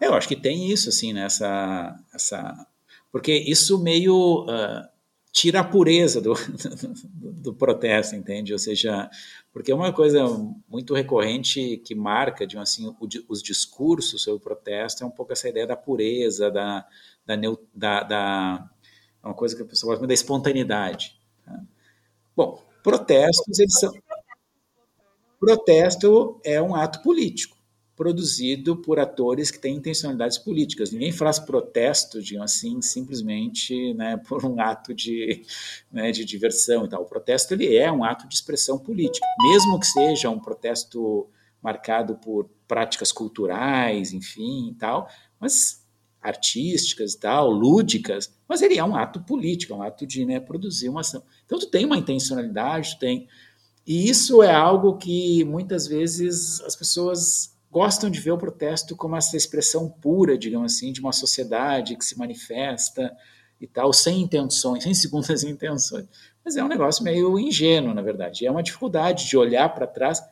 Eu 0.00 0.14
acho 0.14 0.28
que 0.28 0.36
tem 0.36 0.70
isso, 0.70 0.88
assim, 0.88 1.12
nessa. 1.12 1.46
Né? 1.46 2.04
Essa... 2.14 2.66
Porque 3.12 3.32
isso 3.32 3.82
meio 3.82 4.44
uh, 4.44 4.88
tira 5.32 5.60
a 5.60 5.64
pureza 5.64 6.20
do, 6.20 6.34
do, 7.14 7.32
do, 7.32 7.54
protesto, 7.54 8.14
entende? 8.14 8.52
Ou 8.52 8.58
seja, 8.58 9.10
porque 9.52 9.70
é 9.70 9.74
uma 9.74 9.92
coisa 9.92 10.24
muito 10.68 10.94
recorrente 10.94 11.76
que 11.84 11.94
marca, 11.94 12.46
de, 12.46 12.58
assim, 12.58 12.86
o, 12.86 13.08
os 13.28 13.42
discursos 13.42 14.22
sobre 14.22 14.38
o 14.38 14.40
protesto 14.40 15.04
é 15.04 15.06
um 15.06 15.10
pouco 15.10 15.32
essa 15.32 15.48
ideia 15.48 15.66
da 15.66 15.76
pureza, 15.76 16.50
da, 16.50 16.86
da, 17.26 17.36
da, 17.74 18.02
da 18.02 18.70
é 19.22 19.26
uma 19.26 19.34
coisa 19.34 19.56
que 19.56 19.62
a 19.62 19.66
pessoa 19.66 19.90
gosta 19.90 20.00
muito 20.00 20.08
da 20.08 20.14
espontaneidade. 20.14 21.18
Tá? 21.46 21.60
Bom, 22.36 22.62
protestos, 22.84 23.58
eles 23.58 23.80
são. 23.80 23.92
Protesto 25.40 26.40
é 26.44 26.62
um 26.62 26.74
ato 26.74 27.02
político 27.02 27.54
produzido 27.96 28.76
por 28.76 28.98
atores 28.98 29.50
que 29.50 29.58
têm 29.58 29.76
intencionalidades 29.76 30.36
políticas. 30.36 30.90
Ninguém 30.90 31.12
faz 31.12 31.38
protesto, 31.38 32.20
digamos 32.20 32.52
assim, 32.52 32.82
simplesmente 32.82 33.94
né, 33.94 34.16
por 34.16 34.44
um 34.44 34.60
ato 34.60 34.92
de, 34.92 35.42
né, 35.92 36.10
de 36.10 36.24
diversão 36.24 36.84
e 36.84 36.88
tal. 36.88 37.02
O 37.02 37.06
protesto 37.06 37.54
ele 37.54 37.76
é 37.76 37.90
um 37.90 38.02
ato 38.02 38.26
de 38.28 38.34
expressão 38.34 38.78
política, 38.78 39.24
mesmo 39.48 39.78
que 39.78 39.86
seja 39.86 40.28
um 40.28 40.40
protesto 40.40 41.28
marcado 41.62 42.16
por 42.16 42.50
práticas 42.66 43.12
culturais, 43.12 44.12
enfim, 44.12 44.70
e 44.70 44.74
tal, 44.74 45.08
mas 45.38 45.83
artísticas 46.24 47.12
e 47.12 47.20
tal, 47.20 47.50
lúdicas, 47.50 48.34
mas 48.48 48.62
ele 48.62 48.78
é 48.78 48.84
um 48.84 48.96
ato 48.96 49.20
político, 49.20 49.74
é 49.74 49.76
um 49.76 49.82
ato 49.82 50.06
de 50.06 50.24
né, 50.24 50.40
produzir 50.40 50.88
uma 50.88 51.02
ação. 51.02 51.22
Então 51.44 51.58
tu 51.58 51.66
tem 51.66 51.84
uma 51.84 51.98
intencionalidade, 51.98 52.94
tu 52.94 53.00
tem 53.00 53.28
e 53.86 54.08
isso 54.08 54.42
é 54.42 54.52
algo 54.52 54.96
que 54.96 55.44
muitas 55.44 55.86
vezes 55.86 56.58
as 56.62 56.74
pessoas 56.74 57.54
gostam 57.70 58.08
de 58.08 58.18
ver 58.18 58.30
o 58.30 58.38
protesto 58.38 58.96
como 58.96 59.14
essa 59.14 59.36
expressão 59.36 59.90
pura, 59.90 60.38
digamos 60.38 60.74
assim, 60.74 60.90
de 60.90 61.00
uma 61.00 61.12
sociedade 61.12 61.96
que 61.96 62.04
se 62.04 62.16
manifesta 62.16 63.14
e 63.60 63.66
tal, 63.66 63.92
sem 63.92 64.22
intenções, 64.22 64.84
sem 64.84 64.94
segundas 64.94 65.42
intenções. 65.44 66.06
Mas 66.42 66.56
é 66.56 66.64
um 66.64 66.68
negócio 66.68 67.04
meio 67.04 67.38
ingênuo, 67.38 67.92
na 67.92 68.00
verdade. 68.00 68.46
É 68.46 68.50
uma 68.50 68.62
dificuldade 68.62 69.28
de 69.28 69.36
olhar 69.36 69.68
para 69.74 69.86
trás 69.86 70.22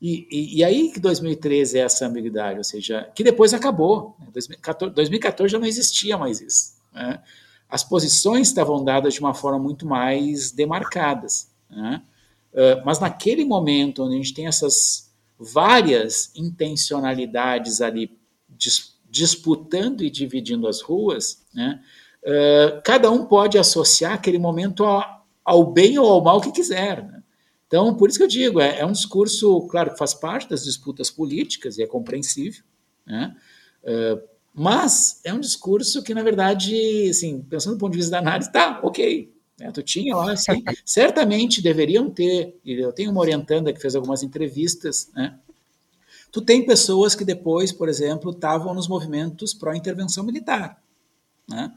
e, 0.00 0.28
e, 0.30 0.58
e, 0.58 0.64
aí 0.64 0.90
que 0.90 1.00
2013 1.00 1.78
é 1.78 1.80
essa 1.82 2.06
ambiguidade, 2.06 2.58
ou 2.58 2.64
seja, 2.64 3.10
que 3.14 3.24
depois 3.24 3.52
acabou. 3.52 4.16
Né? 4.20 4.28
2014, 4.32 4.94
2014 4.94 5.52
já 5.52 5.58
não 5.58 5.66
existia 5.66 6.16
mais 6.16 6.40
isso. 6.40 6.74
Né? 6.94 7.20
As 7.68 7.82
posições 7.82 8.48
estavam 8.48 8.84
dadas 8.84 9.14
de 9.14 9.20
uma 9.20 9.34
forma 9.34 9.58
muito 9.58 9.84
mais 9.84 10.52
demarcadas. 10.52 11.50
Né? 11.68 12.00
Uh, 12.52 12.84
mas 12.84 13.00
naquele 13.00 13.44
momento, 13.44 14.04
onde 14.04 14.14
a 14.14 14.18
gente 14.18 14.34
tem 14.34 14.46
essas 14.46 15.10
várias 15.38 16.30
intencionalidades 16.34 17.80
ali 17.80 18.16
dis, 18.48 18.94
disputando 19.10 20.02
e 20.02 20.10
dividindo 20.10 20.68
as 20.68 20.80
ruas, 20.80 21.44
né? 21.52 21.80
uh, 22.22 22.80
cada 22.84 23.10
um 23.10 23.26
pode 23.26 23.58
associar 23.58 24.12
aquele 24.12 24.38
momento 24.38 24.84
ao, 24.84 25.26
ao 25.44 25.64
bem 25.64 25.98
ou 25.98 26.08
ao 26.08 26.22
mal 26.22 26.40
que 26.40 26.52
quiser. 26.52 27.04
Né? 27.04 27.22
Então, 27.68 27.94
por 27.94 28.08
isso 28.08 28.18
que 28.18 28.24
eu 28.24 28.28
digo, 28.28 28.60
é, 28.60 28.80
é 28.80 28.86
um 28.86 28.92
discurso, 28.92 29.60
claro, 29.68 29.92
que 29.92 29.98
faz 29.98 30.14
parte 30.14 30.48
das 30.48 30.64
disputas 30.64 31.10
políticas 31.10 31.76
e 31.76 31.82
é 31.82 31.86
compreensível, 31.86 32.64
né? 33.06 33.36
Uh, 33.84 34.26
mas 34.54 35.20
é 35.22 35.32
um 35.32 35.38
discurso 35.38 36.02
que, 36.02 36.14
na 36.14 36.22
verdade, 36.22 37.08
assim, 37.08 37.42
pensando 37.42 37.76
do 37.76 37.78
ponto 37.78 37.92
de 37.92 37.98
vista 37.98 38.10
da 38.10 38.18
análise, 38.18 38.50
tá, 38.50 38.80
ok. 38.82 39.32
Né? 39.58 39.70
Tu 39.70 39.82
tinha 39.82 40.16
lá, 40.16 40.32
assim, 40.32 40.64
certamente 40.84 41.60
deveriam 41.60 42.10
ter, 42.10 42.58
e 42.64 42.72
eu 42.72 42.92
tenho 42.92 43.10
uma 43.10 43.20
orientanda 43.20 43.72
que 43.72 43.80
fez 43.80 43.94
algumas 43.94 44.22
entrevistas, 44.22 45.10
né? 45.14 45.38
Tu 46.32 46.42
tem 46.42 46.64
pessoas 46.64 47.14
que 47.14 47.24
depois, 47.24 47.70
por 47.70 47.88
exemplo, 47.88 48.30
estavam 48.30 48.74
nos 48.74 48.88
movimentos 48.88 49.54
pró-intervenção 49.54 50.24
militar, 50.24 50.82
né? 51.48 51.72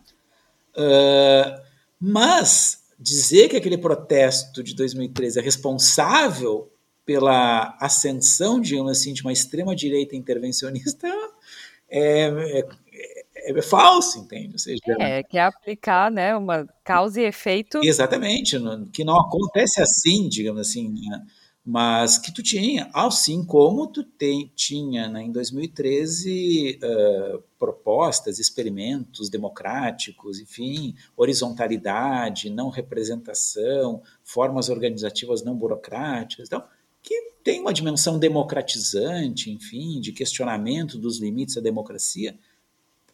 Uh, 0.76 1.62
mas 2.00 2.81
dizer 3.02 3.50
que 3.50 3.58
aquele 3.58 3.78
protesto 3.78 4.64
de 4.64 4.76
2013 4.76 5.40
é 5.40 5.42
responsável 5.42 6.72
pela 7.04 7.76
ascensão, 7.82 8.62
digamos 8.62 8.92
assim, 8.92 9.12
de 9.14 9.22
uma 9.22 9.34
extrema-direita 9.34 10.16
intervencionista 10.16 11.08
é, 11.90 12.28
é, 12.28 12.68
é, 12.94 13.52
é, 13.52 13.62
falso, 13.62 14.20
entende? 14.20 14.54
Ou 14.54 14.60
seja, 14.60 14.80
é, 15.00 15.24
que 15.24 15.38
é 15.38 15.42
aplicar 15.42 16.12
né, 16.12 16.36
uma 16.36 16.68
causa 16.84 17.20
e 17.20 17.26
efeito. 17.26 17.80
Exatamente, 17.84 18.58
que 18.94 19.04
não 19.04 19.20
acontece 19.20 19.82
assim, 19.82 20.30
digamos 20.30 20.62
assim. 20.62 20.94
Né? 21.10 21.22
Mas 21.64 22.18
que 22.18 22.34
tu 22.34 22.42
tinha, 22.42 22.90
assim 22.92 23.46
como 23.46 23.86
tu 23.88 24.04
tem, 24.04 24.52
tinha 24.56 25.08
né, 25.08 25.22
em 25.22 25.32
2013 25.32 26.80
uh, 26.82 27.44
propostas, 27.60 28.40
experimentos 28.40 29.30
democráticos, 29.30 30.40
enfim, 30.40 30.96
horizontalidade, 31.16 32.50
não 32.50 32.70
representação, 32.70 34.02
formas 34.24 34.70
organizativas 34.70 35.44
não 35.44 35.56
burocráticas, 35.56 36.48
então, 36.48 36.64
que 37.04 37.32
tem 37.44 37.62
uma 37.62 37.74
dimensão 37.74 38.18
democratizante, 38.18 39.52
enfim, 39.52 40.00
de 40.00 40.12
questionamento 40.12 40.98
dos 40.98 41.20
limites 41.20 41.56
da 41.56 41.62
democracia, 41.62 42.36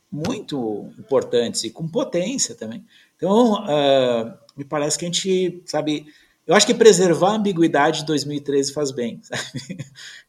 muito 0.10 0.90
importantes 0.98 1.66
e 1.66 1.70
com 1.70 1.86
potência 1.86 2.56
também. 2.56 2.86
Então, 3.18 3.64
uh, 3.64 4.38
me 4.56 4.64
parece 4.64 4.98
que 4.98 5.04
a 5.04 5.08
gente, 5.10 5.62
sabe, 5.66 6.08
eu 6.48 6.56
acho 6.56 6.66
que 6.66 6.74
preservar 6.74 7.32
a 7.32 7.36
ambiguidade 7.36 8.00
de 8.00 8.06
2013 8.06 8.74
faz 8.74 8.90
bem, 8.90 9.20
sabe? 9.22 9.78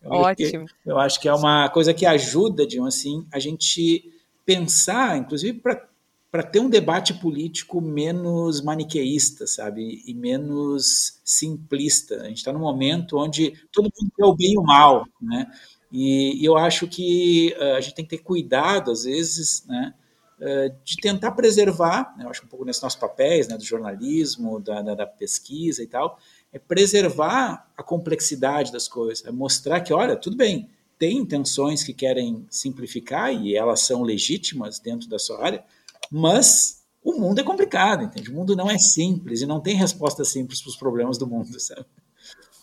Eu 0.02 0.10
Ótimo. 0.10 0.64
Acho 0.64 0.74
que, 0.74 0.90
eu 0.90 0.98
acho 0.98 1.20
que 1.20 1.28
é 1.28 1.32
uma 1.32 1.68
coisa 1.68 1.94
que 1.94 2.04
ajuda, 2.04 2.66
de 2.66 2.80
assim, 2.80 3.24
a 3.32 3.38
gente 3.38 4.12
pensar, 4.44 5.16
inclusive 5.16 5.60
para 6.30 6.42
ter 6.42 6.58
um 6.60 6.68
debate 6.68 7.14
político 7.14 7.80
menos 7.80 8.60
maniqueísta, 8.60 9.46
sabe? 9.46 10.02
E 10.06 10.12
menos 10.12 11.20
simplista. 11.24 12.22
A 12.22 12.28
gente 12.28 12.38
está 12.38 12.52
num 12.52 12.58
momento 12.58 13.16
onde 13.16 13.52
todo 13.72 13.84
mundo 13.84 14.12
quer 14.16 14.24
o 14.24 14.34
bem 14.34 14.54
e 14.54 14.58
o 14.58 14.62
mal, 14.62 15.06
né? 15.22 15.46
E, 15.92 16.42
e 16.42 16.44
eu 16.44 16.56
acho 16.56 16.86
que 16.86 17.54
uh, 17.58 17.76
a 17.76 17.80
gente 17.80 17.94
tem 17.94 18.04
que 18.04 18.16
ter 18.16 18.22
cuidado, 18.22 18.90
às 18.90 19.04
vezes, 19.04 19.64
né? 19.66 19.94
Uh, 20.40 20.72
de 20.84 20.96
tentar 20.96 21.32
preservar, 21.32 22.14
né, 22.16 22.24
eu 22.24 22.30
acho 22.30 22.44
um 22.44 22.48
pouco 22.48 22.64
nesses 22.64 22.80
nossos 22.80 22.98
papéis, 22.98 23.48
né, 23.48 23.56
do 23.56 23.64
jornalismo, 23.64 24.60
da, 24.60 24.80
da, 24.82 24.94
da, 24.94 25.06
pesquisa 25.06 25.82
e 25.82 25.86
tal, 25.88 26.16
é 26.52 26.60
preservar 26.60 27.68
a 27.76 27.82
complexidade 27.82 28.70
das 28.70 28.86
coisas, 28.86 29.24
é 29.26 29.32
mostrar 29.32 29.80
que, 29.80 29.92
olha, 29.92 30.14
tudo 30.14 30.36
bem, 30.36 30.70
tem 30.96 31.18
intenções 31.18 31.82
que 31.82 31.92
querem 31.92 32.46
simplificar 32.48 33.32
e 33.32 33.56
elas 33.56 33.80
são 33.80 34.02
legítimas 34.02 34.78
dentro 34.78 35.08
da 35.08 35.18
sua 35.18 35.44
área, 35.44 35.64
mas 36.10 36.84
o 37.02 37.12
mundo 37.12 37.40
é 37.40 37.44
complicado, 37.44 38.04
entende? 38.04 38.30
O 38.30 38.34
mundo 38.34 38.54
não 38.56 38.70
é 38.70 38.78
simples 38.78 39.40
e 39.40 39.46
não 39.46 39.60
tem 39.60 39.76
resposta 39.76 40.24
simples 40.24 40.60
para 40.60 40.70
os 40.70 40.76
problemas 40.76 41.16
do 41.16 41.26
mundo, 41.26 41.48
sabe? 41.60 41.86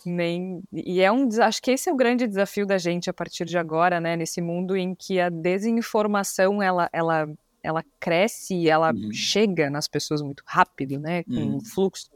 Nem, 0.05 0.61
e 0.71 1.01
é 1.01 1.11
um, 1.11 1.27
acho 1.41 1.59
que 1.59 1.71
esse 1.71 1.89
é 1.89 1.93
o 1.93 1.95
grande 1.95 2.27
desafio 2.27 2.63
da 2.63 2.77
gente 2.77 3.09
a 3.09 3.13
partir 3.13 3.43
de 3.43 3.57
agora, 3.57 3.99
né? 3.99 4.15
Nesse 4.15 4.39
mundo 4.39 4.77
em 4.77 4.93
que 4.93 5.19
a 5.19 5.29
desinformação 5.29 6.61
ela, 6.61 6.87
ela, 6.93 7.27
ela 7.65 7.83
cresce, 7.99 8.69
ela 8.69 8.93
uhum. 8.93 9.11
chega 9.11 9.69
nas 9.69 9.87
pessoas 9.87 10.21
muito 10.21 10.43
rápido, 10.45 10.99
né? 10.99 11.23
Com 11.23 11.33
uhum. 11.33 11.55
um 11.57 11.59
fluxo 11.59 12.11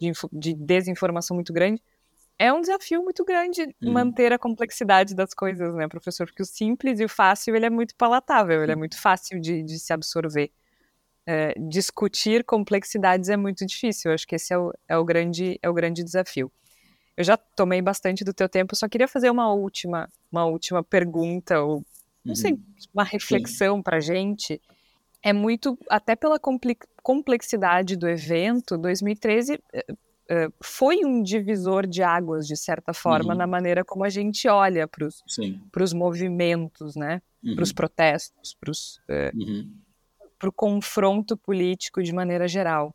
de, 0.00 0.12
de, 0.32 0.54
desinformação 0.54 1.34
muito 1.34 1.52
grande. 1.52 1.82
É 2.38 2.52
um 2.52 2.60
desafio 2.60 3.02
muito 3.02 3.22
grande 3.24 3.62
uhum. 3.82 3.92
manter 3.92 4.32
a 4.32 4.38
complexidade 4.38 5.14
das 5.14 5.34
coisas, 5.34 5.74
né, 5.74 5.86
professor? 5.86 6.26
Porque 6.26 6.42
o 6.42 6.46
simples 6.46 6.98
e 7.00 7.04
o 7.04 7.08
fácil 7.08 7.54
ele 7.54 7.66
é 7.66 7.70
muito 7.70 7.94
palatável, 7.94 8.62
ele 8.62 8.72
é 8.72 8.76
muito 8.76 8.98
fácil 8.98 9.38
de, 9.38 9.62
de 9.62 9.78
se 9.78 9.92
absorver. 9.92 10.50
É, 11.26 11.54
discutir 11.58 12.44
complexidades 12.44 13.28
é 13.28 13.36
muito 13.36 13.64
difícil. 13.66 14.10
Eu 14.10 14.14
acho 14.14 14.26
que 14.26 14.34
esse 14.34 14.52
é 14.52 14.58
o, 14.58 14.72
é 14.88 14.96
o, 14.96 15.04
grande, 15.04 15.58
é 15.62 15.68
o 15.68 15.74
grande 15.74 16.02
desafio. 16.02 16.50
Eu 17.16 17.24
já 17.24 17.36
tomei 17.36 17.80
bastante 17.80 18.24
do 18.24 18.34
teu 18.34 18.48
tempo, 18.48 18.74
só 18.74 18.88
queria 18.88 19.06
fazer 19.06 19.30
uma 19.30 19.52
última, 19.52 20.10
uma 20.32 20.46
última 20.46 20.82
pergunta, 20.82 21.60
ou 21.60 21.84
não 22.24 22.32
uhum. 22.32 22.36
sei, 22.36 22.58
uma 22.92 23.04
reflexão 23.04 23.82
para 23.82 24.00
gente. 24.00 24.60
É 25.24 25.32
muito, 25.32 25.78
até 25.88 26.14
pela 26.14 26.38
complexidade 27.02 27.96
do 27.96 28.06
evento, 28.06 28.76
2013 28.76 29.54
uh, 29.54 29.58
uh, 29.92 30.54
foi 30.62 31.02
um 31.02 31.22
divisor 31.22 31.86
de 31.86 32.02
águas, 32.02 32.46
de 32.46 32.56
certa 32.58 32.92
forma, 32.92 33.32
uhum. 33.32 33.38
na 33.38 33.46
maneira 33.46 33.82
como 33.82 34.04
a 34.04 34.10
gente 34.10 34.46
olha 34.48 34.86
para 34.86 35.82
os 35.82 35.92
movimentos, 35.94 36.94
né? 36.94 37.22
Uhum. 37.42 37.54
Para 37.54 37.64
os 37.64 37.72
protestos, 37.72 38.54
para 38.54 38.70
uh, 38.70 39.38
uhum. 39.38 39.72
o 40.44 40.52
confronto 40.52 41.38
político 41.38 42.02
de 42.02 42.12
maneira 42.12 42.46
geral. 42.46 42.94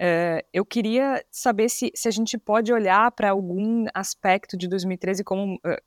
Uh, 0.00 0.40
eu 0.52 0.64
queria 0.64 1.22
saber 1.30 1.68
se, 1.68 1.90
se 1.94 2.08
a 2.08 2.10
gente 2.10 2.38
pode 2.38 2.72
olhar 2.72 3.10
para 3.12 3.30
algum 3.30 3.84
aspecto 3.92 4.56
de 4.56 4.68
2013 4.68 5.22
como 5.22 5.56
uh, 5.56 5.82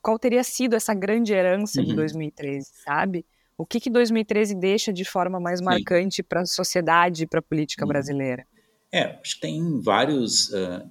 qual 0.00 0.20
teria 0.20 0.44
sido 0.44 0.76
essa 0.76 0.94
grande 0.94 1.32
herança 1.32 1.80
uhum. 1.80 1.86
de 1.86 1.96
2013, 1.96 2.70
sabe? 2.84 3.26
O 3.58 3.64
que, 3.64 3.80
que 3.80 3.88
2013 3.88 4.54
deixa 4.54 4.92
de 4.92 5.04
forma 5.04 5.40
mais 5.40 5.60
marcante 5.60 6.22
para 6.22 6.42
a 6.42 6.46
sociedade 6.46 7.24
e 7.24 7.26
para 7.26 7.40
a 7.40 7.42
política 7.42 7.84
uhum. 7.84 7.88
brasileira? 7.88 8.46
É, 8.92 9.18
acho 9.20 9.36
que 9.36 9.40
tem 9.40 9.80
vários 9.80 10.50
uh, 10.50 10.90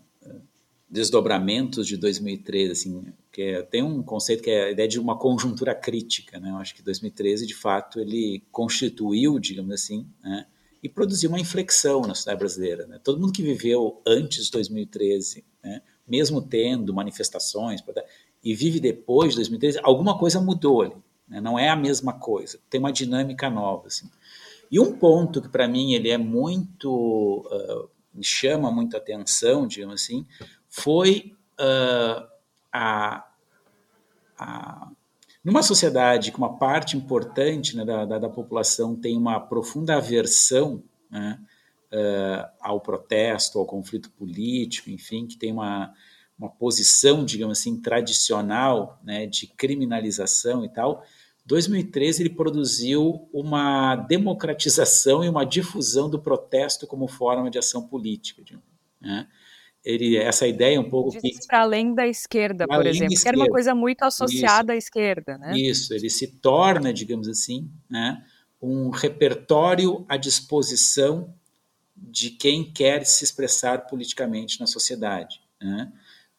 desdobramentos 0.89 1.87
de 1.87 1.97
2013, 1.97 2.71
assim, 2.71 3.13
que 3.31 3.41
é, 3.41 3.61
tem 3.61 3.83
um 3.83 4.01
conceito 4.01 4.41
que 4.41 4.49
é 4.49 4.65
a 4.65 4.71
ideia 4.71 4.87
de 4.87 4.99
uma 4.99 5.17
conjuntura 5.17 5.75
crítica, 5.75 6.39
né? 6.39 6.49
Eu 6.49 6.57
acho 6.57 6.73
que 6.73 6.81
2013, 6.81 7.45
de 7.45 7.53
fato, 7.53 7.99
ele 7.99 8.43
constituiu, 8.51 9.39
digamos 9.39 9.73
assim, 9.73 10.07
né? 10.23 10.45
e 10.81 10.89
produziu 10.89 11.29
uma 11.29 11.39
inflexão 11.39 12.01
na 12.01 12.13
sociedade 12.13 12.37
brasileira. 12.37 12.85
Né? 12.85 12.99
Todo 13.03 13.19
mundo 13.19 13.33
que 13.33 13.41
viveu 13.41 14.01
antes 14.05 14.45
de 14.45 14.51
2013, 14.51 15.43
né? 15.63 15.81
mesmo 16.07 16.43
tendo 16.43 16.93
manifestações 16.93 17.81
e 18.43 18.53
vive 18.53 18.79
depois 18.79 19.31
de 19.31 19.37
2013, 19.37 19.79
alguma 19.81 20.15
coisa 20.15 20.39
mudou 20.39 20.83
ali. 20.83 20.95
Né? 21.27 21.41
Não 21.41 21.57
é 21.57 21.69
a 21.69 21.75
mesma 21.75 22.13
coisa, 22.13 22.59
tem 22.69 22.79
uma 22.79 22.91
dinâmica 22.91 23.49
nova. 23.49 23.87
Assim. 23.87 24.09
E 24.71 24.79
um 24.79 24.97
ponto 24.97 25.41
que 25.41 25.49
para 25.49 25.67
mim 25.67 25.93
ele 25.93 26.09
é 26.09 26.17
muito 26.17 27.47
uh, 27.51 27.89
me 28.13 28.23
chama 28.23 28.71
muito 28.71 28.95
atenção, 28.95 29.67
digamos 29.67 30.01
assim, 30.01 30.25
foi 30.69 31.35
uh, 31.59 32.27
a, 32.71 33.25
a 34.37 34.87
numa 35.43 35.61
sociedade 35.61 36.31
que 36.31 36.39
uma 36.39 36.57
parte 36.57 36.97
importante 36.97 37.77
né, 37.77 37.85
da, 37.85 38.03
da, 38.03 38.17
da, 38.17 38.29
população 38.29 38.95
tem 38.95 39.15
uma 39.15 39.39
profunda 39.39 39.95
aversão 39.95 40.81
né, 41.07 41.39
uh, 41.93 42.49
ao 42.59 42.81
protesto, 42.81 43.59
ao 43.59 43.65
conflito 43.65 44.09
político, 44.09 44.89
enfim, 44.89 45.27
que 45.27 45.37
tem 45.37 45.51
uma, 45.51 45.93
uma 46.39 46.49
posição, 46.49 47.23
digamos 47.23 47.59
assim, 47.59 47.79
tradicional 47.79 48.99
né, 49.03 49.27
de 49.27 49.45
criminalização 49.45 50.65
e 50.65 50.69
tal, 50.69 51.03
2013 51.45 52.23
ele 52.23 52.29
produziu 52.29 53.29
uma 53.31 53.95
democratização 53.95 55.23
e 55.23 55.29
uma 55.29 55.45
difusão 55.45 56.09
do 56.09 56.19
protesto 56.19 56.87
como 56.87 57.07
forma 57.07 57.49
de 57.49 57.59
ação 57.59 57.87
política. 57.87 58.43
Né? 58.99 59.27
ele, 59.85 60.17
essa 60.17 60.47
ideia 60.47 60.81
um 60.81 60.89
pouco 60.89 61.11
que 61.11 61.31
para 61.47 61.61
além 61.61 61.93
da 61.93 62.07
esquerda, 62.07 62.65
por 62.65 62.85
exemplo, 62.87 63.13
esquerda. 63.13 63.21
que 63.21 63.27
era 63.27 63.37
uma 63.37 63.53
coisa 63.53 63.75
muito 63.75 64.01
associada 64.01 64.73
Isso. 64.73 64.75
à 64.75 64.75
esquerda, 64.77 65.37
né? 65.37 65.55
Isso, 65.55 65.93
ele 65.93 66.09
se 66.09 66.27
torna, 66.27 66.91
digamos 66.91 67.29
assim, 67.29 67.69
né, 67.87 68.25
um 68.59 68.89
repertório 68.89 70.03
à 70.09 70.17
disposição 70.17 71.31
de 71.95 72.31
quem 72.31 72.63
quer 72.63 73.05
se 73.05 73.23
expressar 73.23 73.85
politicamente 73.85 74.59
na 74.59 74.65
sociedade. 74.65 75.39
Né? 75.61 75.91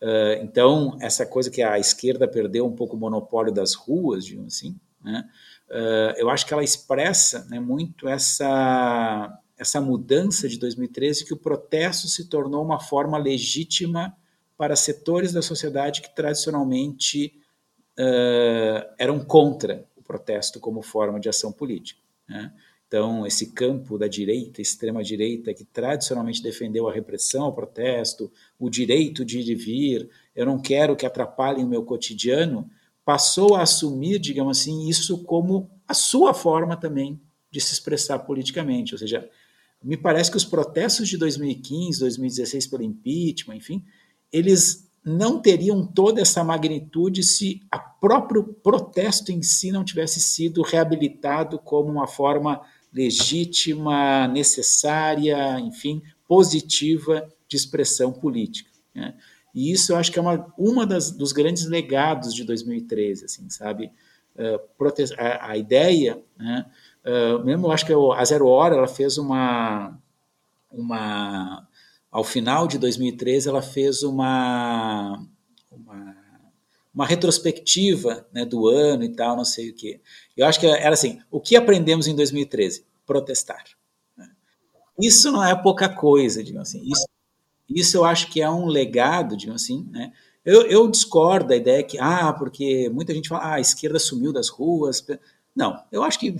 Uh, 0.02 0.42
então, 0.42 0.98
essa 1.00 1.24
coisa 1.24 1.50
que 1.50 1.62
a 1.62 1.78
esquerda 1.78 2.26
perdeu 2.26 2.66
um 2.66 2.74
pouco 2.74 2.96
o 2.96 2.98
monopólio 2.98 3.52
das 3.52 3.74
ruas, 3.74 4.24
digamos 4.24 4.54
assim, 4.54 4.78
né? 5.06 5.24
uh, 5.70 6.18
eu 6.18 6.28
acho 6.28 6.44
que 6.44 6.52
ela 6.52 6.64
expressa 6.64 7.46
né, 7.48 7.60
muito 7.60 8.08
essa 8.08 9.40
essa 9.58 9.80
mudança 9.80 10.46
de 10.50 10.58
2013 10.58 11.24
que 11.24 11.32
o 11.32 11.36
protesto 11.38 12.08
se 12.08 12.28
tornou 12.28 12.62
uma 12.62 12.78
forma 12.78 13.16
legítima 13.16 14.14
para 14.54 14.76
setores 14.76 15.32
da 15.32 15.40
sociedade 15.40 16.02
que 16.02 16.14
tradicionalmente 16.14 17.32
uh, 17.98 18.94
eram 18.98 19.18
contra 19.24 19.86
o 19.96 20.02
protesto 20.02 20.60
como 20.60 20.82
forma 20.82 21.18
de 21.18 21.30
ação 21.30 21.52
política. 21.52 22.02
Né? 22.28 22.52
Então, 22.86 23.26
esse 23.26 23.52
campo 23.52 23.98
da 23.98 24.06
direita, 24.06 24.62
extrema-direita, 24.62 25.52
que 25.52 25.64
tradicionalmente 25.64 26.42
defendeu 26.42 26.86
a 26.88 26.92
repressão 26.92 27.44
ao 27.44 27.52
protesto, 27.52 28.30
o 28.58 28.70
direito 28.70 29.24
de 29.24 29.40
ir 29.40 29.50
e 29.50 29.54
vir, 29.54 30.10
eu 30.34 30.46
não 30.46 30.60
quero 30.60 30.94
que 30.94 31.04
atrapalhem 31.04 31.64
o 31.64 31.68
meu 31.68 31.82
cotidiano, 31.82 32.70
passou 33.06 33.54
a 33.54 33.62
assumir, 33.62 34.18
digamos 34.18 34.58
assim, 34.58 34.88
isso 34.88 35.22
como 35.22 35.70
a 35.86 35.94
sua 35.94 36.34
forma 36.34 36.76
também 36.76 37.20
de 37.52 37.60
se 37.60 37.72
expressar 37.72 38.18
politicamente. 38.18 38.94
Ou 38.94 38.98
seja, 38.98 39.30
me 39.80 39.96
parece 39.96 40.28
que 40.28 40.36
os 40.36 40.44
protestos 40.44 41.08
de 41.08 41.16
2015, 41.16 42.00
2016 42.00 42.66
pelo 42.66 42.82
impeachment, 42.82 43.54
enfim, 43.54 43.84
eles 44.32 44.90
não 45.04 45.40
teriam 45.40 45.86
toda 45.86 46.20
essa 46.20 46.42
magnitude 46.42 47.22
se 47.22 47.62
o 47.72 48.00
próprio 48.00 48.42
protesto 48.42 49.30
em 49.30 49.40
si 49.40 49.70
não 49.70 49.84
tivesse 49.84 50.18
sido 50.18 50.60
reabilitado 50.62 51.60
como 51.60 51.88
uma 51.88 52.08
forma 52.08 52.60
legítima, 52.92 54.26
necessária, 54.26 55.60
enfim, 55.60 56.02
positiva 56.26 57.24
de 57.46 57.56
expressão 57.56 58.12
política. 58.12 58.68
Né? 58.92 59.14
E 59.56 59.72
isso 59.72 59.92
eu 59.92 59.96
acho 59.96 60.12
que 60.12 60.18
é 60.18 60.22
uma, 60.22 60.52
uma 60.56 60.86
das, 60.86 61.10
dos 61.10 61.32
grandes 61.32 61.66
legados 61.66 62.34
de 62.34 62.44
2013, 62.44 63.24
assim, 63.24 63.48
sabe? 63.48 63.90
Uh, 64.36 64.60
a, 65.18 65.52
a, 65.52 65.56
ideia 65.56 66.22
né, 66.36 66.66
Uh, 67.06 67.38
mesmo 67.44 67.70
acho 67.70 67.86
que 67.86 67.92
a 67.92 68.24
Zero 68.24 68.48
Hora 68.48 68.74
ela 68.74 68.88
fez 68.88 69.16
uma 69.16 69.96
uma 70.72 71.68
ao 72.10 72.24
final 72.24 72.66
de 72.66 72.78
2013 72.78 73.48
ela 73.48 73.62
fez 73.62 74.02
uma 74.02 75.24
uma, 75.70 76.16
uma 76.92 77.06
retrospectiva 77.06 78.26
né, 78.32 78.44
do 78.44 78.66
ano 78.66 79.04
e 79.04 79.08
tal, 79.10 79.36
não 79.36 79.44
sei 79.44 79.70
o 79.70 79.74
que. 79.74 80.00
Eu 80.36 80.46
acho 80.46 80.58
que 80.58 80.66
era 80.66 80.94
assim: 80.94 81.20
o 81.30 81.40
que 81.40 81.54
aprendemos 81.54 82.08
em 82.08 82.16
2013? 82.16 82.84
Protestar. 83.06 83.62
Né? 84.16 84.28
Isso 85.00 85.30
não 85.30 85.44
é 85.44 85.54
pouca 85.54 85.88
coisa, 85.88 86.42
digamos 86.42 86.70
assim. 86.70 86.82
Isso, 86.90 87.06
isso 87.68 87.96
eu 87.96 88.04
acho 88.04 88.30
que 88.30 88.40
é 88.40 88.50
um 88.50 88.66
legado, 88.66 89.36
digamos 89.36 89.62
assim, 89.62 89.88
né? 89.90 90.12
Eu, 90.44 90.62
eu 90.62 90.88
discordo 90.88 91.48
da 91.48 91.56
ideia 91.56 91.82
que, 91.82 91.98
ah, 91.98 92.32
porque 92.32 92.88
muita 92.90 93.12
gente 93.12 93.28
fala, 93.28 93.42
ah, 93.42 93.54
a 93.54 93.60
esquerda 93.60 93.98
sumiu 93.98 94.32
das 94.32 94.48
ruas. 94.48 95.04
Não, 95.54 95.82
eu 95.90 96.04
acho 96.04 96.20
que 96.20 96.36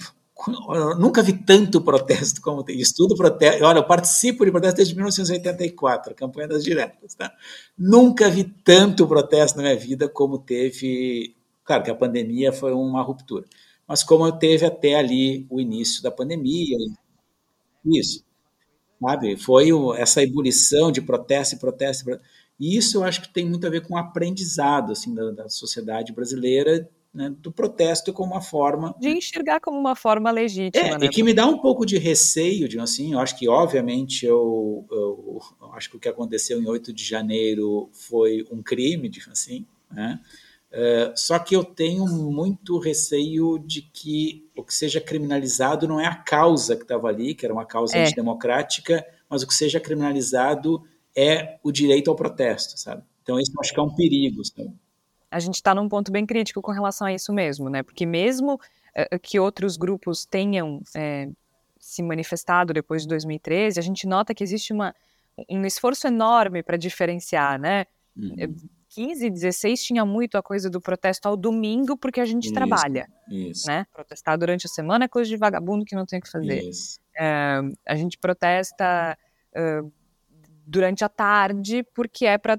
eu 0.69 0.97
nunca 0.99 1.23
vi 1.23 1.33
tanto 1.33 1.81
protesto 1.81 2.41
como 2.43 2.63
tem. 2.63 2.79
Estudo 2.79 3.17
protesto. 3.17 3.65
Olha, 3.65 3.79
eu 3.79 3.85
participo 3.87 4.45
de 4.45 4.51
protesto 4.51 4.77
desde 4.77 4.95
1984, 4.95 6.13
a 6.13 6.15
campanha 6.15 6.49
das 6.49 6.63
diretas. 6.63 7.15
Tá? 7.15 7.33
Nunca 7.77 8.29
vi 8.29 8.45
tanto 8.45 9.07
protesto 9.09 9.57
na 9.57 9.65
minha 9.65 9.77
vida 9.77 10.09
como 10.09 10.39
teve. 10.39 11.35
Claro 11.65 11.83
que 11.83 11.91
a 11.91 11.95
pandemia 11.95 12.53
foi 12.53 12.73
uma 12.73 13.03
ruptura, 13.03 13.45
mas 13.89 14.05
como 14.05 14.31
teve 14.39 14.65
até 14.65 14.95
ali 14.95 15.47
o 15.51 15.61
início 15.61 16.03
da 16.03 16.11
pandemia. 16.11 16.77
Isso. 17.85 18.25
Sabe? 19.01 19.37
Foi 19.37 19.69
essa 19.97 20.23
ebulição 20.23 20.91
de 20.91 21.03
protesto 21.03 21.55
e 21.55 21.59
protesto. 21.59 22.21
E 22.59 22.77
isso 22.77 22.99
eu 22.99 23.05
acho 23.05 23.23
que 23.23 23.33
tem 23.33 23.45
muito 23.45 23.67
a 23.67 23.71
ver 23.71 23.83
com 23.83 23.95
o 23.95 23.99
aprendizado 23.99 24.93
assim, 24.93 25.15
da, 25.15 25.31
da 25.31 25.49
sociedade 25.49 26.13
brasileira 26.13 26.89
né, 27.17 27.35
do 27.41 27.51
protesto 27.51 28.13
como 28.13 28.35
uma 28.35 28.43
forma. 28.43 28.95
De 29.01 29.09
enxergar 29.09 29.59
como 29.59 29.79
uma 29.79 29.97
forma 29.97 30.31
legítima. 30.31 30.87
É, 30.87 30.99
né? 30.99 31.07
E 31.07 31.09
que 31.09 31.23
me 31.23 31.33
dá 31.33 31.47
um 31.47 31.59
pouco 31.59 31.87
de 31.87 31.97
receio, 31.97 32.69
de 32.69 32.79
assim, 32.79 33.15
eu 33.15 33.19
acho 33.19 33.39
que, 33.39 33.49
obviamente, 33.49 34.27
eu, 34.27 34.87
eu, 34.91 35.41
eu, 35.63 35.73
acho 35.73 35.89
que 35.89 35.97
o 35.97 35.99
que 35.99 36.11
aconteceu 36.11 36.61
em 36.61 36.69
8 36.69 36.93
de 36.93 37.03
janeiro 37.03 37.89
foi 37.93 38.47
um 38.53 38.63
crime, 38.63 39.09
de 39.09 39.23
assim, 39.31 39.65
né? 39.91 40.21
Uh, 40.77 41.17
só 41.17 41.39
que 41.39 41.57
eu 41.57 41.65
tenho 41.65 42.05
muito 42.07 42.79
receio 42.79 43.59
de 43.59 43.81
que 43.81 44.47
o 44.55 44.63
que 44.63 44.75
seja 44.75 45.01
criminalizado 45.01 45.89
não 45.89 45.99
é 45.99 46.07
a 46.07 46.15
causa 46.15 46.77
que 46.77 46.83
estava 46.83 47.09
ali, 47.09 47.35
que 47.35 47.47
era 47.47 47.55
uma 47.55 47.65
causa 47.65 47.97
é. 47.97 48.03
antidemocrática, 48.03 49.07
mas 49.29 49.43
o 49.43 49.47
que 49.47 49.55
seja 49.55 49.81
criminalizado 49.81 50.85
é 51.17 51.59
o 51.63 51.73
direito 51.73 52.11
ao 52.11 52.17
protesto, 52.17 52.79
sabe? 52.79 53.03
Então, 53.23 53.41
isso 53.41 53.53
eu 53.53 53.61
acho 53.61 53.73
que 53.73 53.81
é 53.81 53.83
um 53.83 53.95
perigo, 53.95 54.45
sabe? 54.45 54.71
a 55.31 55.41
gente 55.41 55.57
está 55.57 55.75
num 55.75 55.89
ponto 55.89 56.11
bem 56.11 56.25
crítico 56.25 56.63
com 56.63 56.73
relação 56.73 57.07
a 57.07 57.13
isso 57.13 57.33
mesmo, 57.33 57.69
né? 57.69 57.83
Porque 57.83 58.07
mesmo 58.07 58.55
uh, 58.55 59.19
que 59.21 59.39
outros 59.39 59.77
grupos 59.77 60.25
tenham 60.25 60.81
é, 60.95 61.29
se 61.79 62.03
manifestado 62.03 62.73
depois 62.73 63.03
de 63.03 63.09
2013, 63.09 63.79
a 63.79 63.83
gente 63.83 64.07
nota 64.07 64.35
que 64.35 64.43
existe 64.43 64.73
uma, 64.73 64.95
um 65.51 65.65
esforço 65.67 66.07
enorme 66.07 66.63
para 66.63 66.77
diferenciar, 66.77 67.61
né? 67.61 67.87
Uhum. 68.17 68.57
15, 68.97 69.29
16 69.29 69.83
tinha 69.83 70.07
muito 70.07 70.39
a 70.39 70.43
coisa 70.43 70.71
do 70.71 70.81
protesto 70.81 71.29
ao 71.29 71.37
domingo 71.37 71.99
porque 71.99 72.19
a 72.19 72.25
gente 72.25 72.45
isso, 72.45 72.55
trabalha, 72.55 73.07
isso. 73.29 73.67
né? 73.67 73.87
Protestar 73.93 74.39
durante 74.39 74.67
a 74.67 74.71
semana 74.71 75.05
é 75.05 75.09
coisa 75.09 75.29
de 75.29 75.37
vagabundo 75.37 75.85
que 75.85 75.95
não 75.95 76.07
tem 76.07 76.19
o 76.19 76.23
que 76.23 76.31
fazer. 76.31 76.63
É, 77.15 77.61
a 77.87 77.95
gente 77.95 78.17
protesta 78.17 79.17
uh, 79.55 79.93
durante 80.67 81.05
a 81.05 81.11
tarde 81.11 81.85
porque 81.95 82.25
é 82.25 82.39
para 82.39 82.59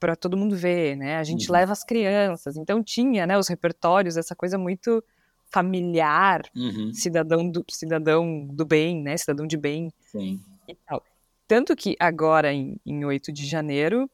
para 0.00 0.16
todo 0.16 0.36
mundo 0.36 0.54
ver, 0.54 0.96
né? 0.96 1.16
A 1.16 1.24
gente 1.24 1.48
uhum. 1.48 1.54
leva 1.54 1.72
as 1.72 1.82
crianças, 1.82 2.58
então 2.58 2.82
tinha, 2.82 3.26
né, 3.26 3.38
os 3.38 3.48
repertórios, 3.48 4.18
essa 4.18 4.36
coisa 4.36 4.58
muito 4.58 5.02
familiar, 5.46 6.42
uhum. 6.54 6.92
cidadão 6.92 7.48
do 7.50 7.64
cidadão 7.70 8.46
do 8.46 8.66
bem, 8.66 9.02
né? 9.02 9.16
Cidadão 9.16 9.46
de 9.46 9.56
bem. 9.56 9.90
Sim. 10.00 10.40
E 10.68 10.74
tal. 10.74 11.02
Tanto 11.46 11.74
que 11.74 11.96
agora, 11.98 12.52
em, 12.52 12.78
em 12.84 13.04
8 13.04 13.32
de 13.32 13.46
janeiro, 13.46 14.10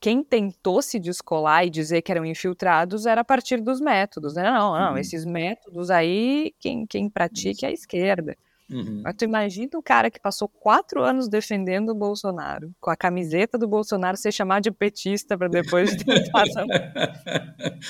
quem 0.00 0.22
tentou 0.22 0.80
se 0.80 0.98
descolar 0.98 1.66
e 1.66 1.70
dizer 1.70 2.00
que 2.00 2.10
eram 2.10 2.24
infiltrados 2.24 3.04
era 3.04 3.20
a 3.20 3.24
partir 3.24 3.60
dos 3.60 3.80
métodos. 3.80 4.34
Né? 4.34 4.42
Não, 4.42 4.72
não, 4.78 4.92
uhum. 4.92 4.98
esses 4.98 5.24
métodos 5.24 5.90
aí, 5.90 6.54
quem, 6.58 6.86
quem 6.86 7.08
pratica 7.08 7.66
é 7.66 7.68
a 7.68 7.72
esquerda. 7.72 8.36
Uhum. 8.70 9.00
Mas 9.02 9.16
tu 9.16 9.24
imagina 9.24 9.70
o 9.74 9.82
cara 9.82 10.10
que 10.10 10.20
passou 10.20 10.48
quatro 10.48 11.02
anos 11.02 11.28
defendendo 11.28 11.90
o 11.90 11.94
Bolsonaro, 11.94 12.72
com 12.80 12.88
a 12.88 12.96
camiseta 12.96 13.58
do 13.58 13.66
Bolsonaro 13.66 14.16
ser 14.16 14.30
chamado 14.30 14.62
de 14.62 14.70
petista 14.70 15.36
para 15.36 15.48
depois 15.48 15.90
de 15.96 16.30
passado. 16.30 16.68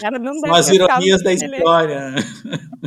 cara 0.00 0.18
não 0.18 0.40
deve 0.40 0.56
As 0.56 0.68
ironias 0.70 1.22
da 1.22 1.32
história. 1.34 2.14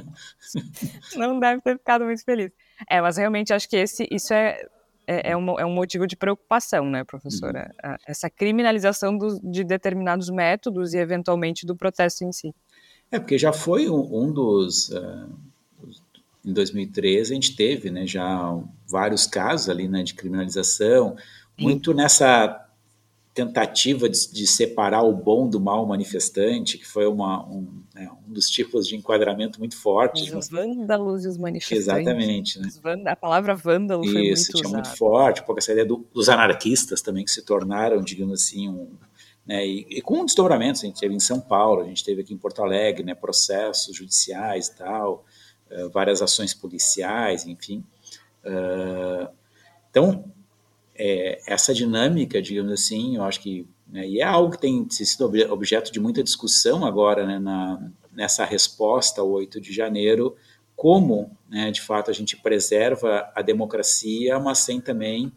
não 1.16 1.40
deve 1.40 1.62
ter 1.62 1.78
ficado 1.78 2.04
muito 2.04 2.24
feliz. 2.26 2.52
É, 2.90 3.00
mas 3.00 3.18
realmente 3.18 3.54
acho 3.54 3.70
que 3.70 3.78
esse, 3.78 4.08
isso 4.12 4.34
é, 4.34 4.66
é, 5.08 5.32
é, 5.32 5.38
um, 5.38 5.60
é 5.60 5.66
um 5.66 5.74
motivo 5.74 6.08
de 6.08 6.16
preocupação, 6.16 6.90
né, 6.90 7.04
professora? 7.04 7.72
Uhum. 7.84 7.96
Essa 8.08 8.30
criminalização 8.30 9.18
do, 9.18 9.40
de 9.44 9.64
determinados 9.64 10.30
métodos 10.30 10.94
e, 10.94 10.98
eventualmente, 10.98 11.66
do 11.66 11.76
protesto 11.76 12.24
em 12.24 12.32
si. 12.32 12.54
É, 13.12 13.20
porque 13.20 13.38
já 13.38 13.54
foi 13.54 13.90
um, 13.90 14.24
um 14.24 14.32
dos. 14.32 14.90
Uh 14.90 15.54
em 16.46 16.52
2013 16.52 17.32
a 17.32 17.36
gente 17.36 17.56
teve 17.56 17.90
né, 17.90 18.06
já 18.06 18.60
vários 18.88 19.26
casos 19.26 19.70
ali 19.70 19.88
né, 19.88 20.04
de 20.04 20.14
criminalização, 20.14 21.16
muito 21.58 21.94
nessa 21.94 22.63
tentativa 23.34 24.08
de, 24.08 24.32
de, 24.32 24.46
separar 24.46 25.02
o 25.02 25.12
bom 25.12 25.50
do 25.50 25.60
mal 25.60 25.86
manifestante, 25.88 26.78
que 26.78 26.86
foi 26.86 27.08
uma, 27.08 27.44
um, 27.48 27.68
né, 27.94 28.10
um 28.28 28.32
dos 28.32 28.48
tipos 28.48 28.88
de 28.88 28.96
enquadramento 28.96 29.58
muito 29.60 29.76
forte. 29.76 30.32
Os 30.36 30.50
vândalos 30.50 31.26
e 31.26 31.28
os 31.28 31.38
manifestantes. 31.38 31.88
Exatamente. 31.88 32.60
Né? 32.60 32.70
A 33.08 33.16
palavra 33.16 33.56
vândalo 33.56 34.04
foi 34.04 34.28
Isso, 34.28 34.52
muito 34.52 34.58
tinha 34.58 34.68
usado. 34.68 34.84
muito 34.84 34.98
forte, 34.98 35.42
um 35.42 35.46
pouco 35.46 35.60
essa 35.60 35.72
ideia 35.72 35.86
do, 35.86 36.06
dos 36.14 36.30
anarquistas 36.30 37.02
também, 37.02 37.26
que 37.26 37.32
se 37.32 37.42
tornaram, 37.42 38.02
digamos 38.02 38.42
assim, 38.42 38.70
um, 38.70 38.92
né, 39.46 39.66
e, 39.66 39.86
e, 39.90 40.02
com 40.02 40.24
desdobramentos, 40.24 40.84
a 40.84 40.86
gente 40.86 41.00
teve 41.00 41.16
em 41.16 41.20
São 41.20 41.42
Paulo, 41.42 41.82
a 41.82 41.86
gente 41.86 42.04
teve 42.04 42.22
aqui 42.22 42.34
em 42.34 42.38
Porto 42.38 42.62
Alegre, 42.62 43.04
né, 43.04 43.16
processos 43.16 43.96
judiciais 43.96 44.68
e 44.68 44.78
tal, 44.78 45.26
eh, 45.70 45.88
várias 45.90 46.22
ações 46.22 46.54
policiais, 46.54 47.46
enfim. 47.46 47.84
Uh, 48.46 49.28
então, 49.90 50.24
é, 50.96 51.42
essa 51.48 51.74
dinâmica, 51.74 52.42
digamos 52.42 52.72
assim, 52.72 53.16
eu 53.16 53.24
acho 53.24 53.40
que, 53.40 53.68
né, 53.88 54.08
e 54.08 54.20
é 54.20 54.24
algo 54.24 54.52
que 54.52 54.62
tem 54.62 54.88
sido 54.90 55.26
objeto 55.52 55.92
de 55.92 56.00
muita 56.00 56.24
discussão 56.24 56.86
agora, 56.86 57.26
né, 57.26 57.40
na, 57.40 57.92
nessa 58.12 58.46
resposta 58.46 59.22
ao 59.22 59.30
8 59.30 59.60
de 59.60 59.74
janeiro, 59.74 60.36
como, 60.76 61.36
né, 61.50 61.72
de 61.72 61.82
fato, 61.82 62.12
a 62.12 62.14
gente 62.14 62.38
preserva 62.38 63.32
a 63.36 63.42
democracia, 63.42 64.40
mas 64.40 64.60
sem 64.60 64.82
também 64.82 65.28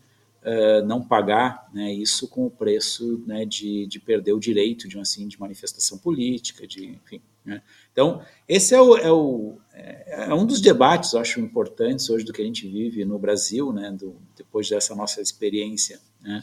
uh, 0.42 0.84
não 0.86 1.02
pagar 1.02 1.68
né, 1.72 1.92
isso 1.92 2.28
com 2.28 2.46
o 2.46 2.50
preço 2.50 3.22
né, 3.26 3.44
de, 3.44 3.86
de 3.86 4.00
perder 4.00 4.32
o 4.32 4.40
direito 4.40 4.88
de, 4.88 4.98
assim, 4.98 5.28
de 5.28 5.38
manifestação 5.38 5.98
política, 5.98 6.66
de, 6.66 6.86
enfim, 6.86 7.20
né? 7.44 7.62
Então, 7.92 8.20
esse 8.48 8.74
é, 8.74 8.80
o, 8.80 8.96
é, 8.96 9.10
o, 9.10 9.58
é, 9.72 10.34
um 10.34 10.44
dos 10.44 10.60
debates, 10.60 11.14
acho, 11.14 11.40
importantes 11.40 12.10
hoje 12.10 12.24
do 12.24 12.32
que 12.32 12.42
a 12.42 12.44
gente 12.44 12.66
vive 12.66 13.04
no 13.04 13.18
Brasil, 13.18 13.72
né, 13.72 13.92
do, 13.92 14.16
depois 14.56 14.70
dessa 14.70 14.94
nossa 14.94 15.20
experiência, 15.20 16.00
né, 16.20 16.42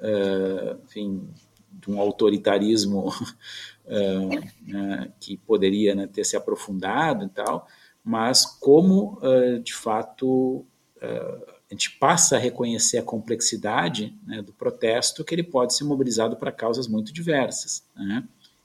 uh, 0.00 0.78
enfim, 0.84 1.26
de 1.72 1.90
um 1.90 1.98
autoritarismo 1.98 3.08
uh, 3.08 4.30
que 5.18 5.38
poderia 5.38 5.94
né, 5.94 6.06
ter 6.06 6.24
se 6.24 6.36
aprofundado 6.36 7.24
e 7.24 7.28
tal, 7.28 7.66
mas 8.04 8.44
como, 8.44 9.18
uh, 9.22 9.58
de 9.60 9.74
fato, 9.74 10.64
a 11.00 11.74
gente 11.74 11.98
passa 11.98 12.36
a 12.36 12.38
reconhecer 12.38 12.98
a 12.98 13.02
complexidade 13.02 14.16
né, 14.26 14.42
do 14.42 14.52
protesto, 14.52 15.24
que 15.24 15.34
ele 15.34 15.42
pode 15.42 15.74
ser 15.74 15.84
mobilizado 15.84 16.36
para 16.36 16.50
causas 16.50 16.88
muito 16.88 17.12
diversas. 17.12 17.84
Né? 17.94 18.24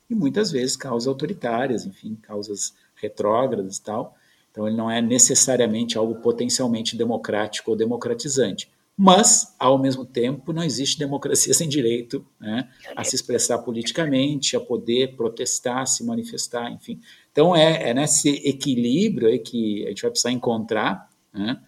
e 0.10 0.16
muitas 0.16 0.52
vezes 0.52 0.76
causas 0.76 1.08
autoritárias, 1.08 1.86
enfim, 1.86 2.18
causas 2.22 2.74
retrógradas 2.96 3.78
e 3.78 3.82
tal. 3.82 4.18
Então 4.52 4.68
ele 4.68 4.76
não 4.76 4.92
é 4.92 5.02
necessariamente 5.02 5.98
algo 5.98 6.16
potencialmente 6.16 6.98
democrático 6.98 7.72
ou 7.72 7.78
democratizante. 7.78 8.70
Mas, 8.98 9.56
ao 9.58 9.80
mesmo 9.80 10.06
tempo, 10.06 10.54
não 10.54 10.64
existe 10.64 11.00
democracia 11.00 11.54
sem 11.56 11.68
direito 11.68 12.26
né, 12.40 12.70
a 12.96 13.04
se 13.04 13.16
expressar 13.16 13.60
politicamente, 13.60 14.56
a 14.56 14.60
poder 14.60 15.16
protestar, 15.16 15.88
se 15.88 16.04
manifestar, 16.04 16.72
enfim. 16.72 17.00
Então 17.32 17.56
é, 17.56 17.90
é 17.90 17.94
nesse 17.94 18.30
equilíbrio 18.48 19.28
aí 19.28 19.40
que 19.40 19.86
a 19.86 19.90
gente 19.90 20.02
vai 20.02 20.12
precisar 20.12 20.32
encontrar 20.32 21.10
né, 21.34 21.62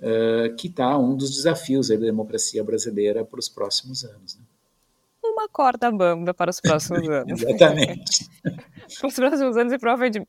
uh, 0.00 0.56
que 0.56 0.68
está 0.68 0.96
um 0.98 1.14
dos 1.14 1.30
desafios 1.34 1.88
da 1.88 1.96
democracia 1.96 2.64
brasileira 2.64 3.24
para 3.24 3.38
os 3.38 3.48
próximos 3.48 4.04
anos. 4.04 4.36
Né 4.36 4.44
uma 5.40 5.48
corda 5.48 5.90
bamba 5.90 6.34
para 6.34 6.50
os 6.50 6.60
próximos 6.60 7.06
anos. 7.08 7.42
Exatamente. 7.42 8.28
para 8.42 9.08
os 9.08 9.14
próximos 9.14 9.56
anos 9.56 9.72
e 9.72 9.78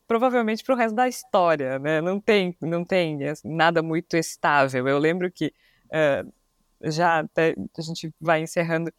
provavelmente, 0.07 0.63
para 0.63 0.75
o 0.75 0.77
resto 0.77 0.95
da 0.95 1.07
história, 1.07 1.79
né? 1.79 2.01
Não 2.01 2.19
tem, 2.19 2.55
não 2.61 2.85
tem 2.85 3.23
assim, 3.27 3.49
nada 3.49 3.81
muito 3.81 4.15
estável. 4.15 4.87
Eu 4.87 4.97
lembro 4.97 5.31
que 5.31 5.53
uh, 5.87 6.31
já 6.83 7.19
até 7.19 7.55
a 7.77 7.81
gente 7.81 8.13
vai 8.19 8.41
encerrando. 8.41 8.91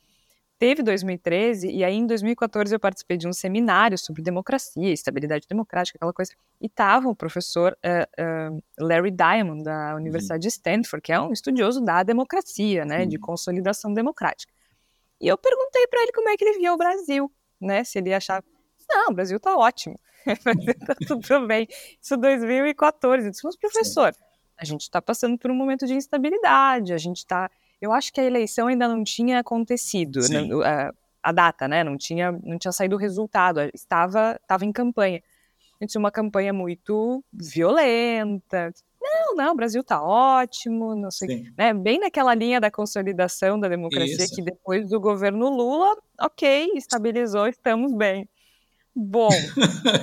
Teve 0.58 0.80
2013 0.80 1.68
e 1.72 1.82
aí 1.82 1.96
em 1.96 2.06
2014 2.06 2.72
eu 2.72 2.78
participei 2.78 3.16
de 3.16 3.26
um 3.26 3.32
seminário 3.32 3.98
sobre 3.98 4.22
democracia, 4.22 4.92
estabilidade 4.92 5.44
democrática, 5.48 5.98
aquela 5.98 6.12
coisa. 6.12 6.32
E 6.60 6.66
estava 6.66 7.08
o 7.08 7.16
professor 7.16 7.76
uh, 7.84 8.54
uh, 8.54 8.62
Larry 8.78 9.10
Diamond 9.10 9.64
da 9.64 9.96
Universidade 9.96 10.46
uhum. 10.46 10.48
de 10.48 10.54
Stanford, 10.54 11.02
que 11.02 11.12
é 11.12 11.20
um 11.20 11.32
estudioso 11.32 11.80
da 11.80 12.04
democracia, 12.04 12.84
né, 12.84 13.00
uhum. 13.00 13.08
de 13.08 13.18
consolidação 13.18 13.92
democrática. 13.92 14.52
E 15.20 15.26
eu 15.26 15.36
perguntei 15.36 15.84
para 15.88 16.02
ele 16.02 16.12
como 16.12 16.28
é 16.28 16.36
que 16.36 16.44
ele 16.44 16.58
via 16.58 16.72
o 16.72 16.76
Brasil, 16.76 17.32
né? 17.60 17.82
Se 17.82 17.98
ele 17.98 18.14
achava, 18.14 18.44
não, 18.88 19.10
o 19.10 19.14
Brasil 19.14 19.40
tá 19.40 19.56
ótimo, 19.56 19.98
tá 20.86 20.94
tudo 21.06 21.46
bem. 21.46 21.66
Isso 22.00 22.16
2014. 22.16 23.26
Eu 23.26 23.30
disse, 23.30 23.44
mas 23.44 23.56
professor, 23.56 24.14
Sim. 24.14 24.20
a 24.56 24.64
gente 24.64 24.82
está 24.82 25.02
passando 25.02 25.36
por 25.38 25.50
um 25.50 25.54
momento 25.56 25.86
de 25.86 25.94
instabilidade, 25.94 26.92
a 26.92 26.98
gente 26.98 27.18
está... 27.18 27.50
Eu 27.82 27.92
acho 27.92 28.12
que 28.12 28.20
a 28.20 28.24
eleição 28.24 28.68
ainda 28.68 28.86
não 28.86 29.02
tinha 29.02 29.40
acontecido, 29.40 30.20
né? 30.28 30.48
a, 30.64 30.92
a, 31.20 31.32
data, 31.32 31.66
né? 31.66 31.82
Não 31.82 31.96
tinha, 31.96 32.30
não 32.30 32.56
tinha 32.56 32.70
saído 32.70 32.94
o 32.94 32.98
resultado, 32.98 33.58
estava, 33.74 34.38
estava 34.40 34.64
em 34.64 34.70
campanha. 34.70 35.20
a 35.80 35.84
gente 35.84 35.90
tinha 35.90 35.98
uma 35.98 36.12
campanha 36.12 36.52
muito 36.52 37.24
violenta. 37.32 38.72
Não, 39.02 39.34
não, 39.34 39.52
o 39.52 39.56
Brasil 39.56 39.80
está 39.80 40.00
ótimo, 40.00 40.94
não 40.94 41.10
sei, 41.10 41.50
né? 41.58 41.74
Bem 41.74 41.98
naquela 41.98 42.32
linha 42.36 42.60
da 42.60 42.70
consolidação 42.70 43.58
da 43.58 43.66
democracia 43.66 44.14
Isso. 44.14 44.32
que 44.36 44.42
depois 44.42 44.88
do 44.88 45.00
governo 45.00 45.48
Lula, 45.48 45.96
ok, 46.20 46.70
estabilizou, 46.76 47.48
estamos 47.48 47.92
bem. 47.92 48.28
Bom, 48.94 49.30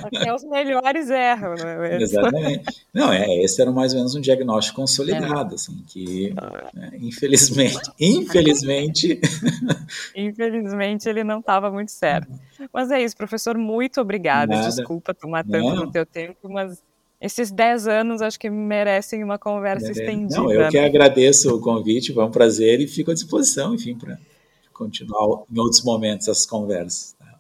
até 0.04 0.34
os 0.34 0.44
melhores 0.44 1.12
erram, 1.12 1.54
né? 1.54 1.98
Exatamente. 2.02 2.86
Não, 2.92 3.14
é, 3.14 3.44
esse 3.44 3.62
era 3.62 3.72
mais 3.72 3.94
ou 3.94 4.00
menos 4.00 4.16
um 4.16 4.22
diagnóstico 4.22 4.78
consolidado, 4.78 5.54
é. 5.54 5.56
assim, 5.56 5.84
que 5.88 6.34
né, 6.74 6.92
infelizmente, 7.00 7.92
infelizmente... 8.00 9.22
infelizmente 10.16 11.08
ele 11.08 11.24
não 11.24 11.40
estava 11.40 11.70
muito 11.70 11.92
certo. 11.92 12.32
Mas 12.74 12.90
é 12.90 13.02
isso, 13.04 13.16
professor, 13.16 13.56
muito 13.58 14.02
obrigada. 14.02 14.56
Nada. 14.56 14.68
Desculpa 14.68 15.14
tomar 15.14 15.44
tanto 15.44 15.70
não. 15.70 15.86
no 15.86 15.92
teu 15.92 16.06
tempo, 16.06 16.50
mas 16.50 16.82
esses 17.22 17.52
10 17.52 17.88
anos 17.88 18.22
acho 18.24 18.40
que 18.40 18.50
merecem 18.50 19.24
uma 19.24 19.38
conversa 19.38 19.92
estendida. 19.92 20.36
Não, 20.36 20.52
eu 20.52 20.68
que 20.70 20.80
agradeço 20.80 21.54
o 21.56 21.62
convite, 21.62 22.12
foi 22.12 22.24
um 22.24 22.32
prazer 22.32 22.82
e 22.82 22.88
fico 22.88 23.12
à 23.12 23.14
disposição, 23.14 23.76
enfim, 23.76 23.96
para 23.96 24.18
continuar 24.74 25.44
em 25.52 25.60
outros 25.60 25.84
momentos 25.84 26.28
essas 26.28 26.48
conversas. 26.48 27.14
Tá? 27.20 27.40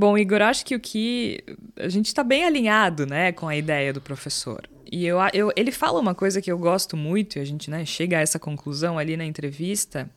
Bom, 0.00 0.16
Igor, 0.16 0.40
acho 0.40 0.64
que 0.64 0.74
o 0.74 0.80
que 0.80 1.44
a 1.76 1.90
gente 1.90 2.06
está 2.06 2.24
bem 2.24 2.46
alinhado, 2.46 3.04
né, 3.04 3.32
com 3.32 3.46
a 3.46 3.54
ideia 3.54 3.92
do 3.92 4.00
professor. 4.00 4.66
E 4.90 5.04
eu, 5.04 5.18
eu, 5.34 5.52
ele 5.54 5.70
fala 5.70 6.00
uma 6.00 6.14
coisa 6.14 6.40
que 6.40 6.50
eu 6.50 6.56
gosto 6.56 6.96
muito, 6.96 7.36
e 7.36 7.38
a 7.38 7.44
gente 7.44 7.70
né, 7.70 7.84
chega 7.84 8.16
a 8.16 8.22
essa 8.22 8.38
conclusão 8.38 8.98
ali 8.98 9.14
na 9.14 9.26
entrevista, 9.26 10.10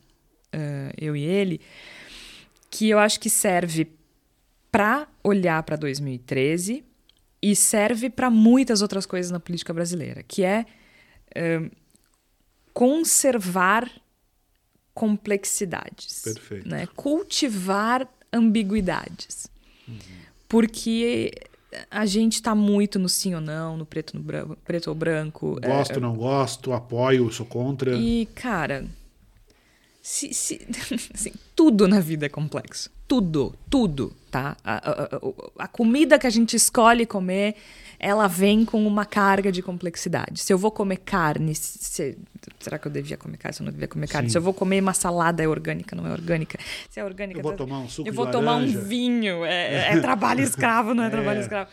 uh, 0.56 0.94
eu 0.98 1.18
e 1.18 1.26
ele, 1.26 1.60
que 2.72 2.88
eu 2.88 2.98
acho 2.98 3.20
que 3.20 3.30
serve 3.30 3.92
para 4.72 5.06
olhar 5.22 5.62
para 5.64 5.76
2013 5.76 6.82
e 7.42 7.54
serve 7.54 8.10
para 8.10 8.30
muitas 8.30 8.82
outras 8.82 9.06
coisas 9.06 9.32
na 9.32 9.40
política 9.42 9.74
brasileira, 9.74 10.24
que 10.24 10.46
é 10.46 10.66
uh, 11.36 11.70
conservar 12.74 13.92
complexidades, 14.94 16.22
Perfeito. 16.24 16.70
Né? 16.70 16.88
cultivar 16.96 18.08
ambiguidades. 18.32 19.52
Porque 20.48 21.32
a 21.90 22.06
gente 22.06 22.34
está 22.34 22.54
muito 22.54 23.00
no 23.00 23.10
sim 23.10 23.34
ou 23.34 23.42
não, 23.42 23.78
no 23.78 23.86
preto, 23.86 24.16
no 24.16 24.24
branco, 24.24 24.58
preto 24.64 24.88
ou 24.88 24.96
branco. 24.96 25.60
Gosto, 25.62 25.98
é, 25.98 26.00
não 26.00 26.16
gosto, 26.16 26.74
apoio, 26.74 27.32
sou 27.32 27.46
contra. 27.46 27.96
E, 27.96 28.28
cara, 28.36 28.86
se, 30.02 30.34
se, 30.34 30.62
assim, 31.14 31.32
tudo 31.56 31.88
na 31.88 32.00
vida 32.00 32.26
é 32.26 32.30
complexo. 32.30 32.92
Tudo, 33.08 33.56
tudo, 33.70 34.16
tá? 34.34 34.58
A, 34.64 34.90
a, 34.90 35.64
a, 35.66 35.68
comida 35.68 36.18
que 36.18 36.26
a 36.26 36.30
gente 36.30 36.56
escolhe 36.56 37.06
comer 37.06 37.56
ela 38.00 38.28
vem 38.28 38.66
com 38.66 38.86
uma 38.86 39.06
carga 39.06 39.52
de 39.52 39.62
complexidade. 39.62 40.42
Se 40.42 40.52
eu 40.52 40.58
vou 40.58 40.72
comer 40.72 40.98
carne, 40.98 41.54
se, 41.54 42.18
será 42.60 42.80
que 42.80 42.88
eu 42.88 42.92
devia 42.92 43.16
comer 43.16 43.38
carne? 43.38 43.56
Se 43.56 43.62
eu 43.62 43.66
não 43.66 43.72
devia 43.72 43.88
comer 43.88 44.08
carne? 44.08 44.28
Sim. 44.28 44.32
Se 44.32 44.38
eu 44.40 44.42
vou 44.42 44.54
comer 44.54 44.82
uma 44.82 44.94
salada, 44.94 45.44
é 45.44 45.48
orgânica, 45.48 45.96
não 45.96 46.08
é 46.08 46.12
orgânica? 46.12 46.58
Se 46.90 47.00
é 47.00 47.06
orgânica, 47.06 47.40
eu 47.40 47.44
vou 47.44 47.54
tomar 47.54 47.80
um 47.80 47.88
suco 47.88 48.10
Eu 48.10 48.14
vou 48.14 48.30
tomar 48.30 48.56
um 48.56 48.66
vinho. 48.66 49.46
É, 49.46 49.94
é 49.94 50.00
trabalho 50.02 50.42
escravo, 50.42 50.96
não 50.96 51.04
é, 51.04 51.08
é. 51.08 51.10
trabalho 51.12 51.40
escravo. 51.40 51.70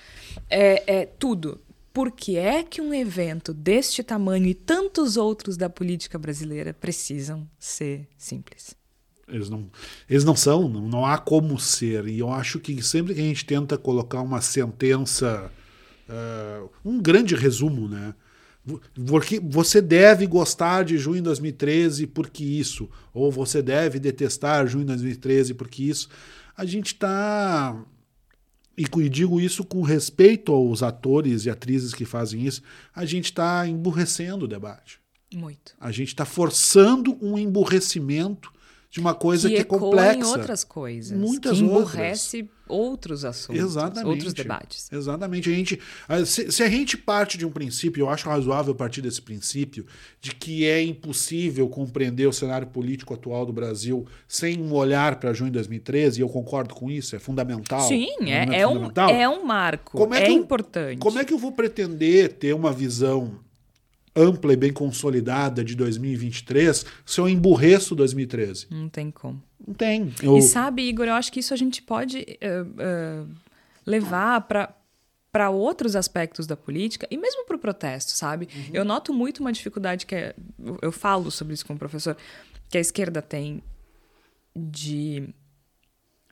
É, 0.48 1.00
é 1.00 1.06
tudo. 1.06 1.60
Por 1.92 2.12
que 2.12 2.36
é 2.36 2.62
que 2.62 2.80
um 2.80 2.94
evento 2.94 3.52
deste 3.52 4.02
tamanho 4.04 4.46
e 4.46 4.54
tantos 4.54 5.16
outros 5.16 5.56
da 5.56 5.68
política 5.68 6.18
brasileira 6.18 6.72
precisam 6.72 7.48
ser 7.58 8.06
simples? 8.16 8.78
Eles 9.30 9.48
não, 9.48 9.70
eles 10.08 10.24
não 10.24 10.36
são, 10.36 10.68
não, 10.68 10.88
não 10.88 11.06
há 11.06 11.18
como 11.18 11.58
ser. 11.58 12.06
E 12.06 12.18
eu 12.18 12.32
acho 12.32 12.58
que 12.58 12.82
sempre 12.82 13.14
que 13.14 13.20
a 13.20 13.24
gente 13.24 13.44
tenta 13.44 13.78
colocar 13.78 14.20
uma 14.20 14.40
sentença 14.40 15.50
uh, 16.08 16.70
um 16.84 17.00
grande 17.00 17.34
resumo, 17.34 17.88
né? 17.88 18.14
Porque 19.06 19.40
você 19.40 19.80
deve 19.80 20.26
gostar 20.26 20.84
de 20.84 20.98
junho 20.98 21.16
de 21.16 21.22
2013 21.22 22.06
porque 22.06 22.44
isso, 22.44 22.88
ou 23.12 23.30
você 23.30 23.62
deve 23.62 23.98
detestar 23.98 24.66
junho 24.66 24.84
de 24.84 24.88
2013 24.88 25.54
porque 25.54 25.84
isso. 25.84 26.08
A 26.56 26.64
gente 26.64 26.88
está. 26.88 27.76
E 28.76 29.08
digo 29.08 29.40
isso 29.40 29.64
com 29.64 29.82
respeito 29.82 30.52
aos 30.52 30.82
atores 30.82 31.44
e 31.44 31.50
atrizes 31.50 31.92
que 31.92 32.04
fazem 32.04 32.46
isso, 32.46 32.62
a 32.94 33.04
gente 33.04 33.26
está 33.26 33.66
emburrecendo 33.66 34.44
o 34.44 34.48
debate. 34.48 35.00
Muito. 35.34 35.74
A 35.78 35.90
gente 35.90 36.08
está 36.08 36.24
forçando 36.24 37.16
um 37.20 37.38
emburrecimento 37.38 38.50
de 38.90 38.98
uma 38.98 39.14
coisa 39.14 39.48
que, 39.48 39.54
que 39.54 39.60
é 39.60 39.64
complexa. 39.64 40.18
em 40.18 40.24
outras 40.24 40.64
coisas. 40.64 41.16
Muitas 41.16 41.58
que 41.58 41.64
emburrece 41.64 42.38
outras. 42.38 42.54
outros 42.66 43.24
assuntos, 43.24 43.62
Exatamente. 43.62 44.08
outros 44.08 44.34
debates. 44.34 44.90
Exatamente. 44.90 45.48
A 45.48 45.52
gente, 45.52 45.80
se, 46.26 46.50
se, 46.50 46.62
a 46.64 46.68
gente 46.68 46.96
parte 46.96 47.38
de 47.38 47.46
um 47.46 47.52
princípio, 47.52 48.02
eu 48.02 48.10
acho 48.10 48.28
razoável 48.28 48.74
partir 48.74 49.00
desse 49.00 49.22
princípio, 49.22 49.86
de 50.20 50.34
que 50.34 50.66
é 50.66 50.82
impossível 50.82 51.68
compreender 51.68 52.26
o 52.26 52.32
cenário 52.32 52.66
político 52.66 53.14
atual 53.14 53.46
do 53.46 53.52
Brasil 53.52 54.04
sem 54.26 54.60
um 54.60 54.72
olhar 54.74 55.20
para 55.20 55.32
junho 55.32 55.50
de 55.50 55.54
2013, 55.54 56.18
e 56.18 56.22
eu 56.22 56.28
concordo 56.28 56.74
com 56.74 56.90
isso, 56.90 57.14
é 57.14 57.20
fundamental. 57.20 57.86
Sim, 57.86 58.08
é, 58.22 58.60
é, 58.60 58.66
fundamental. 58.66 59.08
Um, 59.08 59.14
é 59.14 59.28
um 59.28 59.44
marco, 59.44 59.96
como 59.96 60.14
é, 60.16 60.24
é 60.24 60.30
importante. 60.30 60.98
como 60.98 61.16
é 61.16 61.24
que 61.24 61.32
eu 61.32 61.38
vou 61.38 61.52
pretender 61.52 62.32
ter 62.32 62.52
uma 62.54 62.72
visão 62.72 63.38
ampla 64.14 64.52
e 64.52 64.56
bem 64.56 64.72
consolidada 64.72 65.64
de 65.64 65.74
2023 65.74 66.84
se 67.04 67.20
eu 67.20 67.28
emburreço 67.28 67.94
2013? 67.94 68.66
Não 68.70 68.88
tem 68.88 69.10
como. 69.10 69.42
Não 69.66 69.74
tem. 69.74 70.12
Eu... 70.22 70.36
E 70.36 70.42
sabe, 70.42 70.88
Igor, 70.88 71.06
eu 71.06 71.14
acho 71.14 71.32
que 71.32 71.40
isso 71.40 71.54
a 71.54 71.56
gente 71.56 71.82
pode 71.82 72.18
uh, 72.18 73.24
uh, 73.24 73.28
levar 73.86 74.40
para 74.42 74.74
para 75.32 75.48
outros 75.48 75.94
aspectos 75.94 76.44
da 76.44 76.56
política 76.56 77.06
e 77.08 77.16
mesmo 77.16 77.46
para 77.46 77.54
o 77.54 77.58
protesto, 77.58 78.10
sabe? 78.10 78.48
Uhum. 78.52 78.70
Eu 78.72 78.84
noto 78.84 79.14
muito 79.14 79.38
uma 79.38 79.52
dificuldade 79.52 80.04
que 80.04 80.16
é, 80.16 80.34
eu 80.82 80.90
falo 80.90 81.30
sobre 81.30 81.54
isso 81.54 81.64
com 81.64 81.74
o 81.74 81.78
professor 81.78 82.16
que 82.68 82.76
a 82.76 82.80
esquerda 82.80 83.22
tem 83.22 83.62
de 84.56 85.32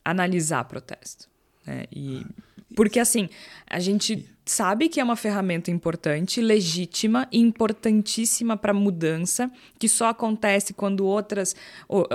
analisar 0.04 0.64
protesto, 0.64 1.28
né? 1.64 1.84
E 1.92 2.26
porque 2.74 2.98
assim 2.98 3.28
a 3.66 3.78
gente 3.78 4.26
sabe 4.48 4.88
que 4.88 4.98
é 4.98 5.04
uma 5.04 5.16
ferramenta 5.16 5.70
importante, 5.70 6.40
legítima 6.40 7.28
e 7.30 7.38
importantíssima 7.38 8.56
para 8.56 8.72
mudança, 8.72 9.50
que 9.78 9.88
só 9.88 10.08
acontece 10.08 10.72
quando 10.72 11.04
outras 11.04 11.54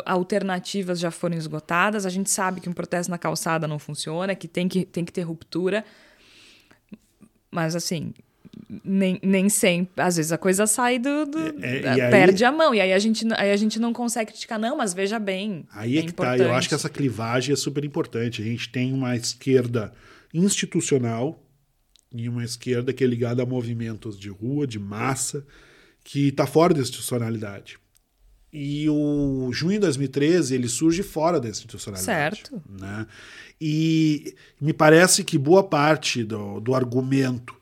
alternativas 0.05 0.99
já 0.99 1.11
foram 1.11 1.37
esgotadas. 1.37 2.05
A 2.05 2.09
gente 2.09 2.29
sabe 2.29 2.59
que 2.59 2.69
um 2.69 2.73
protesto 2.73 3.11
na 3.11 3.17
calçada 3.17 3.67
não 3.67 3.79
funciona, 3.79 4.35
que 4.35 4.47
tem 4.47 4.67
que, 4.67 4.85
tem 4.85 5.05
que 5.05 5.13
ter 5.13 5.21
ruptura. 5.21 5.85
Mas 7.51 7.75
assim, 7.75 8.13
nem, 8.83 9.19
nem 9.21 9.47
sempre. 9.47 10.01
Às 10.01 10.17
vezes 10.17 10.31
a 10.31 10.37
coisa 10.37 10.65
sai 10.65 10.97
do. 10.97 11.25
do 11.25 11.39
é, 11.63 12.09
perde 12.09 12.43
aí, 12.43 12.49
a 12.49 12.51
mão. 12.51 12.73
E 12.73 12.81
aí 12.81 12.93
a, 12.93 12.99
gente, 12.99 13.25
aí 13.35 13.51
a 13.51 13.57
gente 13.57 13.79
não 13.79 13.93
consegue 13.93 14.31
criticar, 14.31 14.59
não, 14.59 14.75
mas 14.75 14.93
veja 14.93 15.19
bem. 15.19 15.65
Aí 15.71 15.97
é, 15.97 15.99
é 15.99 16.01
que 16.01 16.09
importante. 16.09 16.39
tá. 16.39 16.43
Eu 16.45 16.53
acho 16.53 16.67
que 16.67 16.75
essa 16.75 16.89
clivagem 16.89 17.53
é 17.53 17.55
super 17.55 17.85
importante. 17.85 18.41
A 18.41 18.45
gente 18.45 18.69
tem 18.69 18.91
uma 18.91 19.15
esquerda 19.15 19.93
institucional 20.33 21.43
e 22.11 22.29
uma 22.29 22.43
esquerda 22.43 22.93
que 22.93 23.03
é 23.03 23.07
ligada 23.07 23.43
a 23.43 23.45
movimentos 23.45 24.17
de 24.17 24.29
rua, 24.29 24.67
de 24.67 24.79
massa, 24.79 25.45
que 26.03 26.29
está 26.29 26.45
fora 26.45 26.73
da 26.73 26.81
institucionalidade. 26.81 27.77
E 28.51 28.87
o 28.87 29.49
junho 29.51 29.73
de 29.73 29.79
2013 29.79 30.53
ele 30.53 30.69
surge 30.69 31.01
fora 31.01 31.39
da 31.39 31.49
institucionalidade. 31.49 32.37
Certo. 32.37 32.61
Né? 32.69 33.07
E 33.59 34.35
me 34.61 34.73
parece 34.73 35.23
que 35.23 35.39
boa 35.39 35.63
parte 35.63 36.23
do, 36.23 36.59
do 36.59 36.75
argumento 36.75 37.55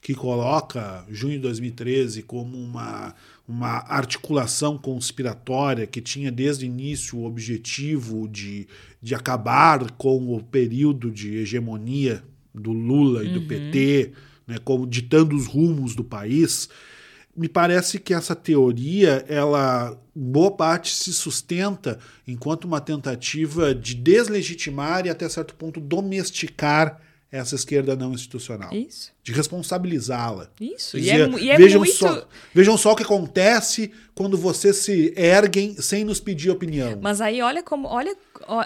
que 0.00 0.14
coloca 0.14 1.04
junho 1.10 1.34
de 1.34 1.40
2013 1.40 2.22
como 2.22 2.56
uma, 2.56 3.14
uma 3.50 3.84
articulação 3.88 4.78
conspiratória 4.78 5.86
que 5.86 6.00
tinha 6.00 6.30
desde 6.30 6.64
o 6.64 6.66
início 6.66 7.18
o 7.18 7.26
objetivo 7.26 8.28
de, 8.28 8.68
de 9.02 9.12
acabar 9.12 9.90
com 9.92 10.34
o 10.34 10.40
período 10.40 11.10
de 11.10 11.36
hegemonia 11.38 12.22
do 12.54 12.72
Lula 12.72 13.24
e 13.24 13.28
uhum. 13.28 13.34
do 13.34 13.42
PT, 13.42 14.12
né, 14.46 14.58
como 14.64 14.86
ditando 14.86 15.34
os 15.34 15.46
rumos 15.46 15.96
do 15.96 16.04
país, 16.04 16.68
me 17.36 17.48
parece 17.48 17.98
que 17.98 18.14
essa 18.14 18.36
teoria, 18.36 19.24
ela 19.28 20.00
boa 20.14 20.52
parte 20.52 20.94
se 20.94 21.12
sustenta 21.12 21.98
enquanto 22.26 22.66
uma 22.66 22.80
tentativa 22.80 23.74
de 23.74 23.94
deslegitimar 23.94 25.06
e 25.06 25.10
até 25.10 25.28
certo 25.28 25.54
ponto 25.54 25.80
domesticar 25.80 27.00
essa 27.32 27.54
esquerda 27.54 27.94
não 27.94 28.12
institucional. 28.12 28.72
Isso. 28.72 29.12
De 29.22 29.32
responsabilizá-la. 29.32 30.50
Isso. 30.60 30.98
E 30.98 31.10
é, 31.10 31.28
e 31.28 31.50
é 31.50 31.56
vejam, 31.56 31.80
muito... 31.80 31.94
só, 31.94 32.26
vejam 32.52 32.76
só 32.76 32.92
o 32.92 32.96
que 32.96 33.04
acontece 33.04 33.92
quando 34.14 34.36
vocês 34.36 34.76
se 34.76 35.14
erguem 35.16 35.76
sem 35.76 36.02
nos 36.02 36.18
pedir 36.18 36.50
opinião. 36.50 36.98
Mas 37.00 37.20
aí 37.20 37.40
olha 37.40 37.62
como. 37.62 37.86
Olha, 37.86 38.16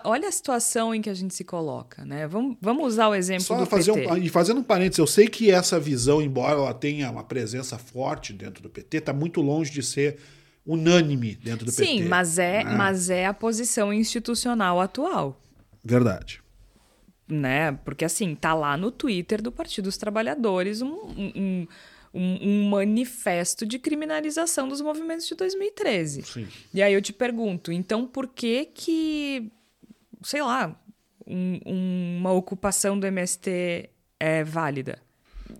olha 0.02 0.28
a 0.28 0.32
situação 0.32 0.94
em 0.94 1.02
que 1.02 1.10
a 1.10 1.14
gente 1.14 1.34
se 1.34 1.44
coloca, 1.44 2.06
né? 2.06 2.26
Vamos, 2.26 2.56
vamos 2.60 2.86
usar 2.86 3.08
o 3.08 3.14
exemplo 3.14 3.44
só 3.44 3.58
do 3.58 3.66
fazer 3.66 3.92
PT. 3.92 4.12
Um, 4.12 4.16
e 4.16 4.28
fazendo 4.30 4.60
um 4.60 4.64
parênteses, 4.64 4.98
eu 4.98 5.06
sei 5.06 5.28
que 5.28 5.50
essa 5.50 5.78
visão, 5.78 6.22
embora 6.22 6.54
ela 6.54 6.72
tenha 6.72 7.10
uma 7.10 7.22
presença 7.22 7.76
forte 7.76 8.32
dentro 8.32 8.62
do 8.62 8.70
PT, 8.70 8.96
está 8.96 9.12
muito 9.12 9.42
longe 9.42 9.70
de 9.70 9.82
ser 9.82 10.16
unânime 10.64 11.34
dentro 11.34 11.66
do 11.66 11.70
Sim, 11.70 11.82
PT. 11.82 11.92
Sim, 11.98 12.08
mas 12.08 12.38
é, 12.38 12.64
né? 12.64 12.74
mas 12.74 13.10
é 13.10 13.26
a 13.26 13.34
posição 13.34 13.92
institucional 13.92 14.80
atual. 14.80 15.38
Verdade 15.84 16.43
né? 17.34 17.72
Porque 17.84 18.04
assim, 18.04 18.34
tá 18.34 18.54
lá 18.54 18.76
no 18.76 18.90
Twitter 18.90 19.42
do 19.42 19.50
Partido 19.52 19.84
dos 19.84 19.96
Trabalhadores 19.96 20.80
um, 20.82 20.86
um, 20.88 21.66
um, 22.14 22.38
um 22.42 22.68
manifesto 22.70 23.66
de 23.66 23.78
criminalização 23.78 24.68
dos 24.68 24.80
movimentos 24.80 25.26
de 25.26 25.34
2013. 25.34 26.22
Sim. 26.22 26.46
E 26.72 26.82
aí 26.82 26.92
eu 26.94 27.02
te 27.02 27.12
pergunto, 27.12 27.72
então 27.72 28.06
por 28.06 28.28
que 28.28 28.66
que, 28.66 29.50
sei 30.22 30.42
lá, 30.42 30.74
um- 31.26 31.60
uma 32.18 32.32
ocupação 32.32 32.98
do 32.98 33.06
MST 33.06 33.90
é 34.20 34.44
válida? 34.44 34.98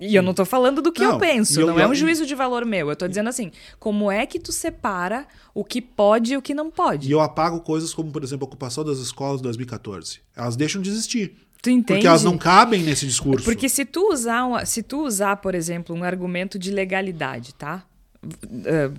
E 0.01 0.17
eu 0.17 0.23
não 0.23 0.35
tô 0.35 0.45
falando 0.45 0.83
do 0.83 0.91
que 0.91 1.05
eu 1.05 1.13
Não, 1.13 1.19
penso, 1.19 1.61
e 1.61 1.63
eu- 1.63 1.67
não 1.69 1.79
é 1.79 1.87
um 1.87 1.91
eu- 1.91 1.95
juízo 1.95 2.27
de 2.27 2.35
valor 2.35 2.65
meu. 2.65 2.89
Eu 2.91 2.97
tô 2.97 3.07
dizendo 3.07 3.29
assim, 3.29 3.53
como 3.79 4.11
é 4.11 4.27
que 4.27 4.41
tu 4.41 4.51
separa 4.51 5.27
o 5.55 5.63
que 5.65 5.81
pode 5.81 6.33
e 6.33 6.37
o 6.37 6.43
que 6.43 6.53
não 6.53 6.69
pode? 6.71 7.07
E 7.09 7.13
eu 7.13 7.21
apago 7.21 7.61
coisas 7.61 7.95
como, 7.95 8.11
por 8.11 8.25
exemplo, 8.25 8.45
a 8.45 8.49
ocupação 8.49 8.83
das 8.83 8.99
escolas 8.99 9.37
de 9.37 9.45
2014. 9.45 10.21
Elas 10.35 10.57
deixam 10.57 10.83
de 10.83 10.91
existir. 10.91 11.37
Tu 11.65 11.71
entende? 11.71 11.95
Porque 11.95 12.07
elas 12.07 12.23
não 12.23 12.37
cabem 12.37 12.83
nesse 12.83 13.07
discurso. 13.07 13.43
Porque 13.45 13.69
se 13.71 13.85
tu 13.87 14.13
usar, 14.13 14.45
um- 14.47 14.65
se 14.67 14.83
tu 14.83 15.03
usar, 15.05 15.37
por 15.39 15.55
exemplo, 15.55 15.97
um 15.97 16.05
argumento 16.05 16.59
de 16.59 16.71
legalidade, 16.71 17.55
tá? 17.55 17.83
Uh, 18.23 18.95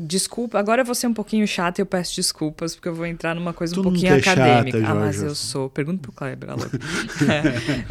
desculpa, 0.00 0.58
agora 0.58 0.82
eu 0.82 0.84
vou 0.84 0.94
ser 0.94 1.06
um 1.06 1.14
pouquinho 1.14 1.46
chata 1.48 1.80
e 1.80 1.82
eu 1.82 1.86
peço 1.86 2.14
desculpas, 2.14 2.74
porque 2.74 2.88
eu 2.88 2.94
vou 2.94 3.06
entrar 3.06 3.34
numa 3.34 3.54
coisa 3.54 3.74
Tu 3.74 3.80
um 3.80 3.84
pouquinho 3.84 4.12
é 4.12 4.18
acadêmica. 4.18 4.78
chata, 4.78 4.92
ah, 4.92 4.94
mas 4.94 5.22
eu 5.22 5.34
sou. 5.34 5.70
Pergunta 5.70 6.02
pro 6.02 6.12
Kleber, 6.12 6.50
alô. 6.50 6.64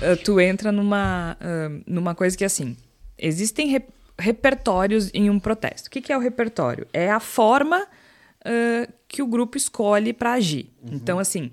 É, 0.02 0.16
tu 0.24 0.40
entra 0.40 0.72
numa, 0.72 1.36
uh, 1.42 1.82
numa 1.88 2.14
coisa 2.14 2.38
que 2.38 2.46
assim: 2.46 2.78
existem 3.18 3.68
re- 3.70 3.86
repertórios 4.20 5.10
em 5.14 5.30
um 5.30 5.40
protesto. 5.40 5.88
O 5.88 5.92
que, 5.92 6.02
que 6.02 6.14
é 6.14 6.18
o 6.18 6.20
repertório? 6.20 6.86
É 6.94 7.10
a 7.12 7.20
forma 7.20 7.82
uh, 7.82 8.94
que 9.08 9.22
o 9.22 9.28
grupo 9.28 9.58
escolhe 9.58 10.14
para 10.14 10.34
agir. 10.34 10.72
Então, 10.92 11.18
assim, 11.20 11.52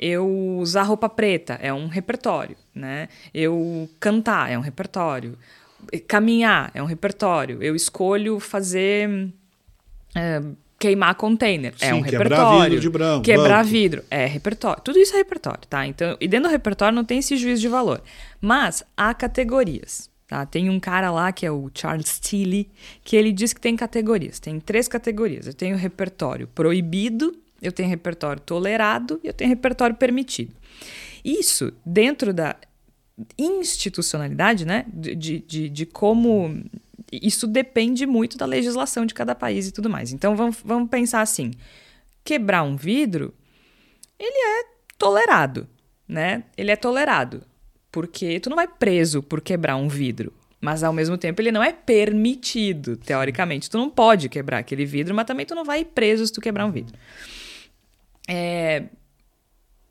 eu 0.00 0.26
usar 0.58 0.84
roupa 0.84 1.08
preta 1.08 1.54
é 1.60 1.72
um 1.72 1.86
repertório, 1.86 2.56
né? 2.74 3.08
Eu 3.34 3.88
cantar 4.00 4.50
é 4.50 4.56
um 4.56 4.62
repertório. 4.62 5.36
Caminhar 6.08 6.70
é 6.74 6.82
um 6.82 6.86
repertório. 6.86 7.62
Eu 7.62 7.76
escolho 7.76 8.40
fazer. 8.40 9.28
é, 10.14 10.42
queimar 10.78 11.14
container 11.14 11.74
é 11.78 11.88
Sim, 11.88 11.92
um 11.92 12.02
quebrar 12.02 12.22
repertório. 12.24 12.62
vidro 12.70 12.80
de 12.80 12.88
branco, 12.88 13.22
Quebrar 13.22 13.58
banco. 13.58 13.70
vidro 13.70 14.04
é 14.10 14.24
repertório. 14.24 14.82
Tudo 14.82 14.98
isso 14.98 15.12
é 15.14 15.18
repertório, 15.18 15.60
tá? 15.68 15.86
Então, 15.86 16.16
e 16.18 16.26
dentro 16.26 16.48
do 16.48 16.52
repertório 16.52 16.96
não 16.96 17.04
tem 17.04 17.18
esse 17.18 17.36
juízo 17.36 17.60
de 17.60 17.68
valor. 17.68 18.02
Mas 18.40 18.82
há 18.96 19.12
categorias. 19.12 20.08
Tá? 20.26 20.46
Tem 20.46 20.70
um 20.70 20.80
cara 20.80 21.10
lá 21.10 21.32
que 21.32 21.44
é 21.44 21.50
o 21.50 21.68
Charles 21.74 22.08
Steele, 22.08 22.70
que 23.04 23.16
ele 23.16 23.32
diz 23.32 23.52
que 23.52 23.60
tem 23.60 23.76
categorias. 23.76 24.38
Tem 24.38 24.58
três 24.60 24.88
categorias. 24.88 25.46
Eu 25.46 25.52
tenho 25.52 25.76
repertório 25.76 26.46
proibido, 26.46 27.36
eu 27.62 27.72
tenho 27.72 27.88
repertório 27.88 28.40
tolerado 28.40 29.20
e 29.22 29.26
eu 29.26 29.32
tenho 29.32 29.50
repertório 29.50 29.96
permitido. 29.96 30.54
Isso, 31.24 31.72
dentro 31.84 32.32
da 32.32 32.56
institucionalidade, 33.38 34.64
né? 34.64 34.86
De, 34.92 35.40
de, 35.40 35.68
de, 35.68 35.86
como. 35.86 36.62
Isso 37.12 37.46
depende 37.46 38.06
muito 38.06 38.38
da 38.38 38.46
legislação 38.46 39.04
de 39.04 39.14
cada 39.14 39.34
país 39.34 39.66
e 39.66 39.72
tudo 39.72 39.90
mais. 39.90 40.12
Então 40.12 40.36
vamos, 40.36 40.58
vamos 40.64 40.88
pensar 40.88 41.20
assim: 41.20 41.50
quebrar 42.24 42.62
um 42.62 42.76
vidro, 42.76 43.34
ele 44.18 44.60
é 44.60 44.64
tolerado, 44.96 45.68
né? 46.08 46.44
Ele 46.56 46.70
é 46.70 46.76
tolerado. 46.76 47.42
Porque 47.92 48.38
tu 48.38 48.48
não 48.48 48.56
vai 48.56 48.68
preso 48.68 49.22
por 49.22 49.40
quebrar 49.40 49.76
um 49.76 49.88
vidro. 49.88 50.32
Mas 50.60 50.84
ao 50.84 50.92
mesmo 50.92 51.16
tempo 51.16 51.40
ele 51.40 51.50
não 51.50 51.62
é 51.62 51.72
permitido, 51.72 52.96
teoricamente. 52.96 53.68
Tu 53.68 53.78
não 53.78 53.88
pode 53.88 54.28
quebrar 54.28 54.58
aquele 54.58 54.84
vidro, 54.84 55.14
mas 55.14 55.26
também 55.26 55.46
tu 55.46 55.54
não 55.54 55.64
vai 55.64 55.84
preso 55.84 56.24
se 56.26 56.32
tu 56.32 56.40
quebrar 56.40 56.66
um 56.66 56.70
vidro. 56.70 56.96
É, 58.32 58.84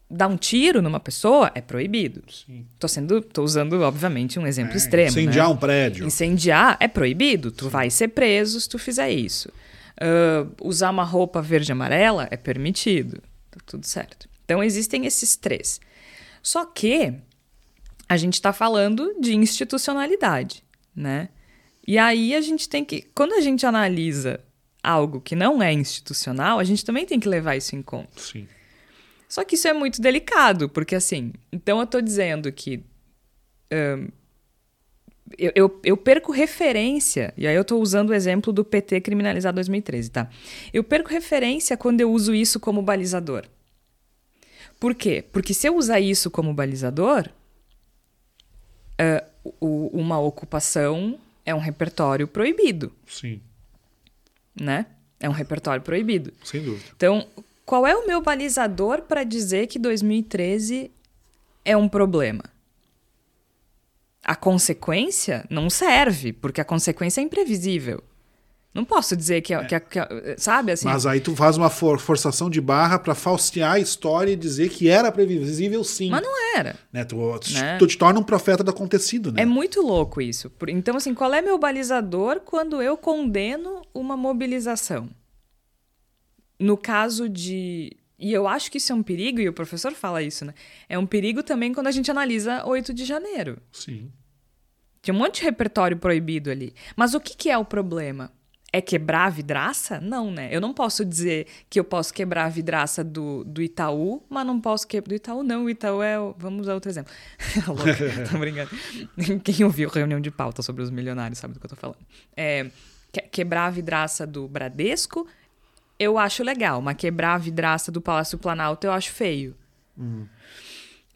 dar 0.09 0.27
um 0.27 0.37
tiro 0.37 0.81
numa 0.81 0.99
pessoa 0.99 1.51
é 1.53 1.59
proibido. 1.61 2.23
Sim. 2.31 2.65
Tô 2.79 2.87
sendo, 2.87 3.21
tô 3.21 3.43
usando 3.43 3.73
obviamente 3.81 4.39
um 4.39 4.47
exemplo 4.47 4.73
É, 4.73 4.77
extremo. 4.77 5.09
Incendiar 5.09 5.47
né? 5.47 5.53
um 5.53 5.57
prédio. 5.57 6.05
Incendiar 6.07 6.77
é 6.79 6.87
proibido. 6.87 7.51
Tu 7.51 7.67
vai 7.67 7.89
ser 7.89 8.07
preso 8.09 8.59
se 8.61 8.69
tu 8.69 8.79
fizer 8.79 9.11
isso. 9.11 9.49
Ah, 9.99 10.47
usar 10.61 10.89
uma 10.89 11.03
roupa 11.03 11.41
verde 11.41 11.71
e 11.71 11.73
amarela 11.73 12.27
é 12.31 12.37
permitido. 12.37 13.21
Tá 13.51 13.59
tudo 13.65 13.85
certo. 13.85 14.29
Então 14.45 14.63
existem 14.63 15.05
esses 15.05 15.35
três. 15.35 15.79
Só 16.41 16.65
que 16.65 17.13
a 18.07 18.17
gente 18.17 18.35
está 18.35 18.53
falando 18.53 19.13
de 19.19 19.35
institucionalidade, 19.35 20.63
né? 20.95 21.29
E 21.85 21.97
aí 21.97 22.33
a 22.33 22.41
gente 22.41 22.67
tem 22.69 22.83
que, 22.85 23.03
quando 23.13 23.33
a 23.33 23.41
gente 23.41 23.65
analisa 23.65 24.39
algo 24.84 25.19
que 25.21 25.36
não 25.36 25.61
é 25.61 25.71
institucional, 25.73 26.59
a 26.59 26.63
gente 26.63 26.86
também 26.86 27.05
tem 27.05 27.19
que 27.19 27.27
levar 27.27 27.55
isso 27.55 27.75
em 27.75 27.82
conta. 27.82 28.19
Sim. 28.19 28.47
Só 29.27 29.43
que 29.43 29.55
isso 29.55 29.67
é 29.67 29.73
muito 29.73 30.01
delicado, 30.01 30.67
porque 30.69 30.95
assim, 30.95 31.34
então 31.51 31.80
eu 31.80 31.86
tô 31.88 32.01
dizendo 32.01 32.51
que 32.51 32.84
ahn, 33.71 34.07
eu, 35.38 35.51
eu, 35.55 35.80
eu 35.84 35.95
perco 35.97 36.32
referência, 36.32 37.32
e 37.38 37.45
aí 37.45 37.55
eu 37.55 37.63
tô 37.63 37.77
usando 37.77 38.09
o 38.09 38.13
exemplo 38.15 38.51
do 38.51 38.65
PT 38.65 38.99
criminalizar 39.01 39.53
2013, 39.53 40.09
tá? 40.09 40.30
Eu 40.73 40.84
perco 40.84 41.09
referência 41.09 41.77
quando 41.77 42.01
eu 42.01 42.11
uso 42.11 42.34
isso 42.34 42.59
como 42.59 42.82
balizador. 42.82 43.45
Por 44.80 44.95
quê? 44.95 45.23
Porque 45.32 45.53
se 45.53 45.67
eu 45.67 45.75
usar 45.75 45.99
isso 45.99 46.32
como 46.32 46.53
balizador, 46.53 47.30
ah, 48.97 49.23
o- 49.59 49.88
uma 49.93 50.19
ocupação 50.19 51.19
é 51.45 51.53
um 51.53 51.59
repertório 51.59 52.27
proibido, 52.27 52.91
Sim. 53.07 53.41
Né? 54.60 54.86
É 55.20 55.28
um 55.28 55.34
repertório 55.34 55.82
proibido. 55.82 56.34
Sem 56.43 56.64
dúvida. 56.64 56.86
Então, 56.95 57.28
qual 57.66 57.86
é 57.86 57.95
o 57.95 58.08
meu 58.08 58.22
balizador 58.22 59.02
para 59.04 59.24
dizer 59.24 59.68
que 59.68 59.78
2013 59.78 60.91
é 61.66 61.76
um 61.76 61.89
problema? 61.89 62.43
A 64.24 64.36
consequência 64.36 65.45
não 65.50 65.70
serve, 65.70 66.34
porque 66.34 66.62
a 66.62 66.66
consequência 66.66 67.22
é 67.22 67.24
imprevisível. 67.24 68.04
Não 68.80 68.86
posso 68.86 69.15
dizer 69.15 69.41
que, 69.41 69.53
é- 69.53 69.63
que, 69.65 69.75
é- 69.75 69.80
que 69.80 69.99
é- 69.99 70.36
sabe 70.38 70.71
assim. 70.71 70.86
Mas 70.86 71.05
aí 71.05 71.19
tu 71.19 71.36
faz 71.36 71.57
uma 71.57 71.69
for- 71.69 71.99
forçação 71.99 72.49
de 72.49 72.61
barra 72.61 72.97
pra 72.97 73.13
falsear 73.13 73.73
a 73.73 73.80
história 73.80 74.32
e 74.32 74.36
dizer 74.36 74.69
que 74.69 74.88
era 74.88 75.11
previsível 75.11 75.84
sim. 75.84 76.09
Mas 76.09 76.21
não 76.23 76.55
era. 76.57 76.75
Né? 76.91 77.03
Tu, 77.03 77.15
Né? 77.53 77.77
tu 77.77 77.86
te 77.88 77.97
torna 77.97 78.19
um 78.19 78.23
profeta 78.23 78.63
do 78.63 78.71
acontecido, 78.71 79.32
né? 79.32 79.41
É 79.41 79.45
muito 79.45 79.82
louco 79.82 80.21
isso. 80.21 80.51
Então, 80.69 80.95
assim, 80.95 81.13
qual 81.13 81.34
é 81.34 81.41
meu 81.41 81.57
balizador 81.57 82.39
quando 82.39 82.82
eu 82.82 82.95
condeno 82.95 83.82
uma 83.93 84.15
mobilização? 84.15 85.09
No 86.59 86.77
caso 86.77 87.30
de. 87.30 87.95
E 88.17 88.34
eu 88.34 88.47
acho 88.47 88.69
que 88.71 88.77
isso 88.77 88.91
é 88.91 88.95
um 88.95 89.03
perigo, 89.03 89.39
e 89.39 89.47
o 89.47 89.53
professor 89.53 89.93
fala 89.93 90.21
isso, 90.21 90.43
né? 90.43 90.53
É 90.89 90.97
um 90.99 91.05
perigo 91.05 91.41
também 91.41 91.73
quando 91.73 91.88
a 91.88 91.91
gente 91.91 92.11
analisa 92.11 92.65
8 92.65 92.93
de 92.93 93.05
janeiro. 93.05 93.57
Sim. 93.71 94.11
Tinha 95.01 95.13
um 95.13 95.17
monte 95.17 95.36
de 95.39 95.43
repertório 95.45 95.95
proibido 95.95 96.51
ali. 96.51 96.73
Mas 96.97 97.13
o 97.13 97.19
que, 97.21 97.34
que 97.36 97.49
é 97.49 97.57
o 97.57 97.63
problema? 97.63 98.30
É 98.72 98.80
quebrar 98.82 99.26
a 99.26 99.30
vidraça? 99.30 99.99
Não, 99.99 100.30
né? 100.30 100.47
Eu 100.51 100.61
não 100.61 100.74
posso 100.74 101.03
dizer 101.03 101.47
que 101.70 101.80
eu 101.80 101.84
posso 101.84 102.13
quebrar 102.13 102.45
a 102.45 102.49
vidraça 102.49 103.03
do, 103.03 103.43
do 103.43 103.61
Itaú, 103.63 104.24
mas 104.30 104.45
não 104.45 104.61
posso 104.61 104.88
quebrar. 104.88 105.09
Do 105.09 105.15
Itaú, 105.15 105.41
não. 105.43 105.65
O 105.65 105.70
Itaú 105.70 106.03
é. 106.03 106.20
o- 106.20 106.36
Vamos 106.38 106.61
usar 106.61 106.76
outro 106.76 106.89
exemplo. 106.89 107.11
Louca, 107.67 108.30
tô 108.32 108.38
brincando. 108.38 108.70
Quem 109.43 109.65
ouviu 109.65 109.89
reunião 109.89 110.20
de 110.22 110.30
pauta 110.30 110.61
sobre 110.61 110.84
os 110.84 110.91
milionários 110.91 111.39
sabe 111.39 111.55
do 111.55 111.59
que 111.59 111.65
eu 111.65 111.70
tô 111.72 111.76
falando. 111.76 111.97
É, 112.38 112.70
que- 113.11 113.22
quebrar 113.22 113.65
a 113.65 113.70
vidraça 113.72 114.28
do 114.28 114.47
Bradesco, 114.47 115.26
eu 115.97 116.20
acho 116.20 116.43
legal, 116.43 116.80
mas 116.80 116.95
quebrar 116.95 117.34
a 117.34 117.38
vidraça 117.39 117.91
do 117.91 117.99
Palácio 117.99 118.38
Planalto 118.38 118.86
eu 118.86 118.91
acho 118.91 119.11
feio. 119.11 119.55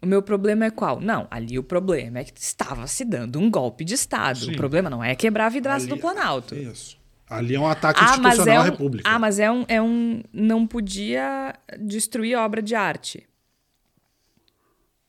O 0.02 0.06
meu 0.06 0.20
problema 0.22 0.66
é 0.66 0.70
qual? 0.70 1.00
Não, 1.00 1.26
ali 1.30 1.58
o 1.58 1.62
problema 1.62 2.18
é 2.18 2.24
que 2.24 2.38
estava 2.38 2.86
se 2.86 3.04
dando 3.04 3.38
um 3.38 3.50
golpe 3.50 3.84
de 3.84 3.94
Estado. 3.94 4.40
Sim. 4.40 4.52
O 4.52 4.56
problema 4.56 4.90
não 4.90 5.02
é 5.02 5.14
quebrar 5.14 5.46
a 5.46 5.48
vidraça 5.48 5.86
Ali- 5.86 5.94
do 5.94 5.98
Planalto. 6.00 6.54
Isso. 6.54 6.98
Ali 7.28 7.54
é 7.54 7.60
um 7.60 7.66
ataque 7.66 8.00
Ah, 8.00 8.04
institucional 8.10 8.54
é 8.54 8.56
à 8.56 8.60
um, 8.60 8.64
República. 8.64 9.08
ah, 9.10 9.18
mas 9.18 9.38
é 9.38 9.50
um, 9.50 9.64
é 9.66 9.80
um. 9.80 10.22
Não 10.32 10.66
podia 10.66 11.54
destruir 11.78 12.36
obra 12.36 12.60
de 12.62 12.74
arte. 12.74 13.26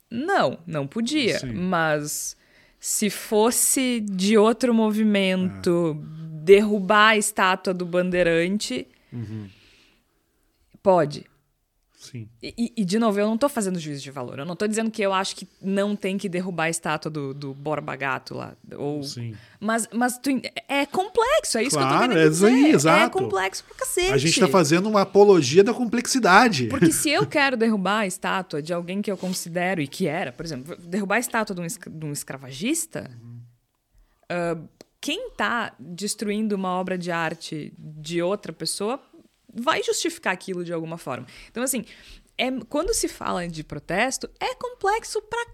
Não, 0.10 0.60
não 0.66 0.88
podia. 0.88 1.40
Sim. 1.40 1.52
Mas 1.54 2.38
se 2.80 3.10
fosse 3.10 4.00
de 4.00 4.38
outro 4.38 4.74
movimento 4.74 5.96
derrubar 6.44 7.10
a 7.10 7.18
estátua 7.18 7.74
do 7.74 7.86
bandeirante, 7.86 8.88
Uhum. 9.12 9.50
pode. 10.82 11.26
Sim. 12.12 12.28
E, 12.42 12.74
e, 12.78 12.86
de 12.86 12.98
novo, 13.00 13.20
eu 13.20 13.28
não 13.28 13.38
tô 13.38 13.48
fazendo 13.50 13.78
juízo 13.80 14.02
de 14.02 14.12
valor. 14.12 14.40
Eu 14.40 14.46
não 14.46 14.56
tô 14.56 14.68
dizendo 14.68 14.90
que 14.92 15.02
eu 15.02 15.14
acho 15.14 15.36
que 15.36 15.48
não 15.62 15.96
tem 15.96 16.18
que 16.18 16.28
derrubar 16.30 16.66
a 16.66 16.70
estátua 16.70 17.10
do, 17.12 17.34
do 17.34 17.54
Borba 17.54 17.96
Gato 17.96 18.34
lá. 18.36 18.54
Ou... 18.78 19.04
Sim. 19.04 19.36
Mas, 19.60 19.88
mas 19.94 20.18
tu, 20.18 20.30
é 20.68 20.86
complexo, 20.86 21.58
é 21.58 21.64
isso 21.64 21.76
que 21.78 21.84
eu 21.84 21.88
tô 21.88 21.88
Claro, 21.96 22.10
querendo 22.14 22.20
é 22.20 22.24
aí, 22.24 22.30
dizer. 22.30 22.52
É 22.52 22.70
exato. 22.70 23.18
complexo 23.18 23.64
pra 23.64 23.76
cacete. 23.76 24.12
A 24.12 24.18
gente 24.18 24.40
tá 24.40 24.48
fazendo 24.48 24.88
uma 24.88 25.02
apologia 25.02 25.64
da 25.64 25.74
complexidade. 25.74 26.68
Porque 26.68 26.92
se 26.92 27.10
eu 27.10 27.26
quero 27.28 27.58
derrubar 27.58 28.00
a 28.00 28.08
estátua 28.08 28.62
de 28.62 28.74
alguém 28.74 29.02
que 29.02 29.12
eu 29.12 29.18
considero, 29.18 29.82
e 29.82 29.88
que 29.88 30.08
era, 30.08 30.32
por 30.32 30.46
exemplo, 30.46 30.76
derrubar 30.78 31.16
a 31.16 31.20
estátua 31.20 31.56
de 31.56 31.62
um, 31.62 31.66
escra- 31.66 31.92
de 31.92 32.06
um 32.06 32.12
escravagista, 32.12 33.10
ah, 34.30 34.58
quem 35.02 35.30
tá 35.32 35.74
destruindo 35.80 36.56
uma 36.56 36.70
obra 36.80 36.98
de 36.98 37.12
arte 37.12 37.72
de 37.78 38.22
outra 38.22 38.52
pessoa 38.52 39.00
vai 39.56 39.82
justificar 39.82 40.34
aquilo 40.34 40.64
de 40.64 40.74
alguma 40.74 40.98
forma. 40.98 41.26
Então, 41.50 41.64
assim, 41.64 41.86
é, 42.38 42.52
quando 42.68 42.94
se 42.94 43.08
fala 43.08 43.48
de 43.48 43.64
protesto, 43.64 44.30
é 44.40 44.54
complexo 44.56 45.22
pra 45.22 45.46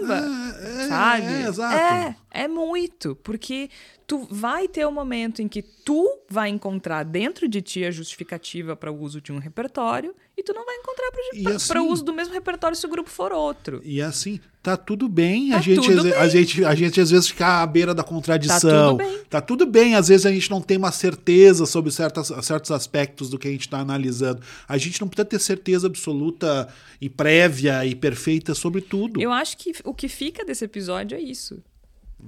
caramba. 0.00 0.58
É, 0.60 0.84
é, 0.84 0.88
sabe? 0.88 1.26
é, 1.26 1.48
exato. 1.48 1.76
É, 1.76 2.16
é 2.42 2.48
muito, 2.48 3.14
porque 3.16 3.70
tu 4.10 4.26
vai 4.28 4.66
ter 4.66 4.84
o 4.84 4.88
um 4.88 4.92
momento 4.92 5.40
em 5.40 5.46
que 5.46 5.62
tu 5.62 6.18
vai 6.28 6.48
encontrar 6.48 7.04
dentro 7.04 7.46
de 7.48 7.62
ti 7.62 7.84
a 7.84 7.92
justificativa 7.92 8.74
para 8.74 8.90
o 8.90 9.00
uso 9.00 9.20
de 9.20 9.30
um 9.30 9.38
repertório 9.38 10.12
e 10.36 10.42
tu 10.42 10.52
não 10.52 10.64
vai 10.66 10.74
encontrar 10.78 11.12
para 11.12 11.54
assim- 11.54 11.78
o 11.78 11.86
uso 11.92 12.04
do 12.04 12.12
mesmo 12.12 12.34
repertório 12.34 12.76
se 12.76 12.84
o 12.84 12.88
grupo 12.88 13.08
for 13.08 13.30
outro. 13.30 13.80
E 13.84 14.02
assim, 14.02 14.40
tá 14.64 14.76
tudo 14.76 15.08
bem, 15.08 15.50
Tá 15.50 15.58
a, 15.58 15.60
gente, 15.60 15.86
tudo 15.86 16.00
às- 16.08 16.12
a 16.16 16.20
bem. 16.22 16.30
gente 16.30 16.64
a 16.64 16.74
gente 16.74 17.00
às 17.00 17.08
vezes 17.08 17.28
fica 17.28 17.62
à 17.62 17.66
beira 17.68 17.94
da 17.94 18.02
contradição. 18.02 18.58
Tá 18.58 18.88
tudo 18.88 18.96
bem. 18.96 19.24
Tá 19.30 19.40
tudo 19.40 19.64
bem, 19.66 19.94
às 19.94 20.08
vezes 20.08 20.26
a 20.26 20.32
gente 20.32 20.50
não 20.50 20.60
tem 20.60 20.76
uma 20.76 20.90
certeza 20.90 21.64
sobre 21.64 21.92
certas, 21.92 22.32
certos 22.44 22.72
aspectos 22.72 23.30
do 23.30 23.38
que 23.38 23.46
a 23.46 23.50
gente 23.52 23.60
está 23.60 23.78
analisando. 23.78 24.42
A 24.66 24.76
gente 24.76 25.00
não 25.00 25.06
precisa 25.06 25.24
ter 25.24 25.38
certeza 25.38 25.86
absoluta 25.86 26.68
e 27.00 27.08
prévia 27.08 27.86
e 27.86 27.94
perfeita 27.94 28.56
sobre 28.56 28.80
tudo. 28.80 29.22
Eu 29.22 29.30
acho 29.30 29.56
que 29.56 29.70
o 29.84 29.94
que 29.94 30.08
fica 30.08 30.44
desse 30.44 30.64
episódio 30.64 31.16
é 31.16 31.20
isso. 31.20 31.62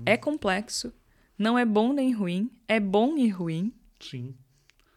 É 0.07 0.17
complexo, 0.17 0.93
não 1.39 1.59
é 1.59 1.65
bom 1.65 1.93
nem 1.93 2.13
ruim, 2.13 2.51
é 2.69 2.79
bom 2.79 3.17
e 3.17 3.29
ruim. 3.29 3.73
Sim. 4.01 4.35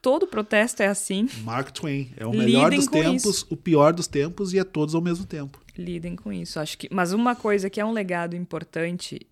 Todo 0.02 0.28
protesto 0.28 0.84
é 0.84 0.88
assim. 0.88 1.28
Mark 1.42 1.72
Twain 1.72 2.14
é 2.16 2.28
o 2.28 2.32
melhor 2.32 2.72
Lidem 2.72 2.80
dos 2.80 2.88
tempos, 2.88 3.38
isso. 3.38 3.48
o 3.50 3.58
pior 3.58 3.92
dos 3.92 4.06
tempos 4.06 4.54
e 4.54 4.60
é 4.60 4.64
todos 4.64 4.94
ao 4.94 5.02
mesmo 5.02 5.26
tempo. 5.26 5.60
lidem 5.76 6.16
com 6.16 6.32
isso. 6.32 6.60
Acho 6.60 6.78
que, 6.78 6.88
mas 6.92 7.12
uma 7.12 7.36
coisa 7.36 7.70
que 7.70 7.82
é 7.82 7.86
um 7.86 7.92
legado 7.92 8.36
importante 8.36 9.26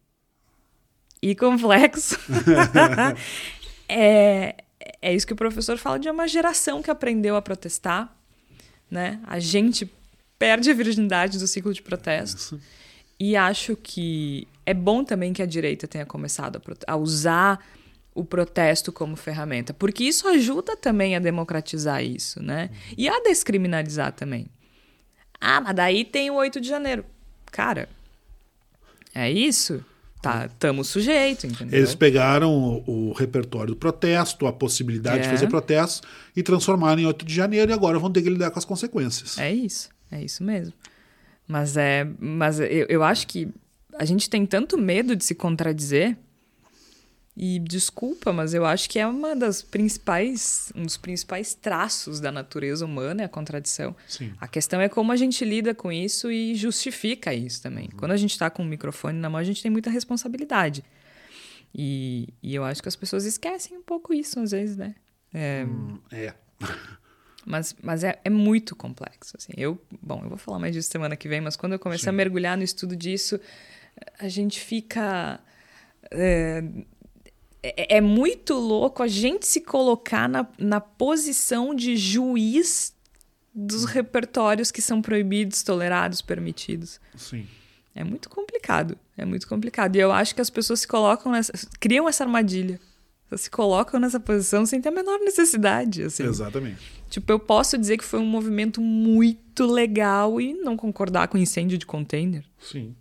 e 1.21 1.35
complexo 1.35 2.17
é, 3.87 4.55
é 5.01 5.13
isso 5.13 5.25
que 5.27 5.33
o 5.33 5.37
professor 5.37 5.77
fala 5.77 5.99
de 5.99 6.09
uma 6.09 6.27
geração 6.27 6.81
que 6.81 6.89
aprendeu 6.91 7.35
a 7.35 7.41
protestar, 7.41 8.13
né? 8.89 9.21
A 9.25 9.39
gente 9.39 9.89
perde 10.37 10.71
a 10.71 10.73
virgindade 10.73 11.37
do 11.39 11.47
ciclo 11.47 11.73
de 11.73 11.81
protesto. 11.81 12.37
Isso. 12.37 12.61
E 13.19 13.35
acho 13.35 13.75
que 13.75 14.47
é 14.66 14.74
bom 14.74 15.03
também 15.03 15.34
que 15.34 15.41
a 15.41 15.45
direita 15.45 15.88
tenha 15.88 16.05
começado 16.05 16.61
a, 16.88 16.93
a 16.93 16.95
usar 16.95 17.59
o 18.16 18.24
protesto 18.24 18.91
como 18.91 19.16
ferramenta, 19.16 19.74
porque 19.74 20.03
isso 20.03 20.28
ajuda 20.28 20.78
também 20.78 21.16
a 21.16 21.20
democratizar 21.20 22.03
isso, 22.03 22.41
né? 22.43 22.70
E 22.97 23.09
a 23.09 23.20
descriminalizar 23.22 24.11
também. 24.14 24.45
Ah, 25.41 25.59
mas 25.59 25.76
daí 25.76 26.05
tem 26.05 26.30
o 26.30 26.36
8 26.36 26.61
de 26.61 26.68
janeiro. 26.68 27.03
Cara, 27.51 27.89
é 29.14 29.30
isso? 29.32 29.84
Tá, 30.22 30.47
tamo 30.57 30.86
sujeito, 30.86 31.45
entendeu? 31.45 31.78
Eles 31.78 31.93
pegaram 31.95 32.49
o, 32.88 33.09
o 33.09 33.14
repertório 33.14 33.74
do 33.74 33.76
protesto, 33.76 34.47
a 34.47 34.53
possibilidade 34.53 35.24
de 35.24 35.28
É. 35.28 35.32
fazer 35.32 35.47
protestos 35.47 36.01
e 36.34 36.41
transformaram 36.41 37.01
em 37.01 37.05
8 37.05 37.26
de 37.26 37.34
janeiro 37.36 37.72
e 37.72 37.74
agora 37.74 37.99
vão 37.99 38.09
ter 38.09 38.22
que 38.22 38.30
lidar 38.30 38.49
com 38.51 38.57
as 38.57 38.64
consequências. 38.64 39.38
É 39.38 39.51
isso, 39.51 39.89
é 40.09 40.24
isso 40.24 40.41
mesmo. 40.43 40.74
Mas 41.45 41.76
é, 41.76 42.07
mas 42.20 42.57
eu, 42.59 42.86
eu 42.88 43.03
acho 43.03 43.28
que 43.28 43.49
a 43.97 44.05
gente 44.05 44.29
tem 44.29 44.45
tanto 44.45 44.77
medo 44.77 45.15
de 45.15 45.23
se 45.23 45.35
contradizer. 45.35 46.17
E 47.35 47.57
desculpa, 47.57 48.31
mas 48.31 48.53
eu 48.53 48.63
acho 48.63 48.87
que 48.87 48.99
é 48.99 49.07
uma 49.07 49.35
das 49.35 49.63
principais, 49.63 50.71
um 50.75 50.83
dos 50.83 50.97
principais 50.97 51.55
traços 51.55 52.19
da 52.19 52.31
natureza 52.31 52.85
humana 52.85 53.23
é 53.23 53.25
a 53.25 53.29
contradição. 53.29 53.95
Sim. 54.07 54.31
A 54.39 54.47
questão 54.47 54.79
é 54.79 54.87
como 54.87 55.11
a 55.11 55.15
gente 55.15 55.43
lida 55.43 55.73
com 55.73 55.91
isso 55.91 56.31
e 56.31 56.53
justifica 56.53 57.33
isso 57.33 57.63
também. 57.63 57.89
Quando 57.97 58.11
a 58.11 58.17
gente 58.17 58.31
está 58.31 58.51
com 58.51 58.61
o 58.61 58.65
microfone 58.65 59.17
na 59.17 59.31
mão, 59.31 59.39
a 59.39 59.43
gente 59.43 59.63
tem 59.63 59.71
muita 59.71 59.89
responsabilidade. 59.89 60.83
E, 61.73 62.29
e 62.43 62.53
eu 62.53 62.63
acho 62.63 62.83
que 62.83 62.87
as 62.87 62.95
pessoas 62.95 63.25
esquecem 63.25 63.75
um 63.75 63.81
pouco 63.81 64.13
isso 64.13 64.39
às 64.39 64.51
vezes, 64.51 64.77
né? 64.77 64.93
É, 65.33 65.65
Hum, 65.65 65.97
É. 66.11 66.35
mas, 67.43 67.75
mas 67.81 68.03
é, 68.03 68.19
é 68.23 68.29
muito 68.29 68.75
complexo. 68.75 69.35
Assim. 69.35 69.53
Eu, 69.57 69.81
bom, 70.01 70.21
eu 70.23 70.29
vou 70.29 70.37
falar 70.37 70.59
mais 70.59 70.75
disso 70.75 70.91
semana 70.91 71.15
que 71.15 71.27
vem, 71.27 71.41
mas 71.41 71.55
quando 71.55 71.73
eu 71.73 71.79
comecei 71.79 72.09
a 72.09 72.13
mergulhar 72.13 72.55
no 72.55 72.63
estudo 72.63 72.95
disso, 72.95 73.39
a 74.19 74.27
gente 74.27 74.59
fica. 74.59 75.39
É, 76.11 76.63
é, 77.61 77.97
é 77.97 78.01
muito 78.01 78.53
louco 78.55 79.01
a 79.01 79.07
gente 79.07 79.47
se 79.47 79.61
colocar 79.61 80.27
na, 80.27 80.47
na 80.57 80.81
posição 80.81 81.73
de 81.73 81.95
juiz 81.95 82.93
dos 83.53 83.85
repertórios 83.85 84.71
que 84.71 84.81
são 84.81 85.01
proibidos, 85.01 85.63
tolerados, 85.63 86.21
permitidos. 86.21 86.99
Sim. 87.15 87.47
É 87.95 88.03
muito 88.03 88.29
complicado. 88.29 88.97
É 89.15 89.23
muito 89.23 89.47
complicado. 89.47 89.95
E 89.95 89.99
eu 89.99 90.11
acho 90.11 90.33
que 90.33 90.41
as 90.41 90.49
pessoas 90.49 90.81
se 90.81 90.87
colocam 90.87 91.31
nessa. 91.31 91.53
criam 91.79 92.09
essa 92.09 92.23
armadilha. 92.23 92.79
Elas 93.29 93.41
se 93.41 93.49
colocam 93.49 93.99
nessa 93.99 94.19
posição 94.19 94.65
sem 94.65 94.81
ter 94.81 94.89
a 94.89 94.91
menor 94.91 95.19
necessidade. 95.19 96.03
Assim. 96.03 96.23
Exatamente. 96.23 96.81
Tipo, 97.09 97.31
eu 97.31 97.39
posso 97.39 97.77
dizer 97.77 97.97
que 97.97 98.03
foi 98.03 98.19
um 98.19 98.25
movimento 98.25 98.81
muito 98.81 99.65
legal 99.65 100.41
e 100.41 100.53
não 100.53 100.75
concordar 100.75 101.27
com 101.27 101.37
o 101.37 101.41
incêndio 101.41 101.77
de 101.77 101.85
container. 101.85 102.43
Sim. 102.59 102.95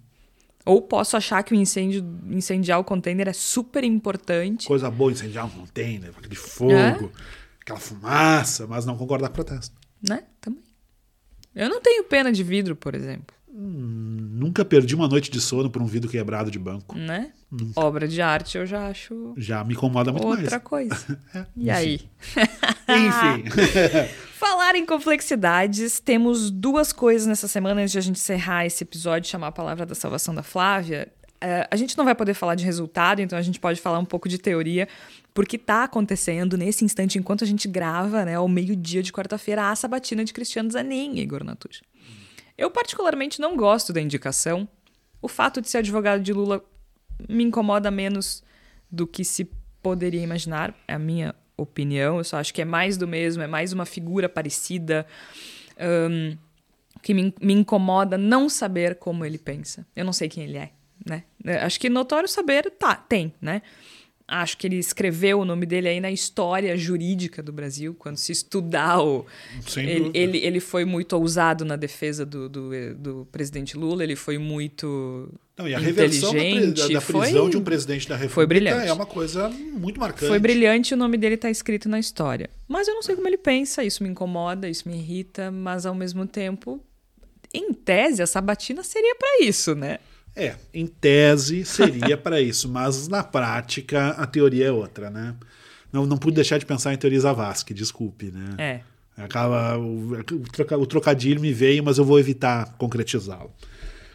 Ou 0.64 0.80
posso 0.82 1.16
achar 1.16 1.42
que 1.42 1.52
o 1.52 1.56
incêndio, 1.56 2.04
incendiar 2.30 2.78
o 2.78 2.84
container 2.84 3.28
é 3.28 3.32
super 3.32 3.82
importante. 3.84 4.66
Coisa 4.66 4.90
boa 4.90 5.10
incendiar 5.10 5.46
um 5.46 5.50
container, 5.50 6.12
aquele 6.16 6.36
fogo, 6.36 6.72
É? 6.72 6.96
aquela 7.60 7.80
fumaça, 7.80 8.66
mas 8.66 8.86
não 8.86 8.96
concordar 8.96 9.28
com 9.28 9.32
o 9.32 9.44
protesto. 9.44 9.74
Né? 10.08 10.24
Também. 10.40 10.62
Eu 11.54 11.68
não 11.68 11.80
tenho 11.80 12.04
pena 12.04 12.32
de 12.32 12.42
vidro, 12.42 12.74
por 12.76 12.94
exemplo. 12.94 13.36
Nunca 13.54 14.64
perdi 14.64 14.94
uma 14.94 15.06
noite 15.06 15.30
de 15.30 15.40
sono 15.40 15.70
por 15.70 15.82
um 15.82 15.86
vidro 15.86 16.10
quebrado 16.10 16.50
de 16.50 16.58
banco. 16.58 16.96
Né? 16.96 17.32
Obra 17.76 18.08
de 18.08 18.22
arte 18.22 18.56
eu 18.56 18.64
já 18.64 18.88
acho 18.88 19.34
Já 19.36 19.62
me 19.62 19.74
incomoda 19.74 20.10
muito 20.10 20.26
outra 20.26 20.50
mais. 20.50 20.62
coisa. 20.62 21.20
É, 21.34 21.44
E 21.54 21.70
aí? 21.70 22.00
Enfim. 22.88 23.50
Falar 24.38 24.74
em 24.74 24.86
complexidades, 24.86 26.00
temos 26.00 26.50
duas 26.50 26.92
coisas 26.92 27.26
nessa 27.28 27.46
semana 27.46 27.80
antes 27.82 27.92
de 27.92 27.98
a 27.98 28.02
gente 28.02 28.16
encerrar 28.16 28.64
esse 28.66 28.82
episódio, 28.82 29.30
chamar 29.30 29.48
a 29.48 29.52
palavra 29.52 29.84
da 29.84 29.94
salvação 29.94 30.34
da 30.34 30.42
Flávia. 30.42 31.12
É, 31.40 31.68
a 31.70 31.76
gente 31.76 31.96
não 31.98 32.04
vai 32.04 32.14
poder 32.14 32.34
falar 32.34 32.54
de 32.54 32.64
resultado, 32.64 33.20
então 33.20 33.38
a 33.38 33.42
gente 33.42 33.60
pode 33.60 33.80
falar 33.80 33.98
um 33.98 34.04
pouco 34.04 34.28
de 34.28 34.38
teoria, 34.38 34.88
porque 35.34 35.56
está 35.56 35.84
acontecendo 35.84 36.56
nesse 36.56 36.84
instante, 36.84 37.18
enquanto 37.18 37.44
a 37.44 37.46
gente 37.46 37.68
grava, 37.68 38.24
né, 38.24 38.36
ao 38.36 38.48
meio-dia 38.48 39.02
de 39.02 39.12
quarta-feira, 39.12 39.70
a 39.70 39.76
sabatina 39.76 40.24
de 40.24 40.32
Cristiano 40.32 40.70
Zanin, 40.70 41.18
Igor 41.18 41.44
Natucha. 41.44 41.82
Eu 42.56 42.70
particularmente 42.70 43.40
não 43.40 43.56
gosto 43.56 43.92
da 43.92 44.00
indicação. 44.00 44.68
O 45.20 45.28
fato 45.28 45.60
de 45.60 45.68
ser 45.68 45.78
advogado 45.78 46.22
de 46.22 46.32
Lula 46.32 46.64
me 47.28 47.44
incomoda 47.44 47.90
menos 47.90 48.42
do 48.90 49.06
que 49.06 49.24
se 49.24 49.50
poderia 49.82 50.22
imaginar, 50.22 50.74
é 50.86 50.94
a 50.94 50.98
minha 50.98 51.34
opinião. 51.56 52.18
Eu 52.18 52.24
só 52.24 52.38
acho 52.38 52.52
que 52.52 52.62
é 52.62 52.64
mais 52.64 52.96
do 52.96 53.08
mesmo, 53.08 53.42
é 53.42 53.46
mais 53.46 53.72
uma 53.72 53.86
figura 53.86 54.28
parecida. 54.28 55.06
Ahn, 55.78 56.36
que 57.02 57.12
me, 57.12 57.34
me 57.40 57.52
incomoda 57.52 58.16
não 58.16 58.48
saber 58.48 58.94
como 58.94 59.24
ele 59.24 59.38
pensa. 59.38 59.84
Eu 59.94 60.04
não 60.04 60.12
sei 60.12 60.28
quem 60.28 60.44
ele 60.44 60.56
é, 60.56 60.70
né? 61.04 61.24
Acho 61.62 61.80
que 61.80 61.90
notório 61.90 62.28
saber, 62.28 62.70
tá, 62.70 62.94
tem, 62.94 63.34
né? 63.40 63.60
Acho 64.34 64.56
que 64.56 64.66
ele 64.66 64.76
escreveu 64.76 65.40
o 65.40 65.44
nome 65.44 65.66
dele 65.66 65.88
aí 65.88 66.00
na 66.00 66.10
história 66.10 66.74
jurídica 66.76 67.42
do 67.42 67.52
Brasil, 67.52 67.94
quando 67.98 68.16
se 68.16 68.32
estudar 68.32 69.02
o. 69.02 69.26
Ele, 69.76 70.10
ele, 70.14 70.38
ele 70.38 70.58
foi 70.60 70.86
muito 70.86 71.12
ousado 71.14 71.64
na 71.66 71.76
defesa 71.76 72.24
do, 72.24 72.48
do, 72.48 72.70
do 72.94 73.28
presidente 73.30 73.76
Lula, 73.76 74.02
ele 74.02 74.16
foi 74.16 74.38
muito. 74.38 75.28
Não, 75.58 75.68
e 75.68 75.74
a 75.74 75.78
reversão 75.78 76.32
da, 76.32 76.38
da- 76.94 77.00
prisão 77.02 77.42
foi- 77.42 77.50
de 77.50 77.56
um 77.58 77.62
presidente 77.62 78.08
da 78.08 78.14
República 78.14 78.34
foi 78.34 78.46
brilhante. 78.46 78.88
é 78.88 78.92
uma 78.94 79.04
coisa 79.04 79.50
muito 79.50 80.00
marcante. 80.00 80.28
Foi 80.28 80.38
brilhante 80.38 80.92
e 80.92 80.94
o 80.94 80.96
nome 80.96 81.18
dele 81.18 81.36
tá 81.36 81.50
escrito 81.50 81.86
na 81.88 81.98
história. 82.00 82.48
Mas 82.66 82.88
eu 82.88 82.94
não 82.94 83.02
sei 83.02 83.14
como 83.14 83.28
ele 83.28 83.36
pensa, 83.36 83.84
isso 83.84 84.02
me 84.02 84.08
incomoda, 84.08 84.66
isso 84.66 84.88
me 84.88 84.96
irrita, 84.96 85.50
mas 85.50 85.84
ao 85.84 85.94
mesmo 85.94 86.26
tempo, 86.26 86.80
em 87.52 87.74
tese, 87.74 88.22
a 88.22 88.26
sabatina 88.26 88.82
seria 88.82 89.14
para 89.14 89.44
isso, 89.44 89.74
né? 89.74 89.98
É, 90.34 90.54
em 90.72 90.86
tese 90.86 91.64
seria 91.64 92.16
para 92.16 92.40
isso, 92.40 92.68
mas 92.68 93.06
na 93.08 93.22
prática 93.22 94.08
a 94.10 94.26
teoria 94.26 94.66
é 94.66 94.72
outra, 94.72 95.10
né? 95.10 95.34
Não, 95.92 96.06
não 96.06 96.16
pude 96.16 96.36
deixar 96.36 96.56
de 96.58 96.64
pensar 96.64 96.94
em 96.94 96.96
teoria 96.96 97.20
Zavascki, 97.20 97.74
desculpe, 97.74 98.30
né? 98.30 98.54
É. 98.58 98.80
Acaba, 99.22 99.76
o, 99.76 100.12
o 100.14 100.24
troca- 100.50 100.78
o 100.78 100.86
trocadilho 100.86 101.38
me 101.40 101.52
veio, 101.52 101.84
mas 101.84 101.98
eu 101.98 102.04
vou 102.04 102.18
evitar 102.18 102.74
concretizá-lo. 102.78 103.50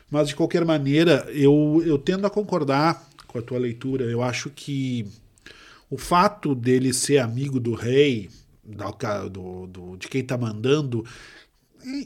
Mas, 0.10 0.30
de 0.30 0.36
qualquer 0.36 0.66
maneira, 0.66 1.28
eu, 1.32 1.84
eu 1.86 2.00
tendo 2.00 2.26
a 2.26 2.30
concordar 2.32 3.08
com 3.28 3.38
a 3.38 3.42
tua 3.42 3.60
leitura. 3.60 4.06
Eu 4.06 4.24
acho 4.24 4.50
que 4.50 5.06
o 5.90 5.98
fato 6.00 6.56
dele 6.56 6.94
ser 6.94 7.20
amigo 7.20 7.60
do 7.60 7.76
rei, 7.76 8.30
da- 8.66 9.28
do, 9.28 9.68
do- 9.68 9.98
de 9.98 10.08
quem 10.08 10.22
está 10.22 10.36
mandando, 10.38 11.06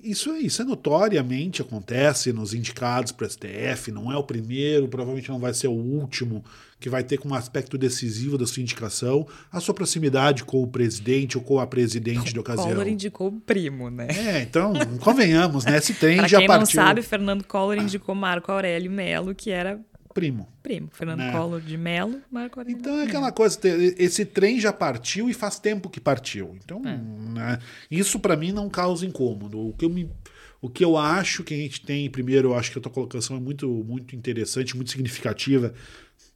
isso, 0.03 0.35
isso 0.35 0.61
é 0.61 0.65
notoriamente 0.65 1.61
acontece 1.61 2.31
nos 2.33 2.53
indicados 2.53 3.11
para 3.11 3.25
o 3.25 3.29
STF, 3.29 3.91
não 3.91 4.11
é 4.11 4.17
o 4.17 4.23
primeiro, 4.23 4.87
provavelmente 4.87 5.29
não 5.29 5.39
vai 5.39 5.53
ser 5.53 5.67
o 5.67 5.71
último 5.71 6.43
que 6.79 6.89
vai 6.89 7.03
ter 7.03 7.17
como 7.17 7.35
aspecto 7.35 7.77
decisivo 7.77 8.37
da 8.37 8.47
sua 8.47 8.61
indicação 8.61 9.27
a 9.51 9.59
sua 9.59 9.73
proximidade 9.73 10.43
com 10.43 10.63
o 10.63 10.67
presidente 10.67 11.37
ou 11.37 11.43
com 11.43 11.59
a 11.59 11.67
presidente 11.67 12.33
de 12.33 12.39
ocasião. 12.41 12.69
Collor 12.69 12.87
indicou 12.87 13.27
o 13.27 13.39
primo, 13.39 13.89
né? 13.89 14.07
É, 14.09 14.41
então, 14.41 14.73
convenhamos, 14.99 15.63
né? 15.63 15.79
Trem 15.79 16.17
Pra 16.19 16.27
já 16.27 16.39
quem 16.39 16.47
partiu. 16.47 16.61
não 16.61 16.85
sabe, 16.87 17.01
Fernando 17.01 17.43
Collor 17.43 17.77
indicou 17.77 18.15
Marco 18.15 18.51
Aurélio 18.51 18.91
Melo, 18.91 19.35
que 19.35 19.51
era 19.51 19.79
Primo. 20.13 20.47
primo. 20.61 20.89
Fernando 20.91 21.19
Né? 21.19 21.31
Collor 21.31 21.61
de 21.61 21.77
Melo, 21.77 22.21
Marco 22.31 22.59
Aurélio 22.59 22.77
Então 22.79 22.99
é 22.99 23.03
aquela 23.03 23.31
coisa, 23.31 23.57
te- 23.59 23.95
esse 23.97 24.25
trem 24.25 24.59
já 24.59 24.71
partiu 24.73 25.29
e 25.29 25.33
faz 25.33 25.59
tempo 25.59 25.89
que 25.89 25.99
partiu. 25.99 26.55
Então, 26.63 26.81
É. 26.85 26.97
né, 26.97 27.59
isso 27.89 28.19
para 28.19 28.35
mim 28.35 28.51
não 28.51 28.69
causa 28.69 29.05
incômodo. 29.05 29.59
O 29.69 29.73
que, 29.73 29.85
eu 29.85 29.89
me, 29.89 30.09
O 30.61 30.69
que 30.69 30.83
eu 30.85 30.95
acho 30.97 31.43
que 31.43 31.53
a 31.53 31.57
gente 31.57 31.81
tem, 31.81 32.09
primeiro, 32.09 32.49
eu 32.49 32.55
acho 32.55 32.71
que 32.71 32.77
a 32.77 32.81
tua 32.81 32.91
colocação 32.91 33.35
é 33.35 33.39
muito, 33.39 33.67
muito 33.67 34.15
interessante, 34.15 34.75
muito 34.75 34.91
significativa. 34.91 35.73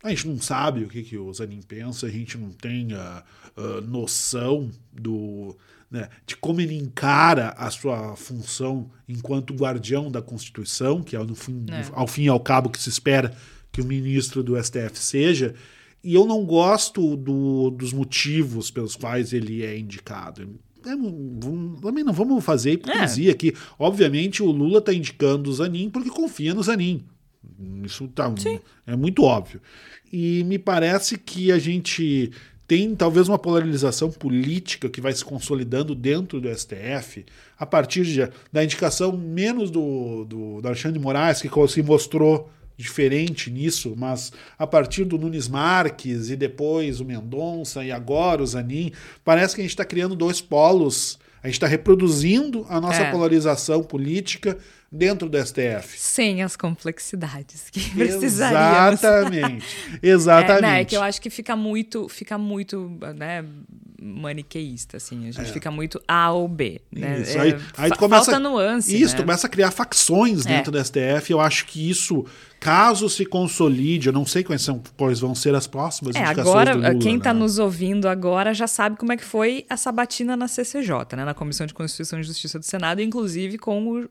A 0.03 0.09
gente 0.09 0.28
não 0.28 0.39
sabe 0.39 0.84
o 0.84 0.88
que, 0.88 1.03
que 1.03 1.17
o 1.17 1.32
Zanin 1.34 1.61
pensa, 1.61 2.07
a 2.07 2.09
gente 2.09 2.38
não 2.38 2.49
tem 2.51 2.91
a, 2.93 3.23
a 3.55 3.82
noção 3.82 4.69
do, 4.91 5.55
né, 5.91 6.09
de 6.26 6.36
como 6.38 6.59
ele 6.61 6.76
encara 6.76 7.49
a 7.57 7.69
sua 7.69 8.15
função 8.15 8.89
enquanto 9.07 9.53
guardião 9.53 10.11
da 10.11 10.21
Constituição, 10.21 11.01
que 11.03 11.15
é 11.15 11.19
ao 11.19 11.28
fim, 11.36 11.65
é. 11.69 11.86
ao 11.93 12.07
fim 12.07 12.23
e 12.23 12.28
ao 12.28 12.39
cabo 12.39 12.69
que 12.69 12.80
se 12.82 12.89
espera 12.89 13.36
que 13.76 13.82
o 13.82 13.86
ministro 13.86 14.41
do 14.41 14.55
STF 14.63 14.97
seja. 14.97 15.53
E 16.01 16.13
eu 16.13 16.26
não 16.26 16.45
gosto 16.45 17.17
do, 17.17 17.69
dos 17.71 17.91
motivos 17.91 18.71
pelos 18.71 18.95
quais 18.95 19.34
ele 19.34 19.65
é 19.65 19.78
indicado. 19.78 20.43
É, 20.86 20.91
também 21.82 22.01
não 22.01 22.13
vamos 22.13 22.41
fazer 22.41 22.71
hipocrisia 22.71 23.32
é. 23.32 23.34
aqui. 23.34 23.53
Obviamente, 23.78 24.41
o 24.41 24.49
Lula 24.49 24.78
está 24.78 24.93
indicando 24.93 25.49
o 25.49 25.53
Zanin 25.53 25.89
porque 25.89 26.09
confia 26.09 26.53
no 26.53 26.63
Zanin. 26.63 27.03
Isso 27.84 28.07
tá, 28.07 28.34
é 28.88 28.95
muito 28.95 29.23
óbvio. 29.23 29.61
E 30.11 30.45
me 30.45 30.57
parece 30.57 31.17
que 31.17 31.51
a 31.51 31.59
gente 31.59 32.32
tem 32.65 32.95
talvez 32.95 33.28
uma 33.28 33.38
polarização 33.38 34.09
política 34.09 34.88
que 34.88 35.01
vai 35.01 35.11
se 35.11 35.26
consolidando 35.26 35.93
dentro 35.93 36.39
do 36.39 36.47
STF 36.47 37.26
a 37.59 37.65
partir 37.65 38.05
de, 38.05 38.30
da 38.53 38.63
indicação 38.63 39.11
menos 39.17 39.69
do, 39.69 40.23
do, 40.23 40.61
do 40.61 40.67
Alexandre 40.67 40.97
de 40.97 41.03
Moraes, 41.03 41.41
que 41.41 41.49
se 41.67 41.84
mostrou 41.84 42.49
diferente 42.78 43.49
nisso, 43.49 43.93
mas 43.97 44.32
a 44.57 44.67
partir 44.67 45.05
do 45.05 45.17
Nunes 45.17 45.47
Marques 45.47 46.30
e 46.30 46.36
depois 46.36 46.99
o 46.99 47.05
Mendonça 47.05 47.84
e 47.84 47.91
agora 47.91 48.43
o 48.43 48.47
Zanin, 48.47 48.91
parece 49.23 49.55
que 49.55 49.61
a 49.61 49.63
gente 49.63 49.71
está 49.71 49.86
criando 49.86 50.15
dois 50.15 50.41
polos. 50.41 51.17
A 51.41 51.47
gente 51.47 51.55
está 51.55 51.67
reproduzindo 51.67 52.65
a 52.69 52.82
nossa 52.82 53.03
é. 53.03 53.11
polarização 53.11 53.84
política 53.84 54.57
dentro 54.95 55.29
do 55.29 55.37
STF. 55.37 55.99
Sem 55.99 56.41
as 56.41 56.55
complexidades 56.55 57.69
que 57.69 57.89
precisaríamos. 57.91 59.03
Exatamente. 59.03 59.65
Exatamente. 60.01 60.55
É, 60.55 60.61
né, 60.61 60.81
é 60.81 60.85
que 60.85 60.95
eu 60.95 61.01
acho 61.01 61.21
que 61.21 61.29
fica 61.29 61.55
muito, 61.55 62.07
fica 62.07 62.37
muito, 62.37 62.97
né, 63.15 63.43
maniqueísta, 64.01 64.97
assim. 64.97 65.27
A 65.27 65.31
gente 65.31 65.49
é. 65.49 65.53
fica 65.53 65.71
muito 65.71 66.01
A 66.07 66.31
ou 66.31 66.47
B. 66.47 66.81
Né? 66.91 67.21
Isso. 67.21 67.39
Aí, 67.39 67.51
é, 67.51 67.59
aí 67.77 67.91
tu 67.91 67.97
começa, 67.97 68.31
falta 68.31 68.39
nuance. 68.39 68.95
Isso, 68.95 69.15
né? 69.15 69.21
começa 69.21 69.47
a 69.47 69.49
criar 69.49 69.71
facções 69.71 70.45
é. 70.45 70.49
dentro 70.49 70.71
do 70.71 70.83
STF. 70.83 71.31
Eu 71.31 71.39
acho 71.39 71.65
que 71.65 71.89
isso, 71.89 72.25
caso 72.59 73.09
se 73.09 73.25
consolide, 73.25 74.07
eu 74.07 74.13
não 74.13 74.25
sei 74.25 74.43
quais, 74.43 74.61
são, 74.61 74.81
quais 74.97 75.19
vão 75.19 75.33
ser 75.33 75.55
as 75.55 75.67
próximas 75.67 76.15
é, 76.15 76.23
agora, 76.23 76.73
Lula, 76.73 76.95
quem 76.95 77.17
está 77.17 77.33
né? 77.33 77.39
nos 77.39 77.57
ouvindo 77.57 78.07
agora 78.07 78.53
já 78.53 78.67
sabe 78.67 78.97
como 78.97 79.11
é 79.11 79.17
que 79.17 79.25
foi 79.25 79.65
a 79.69 79.77
sabatina 79.77 80.37
na 80.37 80.47
CCJ, 80.47 81.15
né? 81.15 81.25
Na 81.25 81.33
Comissão 81.33 81.65
de 81.65 81.73
Constituição 81.73 82.19
e 82.19 82.23
Justiça 82.23 82.59
do 82.59 82.65
Senado, 82.65 83.01
inclusive 83.01 83.57
com 83.57 83.87
o 83.87 84.09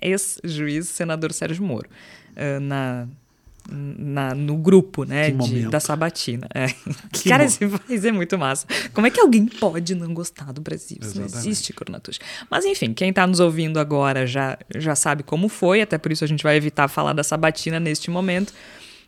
ex-juiz 0.00 0.88
senador 0.88 1.32
Sérgio 1.32 1.64
Moro. 1.64 1.88
Uh, 2.36 2.60
na 2.60 3.08
na, 3.70 4.34
no 4.34 4.56
grupo, 4.56 5.04
né, 5.04 5.30
de, 5.30 5.68
da 5.68 5.78
Sabatina. 5.78 6.48
É. 6.54 6.68
Que 7.12 7.28
Cara, 7.28 7.44
esse 7.44 7.66
país 7.66 8.04
é 8.04 8.12
muito 8.12 8.38
massa. 8.38 8.66
Como 8.92 9.06
é 9.06 9.10
que 9.10 9.20
alguém 9.20 9.46
pode 9.46 9.94
não 9.94 10.14
gostar 10.14 10.52
do 10.52 10.60
Brasil? 10.60 10.98
Isso 11.00 11.18
não 11.18 11.26
existe, 11.26 11.72
Cornatush. 11.72 12.18
Mas 12.50 12.64
enfim, 12.64 12.94
quem 12.94 13.10
está 13.10 13.26
nos 13.26 13.40
ouvindo 13.40 13.78
agora 13.78 14.26
já, 14.26 14.58
já 14.74 14.94
sabe 14.94 15.22
como 15.22 15.48
foi, 15.48 15.82
até 15.82 15.98
por 15.98 16.12
isso 16.12 16.24
a 16.24 16.26
gente 16.26 16.42
vai 16.42 16.56
evitar 16.56 16.88
falar 16.88 17.12
da 17.12 17.22
Sabatina 17.22 17.78
neste 17.78 18.10
momento. 18.10 18.52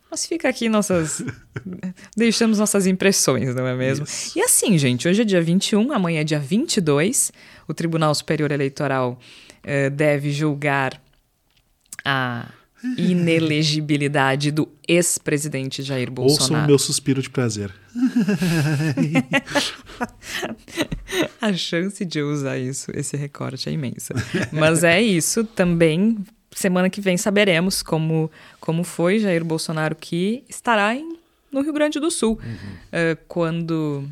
Mas 0.09 0.25
fica 0.25 0.49
aqui 0.49 0.67
nossas. 0.67 1.23
Deixamos 2.15 2.59
nossas 2.59 2.85
impressões, 2.85 3.55
não 3.55 3.65
é 3.65 3.73
mesmo? 3.73 4.05
Isso. 4.05 4.37
E 4.37 4.41
assim, 4.41 4.77
gente, 4.77 5.07
hoje 5.07 5.21
é 5.21 5.25
dia 5.25 5.41
21, 5.41 5.91
amanhã 5.93 6.21
é 6.21 6.23
dia 6.23 6.39
22. 6.39 7.31
O 7.67 7.73
Tribunal 7.73 8.13
Superior 8.13 8.51
Eleitoral 8.51 9.17
eh, 9.63 9.89
deve 9.89 10.31
julgar 10.31 11.01
a 12.03 12.47
inelegibilidade 12.97 14.51
do 14.51 14.67
ex-presidente 14.87 15.83
Jair 15.83 16.11
Bolsonaro. 16.11 16.53
Ouça 16.53 16.65
o 16.65 16.67
meu 16.67 16.79
suspiro 16.79 17.21
de 17.21 17.29
prazer. 17.29 17.71
A 21.39 21.53
chance 21.53 22.03
de 22.03 22.17
eu 22.19 22.31
usar 22.31 22.57
isso, 22.57 22.91
esse 22.93 23.15
recorte 23.15 23.69
é 23.69 23.71
imensa. 23.71 24.15
Mas 24.51 24.83
é 24.83 24.99
isso 25.01 25.43
também. 25.43 26.17
Semana 26.53 26.89
que 26.89 26.99
vem 26.99 27.15
saberemos 27.17 27.83
como, 27.83 28.31
como 28.59 28.83
foi 28.83 29.19
Jair 29.19 29.45
Bolsonaro, 29.45 29.95
que 29.95 30.43
estará 30.49 30.95
em, 30.95 31.17
no 31.51 31.61
Rio 31.61 31.73
Grande 31.73 31.99
do 31.99 32.09
Sul 32.09 32.39
uhum. 32.43 33.13
uh, 33.13 33.17
quando 33.27 34.09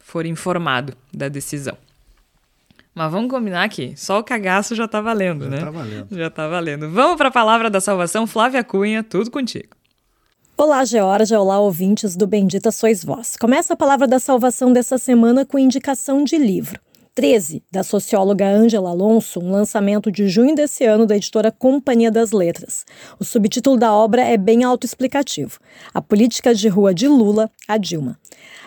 for 0.00 0.24
informado 0.26 0.96
da 1.12 1.28
decisão. 1.28 1.76
Mas 2.94 3.10
vamos 3.10 3.28
combinar 3.28 3.64
aqui, 3.64 3.92
só 3.96 4.20
o 4.20 4.24
cagaço 4.24 4.74
já 4.74 4.86
tá 4.86 5.00
valendo, 5.00 5.44
já 5.46 5.50
né? 5.50 5.56
Já 5.58 5.64
tá 5.64 5.70
valendo. 5.70 6.06
Já 6.16 6.30
tá 6.30 6.48
valendo. 6.48 6.90
Vamos 6.90 7.16
para 7.16 7.28
a 7.28 7.32
palavra 7.32 7.68
da 7.68 7.80
salvação, 7.80 8.24
Flávia 8.24 8.62
Cunha, 8.62 9.02
tudo 9.02 9.30
contigo. 9.32 9.74
Olá, 10.56 10.84
Georgia. 10.84 11.40
Olá, 11.40 11.58
ouvintes 11.58 12.14
do 12.14 12.28
Bendita 12.28 12.70
Sois 12.70 13.04
Vós. 13.04 13.36
Começa 13.36 13.74
a 13.74 13.76
palavra 13.76 14.06
da 14.06 14.20
salvação 14.20 14.72
dessa 14.72 14.96
semana 14.96 15.44
com 15.44 15.58
indicação 15.58 16.22
de 16.22 16.38
livro. 16.38 16.78
13, 17.14 17.62
da 17.70 17.84
socióloga 17.84 18.44
Ângela 18.44 18.90
Alonso, 18.90 19.38
um 19.38 19.52
lançamento 19.52 20.10
de 20.10 20.28
junho 20.28 20.52
desse 20.52 20.84
ano 20.84 21.06
da 21.06 21.16
editora 21.16 21.52
Companhia 21.52 22.10
das 22.10 22.32
Letras. 22.32 22.84
O 23.20 23.24
subtítulo 23.24 23.76
da 23.76 23.94
obra 23.94 24.22
é 24.22 24.36
bem 24.36 24.64
autoexplicativo: 24.64 25.60
A 25.92 26.02
Política 26.02 26.52
de 26.52 26.66
Rua 26.66 26.92
de 26.92 27.06
Lula 27.06 27.48
a 27.68 27.76
Dilma. 27.76 28.18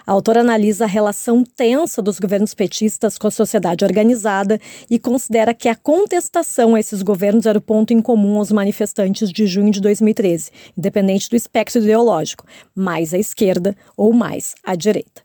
A 0.06 0.14
autora 0.14 0.40
analisa 0.40 0.86
a 0.86 0.88
relação 0.88 1.44
tensa 1.44 2.02
dos 2.02 2.20
governos 2.20 2.54
petistas 2.54 3.18
com 3.18 3.28
a 3.28 3.32
sociedade 3.32 3.84
organizada 3.84 4.58
e 4.90 4.98
considera 4.98 5.54
que 5.54 5.68
a 5.68 5.76
contestação 5.76 6.74
a 6.74 6.80
esses 6.80 7.02
governos 7.02 7.46
era 7.46 7.60
o 7.60 7.62
ponto 7.62 7.92
em 7.92 8.02
comum 8.02 8.38
aos 8.38 8.50
manifestantes 8.50 9.30
de 9.30 9.46
junho 9.46 9.72
de 9.72 9.82
2013, 9.82 10.52
independente 10.78 11.30
do 11.30 11.36
espectro 11.36 11.82
ideológico, 11.82 12.46
mais 12.74 13.14
à 13.14 13.18
esquerda 13.18 13.76
ou 13.98 14.14
mais 14.14 14.56
à 14.64 14.74
direita. 14.74 15.22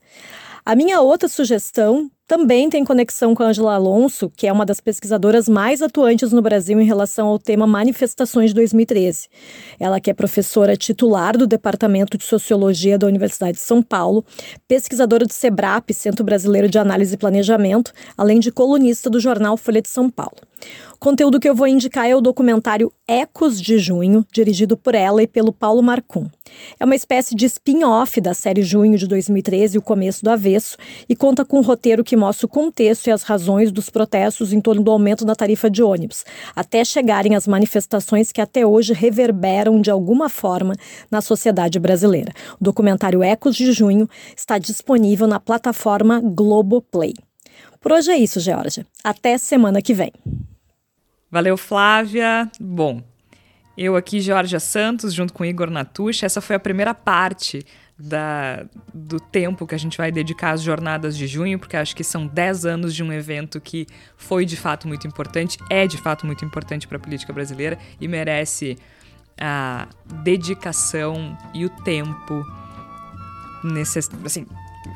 A 0.65 0.75
minha 0.75 0.99
outra 0.99 1.29
sugestão 1.29 2.11
também 2.25 2.69
tem 2.69 2.85
conexão 2.85 3.35
com 3.35 3.43
a 3.43 3.47
Angela 3.47 3.75
Alonso, 3.75 4.31
que 4.35 4.47
é 4.47 4.53
uma 4.53 4.65
das 4.65 4.79
pesquisadoras 4.79 5.49
mais 5.49 5.81
atuantes 5.81 6.31
no 6.31 6.41
Brasil 6.41 6.79
em 6.79 6.85
relação 6.85 7.27
ao 7.27 7.37
tema 7.37 7.67
manifestações 7.67 8.51
de 8.51 8.55
2013. 8.55 9.27
Ela 9.79 9.99
que 9.99 10.09
é 10.09 10.13
professora 10.13 10.77
titular 10.77 11.37
do 11.37 11.45
Departamento 11.45 12.17
de 12.17 12.23
Sociologia 12.23 12.97
da 12.97 13.07
Universidade 13.07 13.57
de 13.57 13.63
São 13.63 13.83
Paulo, 13.83 14.23
pesquisadora 14.67 15.25
do 15.25 15.33
SEBRAP, 15.33 15.91
Centro 15.93 16.23
Brasileiro 16.23 16.69
de 16.69 16.79
Análise 16.79 17.15
e 17.15 17.17
Planejamento, 17.17 17.91
além 18.17 18.39
de 18.39 18.51
colunista 18.51 19.09
do 19.09 19.19
jornal 19.19 19.57
Folha 19.57 19.81
de 19.81 19.89
São 19.89 20.09
Paulo. 20.09 20.37
O 20.93 20.97
conteúdo 21.03 21.39
que 21.39 21.49
eu 21.49 21.55
vou 21.55 21.67
indicar 21.67 22.07
é 22.07 22.15
o 22.15 22.21
documentário 22.21 22.91
Ecos 23.05 23.59
de 23.59 23.77
Junho, 23.77 24.25
dirigido 24.31 24.77
por 24.77 24.95
ela 24.95 25.21
e 25.21 25.27
pelo 25.27 25.51
Paulo 25.51 25.83
Marcum. 25.83 26.29
É 26.79 26.85
uma 26.85 26.95
espécie 26.95 27.35
de 27.35 27.45
spin-off 27.45 28.21
da 28.21 28.33
série 28.33 28.61
Junho 28.61 28.97
de 28.97 29.05
2013, 29.05 29.77
O 29.77 29.81
Começo 29.81 30.23
do 30.23 30.29
Avesso, 30.29 30.77
e 31.09 31.15
conta 31.15 31.43
com 31.43 31.59
um 31.59 31.61
roteiro 31.61 32.03
que 32.03 32.15
mostra 32.15 32.45
o 32.45 32.49
contexto 32.49 33.07
e 33.07 33.11
as 33.11 33.23
razões 33.23 33.71
dos 33.71 33.89
protestos 33.89 34.53
em 34.53 34.61
torno 34.61 34.81
do 34.81 34.91
aumento 34.91 35.25
da 35.25 35.35
tarifa 35.35 35.69
de 35.69 35.83
ônibus, 35.83 36.23
até 36.55 36.85
chegarem 36.85 37.35
às 37.35 37.47
manifestações 37.47 38.31
que 38.31 38.39
até 38.39 38.65
hoje 38.65 38.93
reverberam 38.93 39.81
de 39.81 39.91
alguma 39.91 40.29
forma 40.29 40.73
na 41.11 41.19
sociedade 41.19 41.79
brasileira. 41.79 42.31
O 42.59 42.63
documentário 42.63 43.21
Ecos 43.21 43.55
de 43.55 43.73
Junho 43.73 44.07
está 44.37 44.57
disponível 44.57 45.27
na 45.27 45.39
plataforma 45.39 46.21
Globoplay. 46.23 47.13
Por 47.81 47.91
hoje 47.91 48.11
é 48.11 48.17
isso, 48.17 48.39
Georgia. 48.39 48.85
Até 49.03 49.37
semana 49.37 49.81
que 49.81 49.93
vem. 49.93 50.13
Valeu, 51.33 51.57
Flávia. 51.57 52.47
Bom, 52.61 53.01
eu 53.75 53.95
aqui, 53.95 54.19
Georgia 54.19 54.59
Santos, 54.59 55.15
junto 55.15 55.33
com 55.33 55.43
Igor 55.43 55.71
Natucci. 55.71 56.23
Essa 56.23 56.39
foi 56.39 56.55
a 56.55 56.59
primeira 56.59 56.93
parte 56.93 57.65
da, 57.97 58.63
do 58.93 59.19
tempo 59.19 59.65
que 59.65 59.73
a 59.73 59.77
gente 59.79 59.97
vai 59.97 60.11
dedicar 60.11 60.51
às 60.51 60.61
jornadas 60.61 61.17
de 61.17 61.25
junho, 61.25 61.57
porque 61.57 61.75
acho 61.75 61.95
que 61.95 62.03
são 62.03 62.27
10 62.27 62.67
anos 62.67 62.93
de 62.93 63.01
um 63.01 63.11
evento 63.11 63.59
que 63.59 63.87
foi 64.15 64.45
de 64.45 64.55
fato 64.55 64.87
muito 64.87 65.07
importante, 65.07 65.57
é 65.71 65.87
de 65.87 65.97
fato 65.97 66.23
muito 66.27 66.45
importante 66.45 66.87
para 66.87 66.97
a 66.97 66.99
política 66.99 67.33
brasileira 67.33 67.79
e 67.99 68.07
merece 68.07 68.77
a 69.35 69.87
dedicação 70.21 71.35
e 71.51 71.65
o 71.65 71.69
tempo 71.81 72.45
necess... 73.63 74.07
assim, 74.23 74.45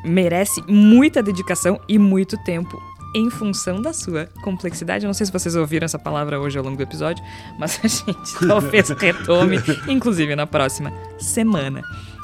merece 0.04 0.62
muita 0.68 1.20
dedicação 1.20 1.80
e 1.88 1.98
muito 1.98 2.38
tempo 2.44 2.80
em 3.14 3.30
função 3.30 3.80
da 3.80 3.92
sua 3.92 4.26
complexidade. 4.42 5.04
Eu 5.04 5.08
não 5.08 5.14
sei 5.14 5.26
se 5.26 5.32
vocês 5.32 5.54
ouviram 5.56 5.84
essa 5.84 5.98
palavra 5.98 6.38
hoje 6.40 6.58
ao 6.58 6.64
longo 6.64 6.76
do 6.76 6.82
episódio, 6.82 7.24
mas 7.58 7.80
a 7.82 7.88
gente 7.88 8.38
talvez 8.46 8.88
retome, 8.90 9.58
inclusive 9.88 10.34
na 10.36 10.46
próxima 10.46 10.92
semana. 11.18 11.82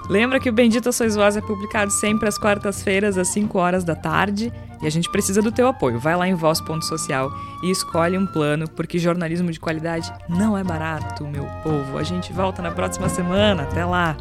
Lembra 0.09 0.39
que 0.39 0.51
o 0.51 0.53
Bendita 0.53 0.93
Sois 0.93 1.17
Voz 1.17 1.37
é 1.37 1.41
publicado 1.41 1.91
sempre 1.91 2.29
às 2.29 2.37
quartas-feiras, 2.37 3.17
às 3.17 3.29
5 3.29 3.59
horas 3.59 3.85
da 3.85 3.95
tarde, 3.95 4.53
e 4.83 4.87
a 4.87 4.91
gente 4.91 5.11
precisa 5.11 5.41
do 5.41 5.51
teu 5.51 5.67
apoio. 5.67 5.99
Vai 5.99 6.15
lá 6.15 6.29
em 6.29 6.35
voz.social 6.35 7.33
e 7.63 7.71
escolhe 7.71 8.19
um 8.19 8.27
plano, 8.27 8.69
porque 8.69 8.99
jornalismo 8.99 9.51
de 9.51 9.59
qualidade 9.59 10.13
não 10.29 10.59
é 10.59 10.63
barato, 10.63 11.27
meu 11.27 11.47
povo. 11.63 11.97
A 11.97 12.03
gente 12.03 12.33
volta 12.35 12.61
na 12.61 12.71
próxima 12.71 13.09
semana. 13.09 13.63
Até 13.63 13.85
lá! 13.85 14.15